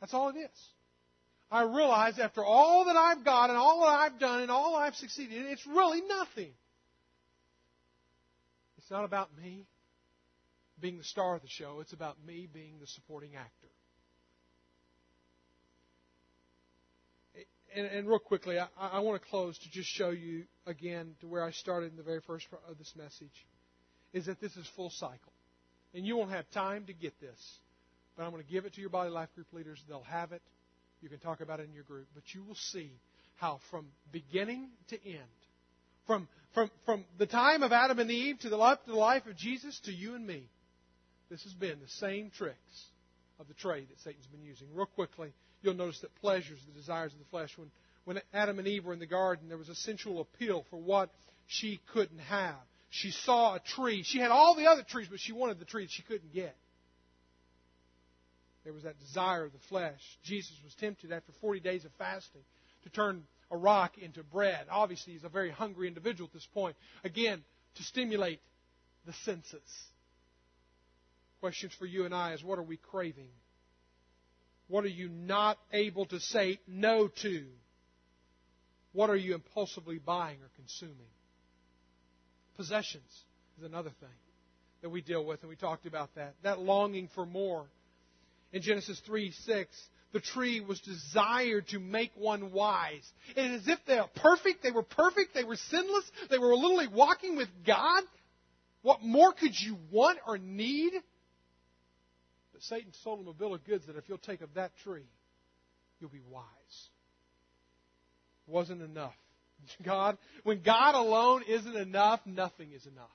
That's 0.00 0.14
all 0.14 0.30
it 0.30 0.36
is. 0.36 0.68
I 1.50 1.62
realize 1.62 2.18
after 2.18 2.44
all 2.44 2.84
that 2.86 2.96
I've 2.96 3.24
got 3.24 3.50
and 3.50 3.58
all 3.58 3.80
that 3.80 3.88
I've 3.88 4.18
done 4.18 4.42
and 4.42 4.50
all 4.50 4.76
I've 4.76 4.94
succeeded 4.94 5.36
in, 5.36 5.46
it's 5.46 5.66
really 5.66 6.00
nothing. 6.02 6.52
It's 8.78 8.90
not 8.90 9.04
about 9.04 9.28
me 9.42 9.66
being 10.80 10.96
the 10.96 11.04
star 11.04 11.34
of 11.34 11.42
the 11.42 11.48
show, 11.48 11.80
it's 11.80 11.92
about 11.92 12.16
me 12.26 12.48
being 12.52 12.78
the 12.80 12.86
supporting 12.86 13.34
actor. 13.36 13.68
And, 17.74 17.86
and 17.86 18.08
real 18.08 18.18
quickly, 18.18 18.58
I, 18.58 18.68
I 18.78 19.00
want 19.00 19.20
to 19.22 19.28
close 19.28 19.58
to 19.58 19.70
just 19.70 19.88
show 19.88 20.10
you 20.10 20.44
again 20.66 21.14
to 21.20 21.26
where 21.26 21.44
I 21.44 21.52
started 21.52 21.90
in 21.90 21.96
the 21.96 22.02
very 22.02 22.20
first 22.26 22.46
of 22.68 22.78
this 22.78 22.92
message, 22.96 23.46
is 24.12 24.26
that 24.26 24.40
this 24.40 24.56
is 24.56 24.66
full 24.76 24.90
cycle. 24.90 25.32
And 25.94 26.06
you 26.06 26.16
won't 26.16 26.30
have 26.30 26.48
time 26.50 26.86
to 26.86 26.92
get 26.92 27.20
this, 27.20 27.58
but 28.16 28.24
I'm 28.24 28.30
going 28.30 28.42
to 28.42 28.50
give 28.50 28.64
it 28.64 28.74
to 28.74 28.80
your 28.80 28.90
body 28.90 29.10
life 29.10 29.28
group 29.34 29.48
leaders. 29.52 29.82
They'll 29.88 30.02
have 30.02 30.32
it. 30.32 30.42
You 31.00 31.08
can 31.08 31.18
talk 31.18 31.40
about 31.40 31.60
it 31.60 31.68
in 31.68 31.74
your 31.74 31.84
group. 31.84 32.06
But 32.14 32.24
you 32.34 32.44
will 32.44 32.54
see 32.54 32.92
how 33.36 33.60
from 33.70 33.86
beginning 34.12 34.68
to 34.88 35.04
end, 35.06 35.18
from, 36.06 36.28
from, 36.54 36.70
from 36.84 37.04
the 37.18 37.26
time 37.26 37.62
of 37.62 37.72
Adam 37.72 37.98
and 37.98 38.10
Eve 38.10 38.38
to 38.40 38.48
the 38.48 38.56
life, 38.56 38.78
to 38.84 38.90
the 38.90 38.96
life 38.96 39.26
of 39.26 39.36
Jesus 39.36 39.80
to 39.84 39.92
you 39.92 40.14
and 40.14 40.26
me, 40.26 40.48
this 41.30 41.42
has 41.44 41.54
been 41.54 41.78
the 41.80 41.88
same 41.88 42.30
tricks 42.30 42.56
of 43.40 43.48
the 43.48 43.54
trade 43.54 43.88
that 43.88 43.98
Satan's 44.00 44.26
been 44.26 44.42
using. 44.44 44.68
Real 44.74 44.86
quickly, 44.86 45.32
you'll 45.62 45.74
notice 45.74 46.00
that 46.00 46.14
pleasures, 46.16 46.58
the 46.66 46.78
desires 46.78 47.12
of 47.12 47.18
the 47.18 47.24
flesh, 47.30 47.56
when, 47.56 47.70
when 48.04 48.20
Adam 48.32 48.58
and 48.58 48.68
Eve 48.68 48.84
were 48.84 48.92
in 48.92 48.98
the 48.98 49.06
garden, 49.06 49.48
there 49.48 49.58
was 49.58 49.68
a 49.68 49.74
sensual 49.74 50.20
appeal 50.20 50.64
for 50.70 50.76
what 50.76 51.10
she 51.46 51.80
couldn't 51.92 52.18
have. 52.18 52.56
She 52.90 53.10
saw 53.10 53.54
a 53.54 53.60
tree. 53.60 54.02
She 54.04 54.18
had 54.18 54.30
all 54.30 54.54
the 54.54 54.66
other 54.66 54.82
trees, 54.82 55.08
but 55.10 55.20
she 55.20 55.32
wanted 55.32 55.58
the 55.58 55.64
tree 55.64 55.84
that 55.84 55.90
she 55.90 56.02
couldn't 56.02 56.32
get. 56.32 56.56
There 58.64 58.72
was 58.72 58.82
that 58.82 58.98
desire 59.00 59.44
of 59.44 59.52
the 59.52 59.58
flesh. 59.68 60.00
Jesus 60.22 60.52
was 60.62 60.74
tempted 60.74 61.12
after 61.12 61.32
40 61.40 61.60
days 61.60 61.84
of 61.84 61.92
fasting 61.98 62.42
to 62.82 62.90
turn 62.90 63.22
a 63.50 63.56
rock 63.56 63.96
into 63.98 64.22
bread. 64.22 64.66
Obviously, 64.70 65.14
he's 65.14 65.24
a 65.24 65.28
very 65.28 65.50
hungry 65.50 65.88
individual 65.88 66.28
at 66.28 66.34
this 66.34 66.46
point. 66.52 66.76
Again, 67.04 67.42
to 67.76 67.82
stimulate 67.82 68.40
the 69.06 69.12
senses. 69.24 69.62
Questions 71.40 71.72
for 71.78 71.86
you 71.86 72.04
and 72.04 72.14
I 72.14 72.34
is 72.34 72.44
what 72.44 72.58
are 72.58 72.62
we 72.62 72.76
craving? 72.76 73.28
What 74.68 74.84
are 74.84 74.88
you 74.88 75.08
not 75.08 75.58
able 75.72 76.06
to 76.06 76.20
say 76.20 76.60
no 76.68 77.08
to? 77.22 77.46
What 78.92 79.10
are 79.10 79.16
you 79.16 79.34
impulsively 79.34 79.98
buying 79.98 80.38
or 80.42 80.50
consuming? 80.56 80.96
Possessions 82.56 83.10
is 83.58 83.64
another 83.64 83.90
thing 84.00 84.08
that 84.82 84.90
we 84.90 85.00
deal 85.00 85.24
with, 85.24 85.40
and 85.40 85.48
we 85.48 85.56
talked 85.56 85.86
about 85.86 86.14
that. 86.14 86.34
That 86.42 86.60
longing 86.60 87.08
for 87.14 87.24
more. 87.24 87.66
In 88.52 88.62
Genesis 88.62 89.00
3 89.06 89.32
6, 89.32 89.88
the 90.12 90.20
tree 90.20 90.60
was 90.60 90.80
desired 90.80 91.68
to 91.68 91.78
make 91.78 92.10
one 92.16 92.52
wise. 92.52 93.08
And 93.36 93.54
as 93.54 93.68
if 93.68 93.78
they 93.86 93.96
were 93.96 94.08
perfect, 94.16 94.62
they 94.62 94.72
were 94.72 94.82
perfect, 94.82 95.34
they 95.34 95.44
were 95.44 95.56
sinless, 95.56 96.10
they 96.30 96.38
were 96.38 96.54
literally 96.54 96.88
walking 96.88 97.36
with 97.36 97.48
God. 97.66 98.02
What 98.82 99.02
more 99.02 99.32
could 99.32 99.58
you 99.58 99.76
want 99.90 100.18
or 100.26 100.38
need? 100.38 100.92
But 102.60 102.76
Satan 102.76 102.92
sold 103.02 103.20
him 103.20 103.28
a 103.28 103.32
bill 103.32 103.54
of 103.54 103.64
goods 103.64 103.86
that 103.86 103.96
if 103.96 104.04
you'll 104.06 104.18
take 104.18 104.42
of 104.42 104.52
that 104.54 104.72
tree, 104.84 105.06
you'll 105.98 106.10
be 106.10 106.20
wise. 106.28 106.44
Wasn't 108.46 108.82
enough. 108.82 109.14
God, 109.82 110.18
when 110.44 110.62
God 110.62 110.94
alone 110.94 111.42
isn't 111.48 111.76
enough, 111.76 112.20
nothing 112.26 112.72
is 112.72 112.84
enough. 112.86 113.08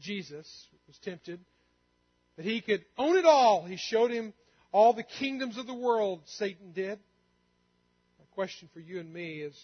Jesus 0.00 0.66
was 0.86 0.98
tempted 0.98 1.40
that 2.36 2.44
he 2.44 2.60
could 2.60 2.84
own 2.96 3.16
it 3.16 3.24
all. 3.24 3.64
He 3.64 3.76
showed 3.76 4.10
him 4.10 4.32
all 4.72 4.92
the 4.92 5.04
kingdoms 5.04 5.58
of 5.58 5.66
the 5.66 5.74
world, 5.74 6.22
Satan 6.26 6.72
did. 6.72 6.98
My 8.18 8.24
question 8.34 8.68
for 8.72 8.80
you 8.80 8.98
and 9.00 9.12
me 9.12 9.40
is 9.40 9.56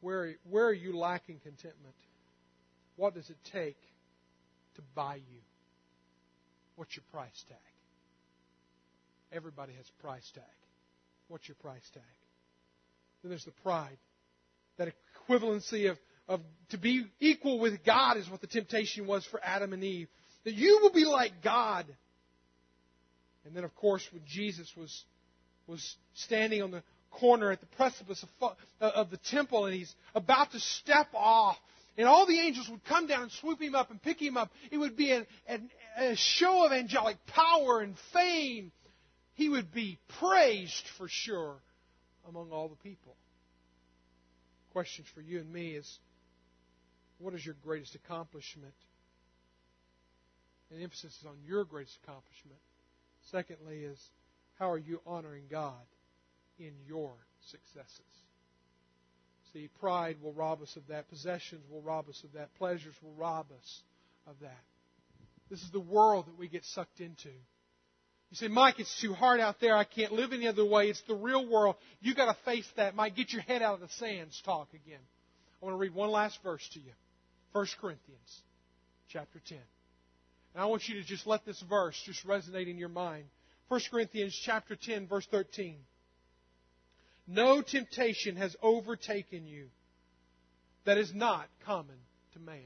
where, 0.00 0.34
where 0.50 0.66
are 0.66 0.74
you 0.74 0.96
lacking 0.96 1.40
contentment? 1.42 1.94
What 2.96 3.14
does 3.14 3.30
it 3.30 3.38
take 3.50 3.78
to 4.76 4.82
buy 4.94 5.16
you? 5.16 5.40
What's 6.76 6.96
your 6.96 7.04
price 7.12 7.44
tag? 7.48 7.58
Everybody 9.32 9.72
has 9.74 9.86
a 9.98 10.02
price 10.02 10.30
tag. 10.34 10.44
What's 11.28 11.48
your 11.48 11.56
price 11.56 11.88
tag? 11.92 12.02
Then 13.22 13.30
there's 13.30 13.44
the 13.44 13.52
pride. 13.62 13.96
That 14.76 14.92
equivalency 15.28 15.90
of, 15.90 15.98
of 16.28 16.40
to 16.70 16.78
be 16.78 17.06
equal 17.20 17.58
with 17.58 17.84
God 17.84 18.16
is 18.16 18.28
what 18.28 18.40
the 18.40 18.46
temptation 18.46 19.06
was 19.06 19.24
for 19.24 19.40
Adam 19.42 19.72
and 19.72 19.82
Eve. 19.82 20.08
That 20.44 20.54
you 20.54 20.80
will 20.82 20.92
be 20.92 21.04
like 21.04 21.42
God. 21.42 21.86
And 23.44 23.54
then, 23.54 23.64
of 23.64 23.74
course, 23.74 24.06
when 24.12 24.22
Jesus 24.26 24.70
was, 24.76 25.04
was 25.66 25.96
standing 26.14 26.62
on 26.62 26.70
the 26.70 26.82
corner 27.10 27.50
at 27.50 27.60
the 27.60 27.66
precipice 27.66 28.24
of, 28.40 28.56
of 28.80 29.10
the 29.10 29.18
temple 29.30 29.66
and 29.66 29.74
he's 29.74 29.94
about 30.14 30.52
to 30.52 30.60
step 30.60 31.08
off, 31.14 31.56
and 31.96 32.08
all 32.08 32.26
the 32.26 32.38
angels 32.38 32.68
would 32.68 32.84
come 32.84 33.06
down 33.06 33.22
and 33.22 33.32
swoop 33.32 33.60
him 33.60 33.74
up 33.74 33.90
and 33.90 34.02
pick 34.02 34.20
him 34.20 34.36
up, 34.36 34.50
it 34.70 34.78
would 34.78 34.96
be 34.96 35.12
a 35.12 36.16
show 36.16 36.66
of 36.66 36.72
angelic 36.72 37.16
power 37.26 37.80
and 37.80 37.96
fame. 38.12 38.72
He 39.34 39.48
would 39.48 39.72
be 39.72 39.98
praised 40.20 40.86
for 40.96 41.06
sure 41.08 41.56
among 42.28 42.50
all 42.50 42.68
the 42.68 42.76
people. 42.76 43.16
Questions 44.72 45.06
for 45.14 45.20
you 45.20 45.38
and 45.38 45.52
me 45.52 45.72
is 45.72 45.98
what 47.18 47.34
is 47.34 47.44
your 47.44 47.56
greatest 47.62 47.94
accomplishment? 47.94 48.74
And 50.70 50.82
emphasis 50.82 51.16
is 51.20 51.26
on 51.26 51.36
your 51.46 51.64
greatest 51.64 51.96
accomplishment. 52.02 52.58
Secondly, 53.30 53.78
is 53.78 54.00
how 54.58 54.70
are 54.70 54.78
you 54.78 55.00
honoring 55.06 55.44
God 55.50 55.86
in 56.58 56.72
your 56.86 57.12
successes? 57.50 58.23
See, 59.54 59.70
pride 59.78 60.16
will 60.20 60.32
rob 60.32 60.62
us 60.62 60.74
of 60.74 60.82
that. 60.88 61.08
Possessions 61.08 61.62
will 61.70 61.80
rob 61.80 62.08
us 62.08 62.20
of 62.24 62.32
that. 62.32 62.52
Pleasures 62.58 62.94
will 63.00 63.14
rob 63.14 63.46
us 63.56 63.82
of 64.26 64.34
that. 64.42 64.64
This 65.48 65.62
is 65.62 65.70
the 65.70 65.78
world 65.78 66.26
that 66.26 66.36
we 66.36 66.48
get 66.48 66.64
sucked 66.64 67.00
into. 67.00 67.28
You 67.28 68.36
say, 68.36 68.48
Mike, 68.48 68.80
it's 68.80 69.00
too 69.00 69.14
hard 69.14 69.38
out 69.38 69.60
there. 69.60 69.76
I 69.76 69.84
can't 69.84 70.12
live 70.12 70.32
any 70.32 70.48
other 70.48 70.64
way. 70.64 70.88
It's 70.88 71.02
the 71.06 71.14
real 71.14 71.48
world. 71.48 71.76
You've 72.00 72.16
got 72.16 72.34
to 72.34 72.44
face 72.44 72.66
that. 72.76 72.96
Mike, 72.96 73.14
get 73.14 73.32
your 73.32 73.42
head 73.42 73.62
out 73.62 73.74
of 73.74 73.80
the 73.80 73.88
sands. 73.90 74.42
Talk 74.44 74.68
again. 74.74 74.98
I 75.62 75.64
want 75.64 75.74
to 75.74 75.78
read 75.78 75.94
one 75.94 76.10
last 76.10 76.38
verse 76.42 76.68
to 76.72 76.80
you. 76.80 76.92
1 77.52 77.66
Corinthians 77.80 78.42
chapter 79.08 79.40
10. 79.48 79.58
And 80.54 80.62
I 80.62 80.66
want 80.66 80.88
you 80.88 80.96
to 80.96 81.04
just 81.04 81.28
let 81.28 81.46
this 81.46 81.62
verse 81.68 82.00
just 82.04 82.26
resonate 82.26 82.68
in 82.68 82.76
your 82.76 82.88
mind. 82.88 83.26
1 83.68 83.80
Corinthians 83.88 84.36
chapter 84.44 84.74
10 84.74 85.06
verse 85.06 85.26
13. 85.30 85.76
No 87.26 87.62
temptation 87.62 88.36
has 88.36 88.54
overtaken 88.62 89.46
you 89.46 89.68
that 90.84 90.98
is 90.98 91.14
not 91.14 91.48
common 91.64 91.96
to 92.34 92.38
man. 92.38 92.60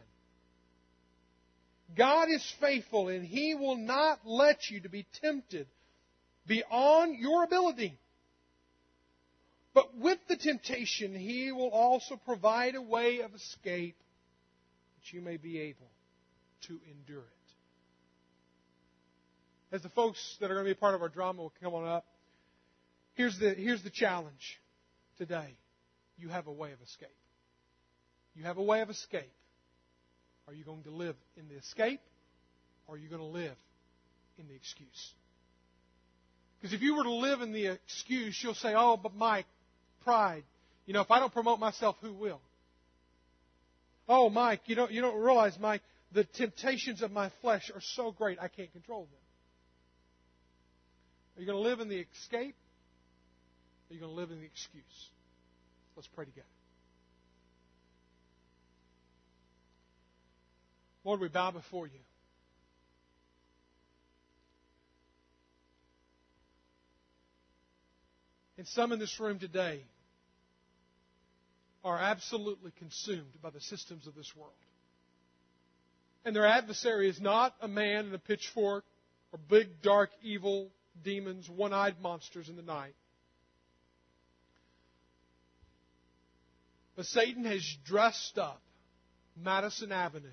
God 1.97 2.29
is 2.29 2.45
faithful 2.61 3.09
and 3.09 3.25
He 3.25 3.55
will 3.55 3.77
not 3.77 4.21
let 4.25 4.69
you 4.71 4.81
to 4.81 4.89
be 4.89 5.07
tempted 5.23 5.67
beyond 6.47 7.19
your 7.19 7.45
ability. 7.45 7.99
But 9.75 9.97
with 9.97 10.19
the 10.29 10.37
temptation, 10.37 11.15
He 11.15 11.53
will 11.53 11.71
also 11.71 12.17
provide 12.17 12.75
a 12.75 12.83
way 12.83 13.21
of 13.21 13.35
escape 13.35 13.97
that 14.97 15.13
you 15.15 15.21
may 15.21 15.37
be 15.37 15.61
able 15.61 15.91
to 16.67 16.81
endure 16.91 17.21
it. 17.21 17.25
As 19.71 19.83
the 19.83 19.91
folks 19.91 20.37
that 20.41 20.51
are 20.51 20.55
going 20.55 20.67
to 20.67 20.75
be 20.75 20.79
part 20.79 20.95
of 20.95 21.03
our 21.03 21.09
drama 21.09 21.43
will 21.43 21.53
come 21.63 21.75
on 21.75 21.87
up, 21.87 22.07
here's 23.19 23.39
the, 23.39 23.51
here's 23.51 23.83
the 23.83 23.91
challenge 23.91 24.59
today. 25.19 25.59
You 26.17 26.31
have 26.31 26.47
a 26.47 26.53
way 26.53 26.73
of 26.73 26.81
escape. 26.81 27.09
You 28.35 28.45
have 28.45 28.57
a 28.57 28.63
way 28.63 28.81
of 28.81 28.89
escape. 28.89 29.33
Are 30.47 30.55
you 30.55 30.65
going 30.65 30.85
to 30.85 30.91
live 30.91 31.17
in 31.37 31.49
the 31.49 31.57
escape 31.57 32.01
or 32.87 32.95
are 32.95 32.99
you 32.99 33.09
going 33.09 33.21
to 33.21 33.27
live 33.27 33.57
in 34.39 34.49
the 34.49 34.55
excuse? 34.55 35.13
Because 36.59 36.73
if 36.73 36.81
you 36.81 36.95
were 36.95 37.03
to 37.03 37.13
live 37.13 37.43
in 37.43 37.53
the 37.53 37.67
excuse, 37.67 38.41
you'll 38.43 38.55
say, 38.55 38.73
oh, 38.75 38.97
but 38.97 39.15
Mike, 39.15 39.47
pride. 40.05 40.45
You 40.87 40.95
know, 40.95 41.03
if 41.03 41.11
I 41.11 41.19
don't 41.19 41.33
promote 41.33 41.59
myself, 41.59 41.97
who 42.01 42.15
will? 42.15 42.41
Oh, 44.09 44.31
Mike, 44.31 44.63
you 44.67 44.75
don't, 44.75 44.91
you 44.91 45.03
don't 45.03 45.21
realize, 45.21 45.59
Mike, 45.61 45.83
the 46.13 46.25
temptations 46.25 47.03
of 47.03 47.13
my 47.13 47.31
flesh 47.43 47.71
are 47.75 47.83
so 47.95 48.11
great 48.11 48.39
I 48.41 48.49
can't 48.49 48.73
control 48.73 49.03
them. 49.03 49.21
Are 51.37 51.41
you 51.41 51.47
going 51.47 51.63
to 51.63 51.69
live 51.69 51.81
in 51.81 51.89
the 51.89 52.07
escape? 52.23 52.55
Are 53.91 53.95
you 53.95 54.01
going 54.01 54.13
to 54.13 54.17
live 54.17 54.31
in 54.31 54.39
the 54.39 54.45
excuse? 54.45 54.83
Let's 55.97 56.09
pray 56.09 56.27
together. 56.27 56.47
Lord, 61.05 61.21
we 61.21 61.29
bow 61.29 61.51
before 61.51 61.87
you. 61.87 62.01
And 68.59 68.67
some 68.67 68.93
in 68.93 68.99
this 68.99 69.19
room 69.19 69.39
today 69.39 69.85
are 71.85 71.97
absolutely 71.97 72.73
consumed 72.79 73.41
by 73.41 73.51
the 73.51 73.61
systems 73.61 74.07
of 74.07 74.15
this 74.15 74.31
world. 74.37 74.53
And 76.25 76.37
their 76.37 76.45
adversary 76.45 77.09
is 77.09 77.21
not 77.21 77.55
a 77.63 77.69
man 77.69 78.07
in 78.07 78.15
a 78.15 78.19
pitchfork 78.19 78.85
or 79.33 79.39
big, 79.49 79.81
dark, 79.81 80.11
evil 80.23 80.69
demons, 81.03 81.49
one 81.49 81.73
eyed 81.73 82.01
monsters 82.03 82.49
in 82.49 82.57
the 82.57 82.63
night. 82.63 82.95
But 86.99 87.07
Satan 87.07 87.45
has 87.45 87.65
dressed 87.85 88.39
up 88.39 88.61
Madison 89.41 89.93
Avenue, 89.93 90.27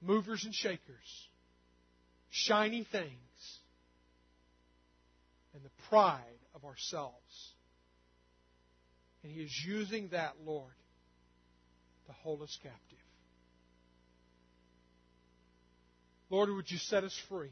movers 0.00 0.44
and 0.44 0.54
shakers, 0.54 1.28
shiny 2.30 2.84
things, 2.84 3.10
and 5.52 5.64
the 5.64 5.88
pride 5.90 6.20
of 6.54 6.64
ourselves. 6.64 7.54
And 9.24 9.32
he 9.32 9.40
is 9.40 9.64
using 9.66 10.10
that, 10.10 10.34
Lord, 10.44 10.70
to 12.06 12.12
hold 12.12 12.40
us 12.40 12.56
captive. 12.62 12.98
Lord, 16.30 16.50
would 16.50 16.70
you 16.70 16.78
set 16.78 17.02
us 17.02 17.20
free? 17.28 17.50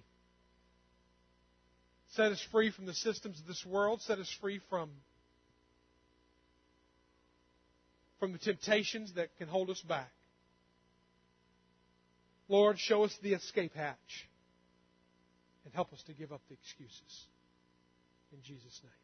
Set 2.13 2.31
us 2.31 2.47
free 2.53 2.71
from 2.71 2.87
the 2.87 2.95
systems 2.95 3.41
of 3.41 3.49
this 3.49 3.67
world. 3.67 4.01
Set 4.03 4.21
us 4.21 4.33
free 4.41 4.61
from, 4.71 4.91
from 8.19 8.33
the 8.33 8.39
temptations 8.39 9.13
that 9.15 9.37
can 9.39 9.49
hold 9.49 9.71
us 9.71 9.81
back. 9.83 10.13
Lord, 12.49 12.79
show 12.79 13.05
us 13.05 13.17
the 13.23 13.33
escape 13.35 13.75
hatch 13.75 14.29
and 15.65 15.75
help 15.75 15.93
us 15.93 16.03
to 16.07 16.13
give 16.13 16.33
up 16.33 16.43
the 16.49 16.55
excuses. 16.55 17.27
In 18.33 18.43
Jesus' 18.43 18.81
name. 18.83 19.04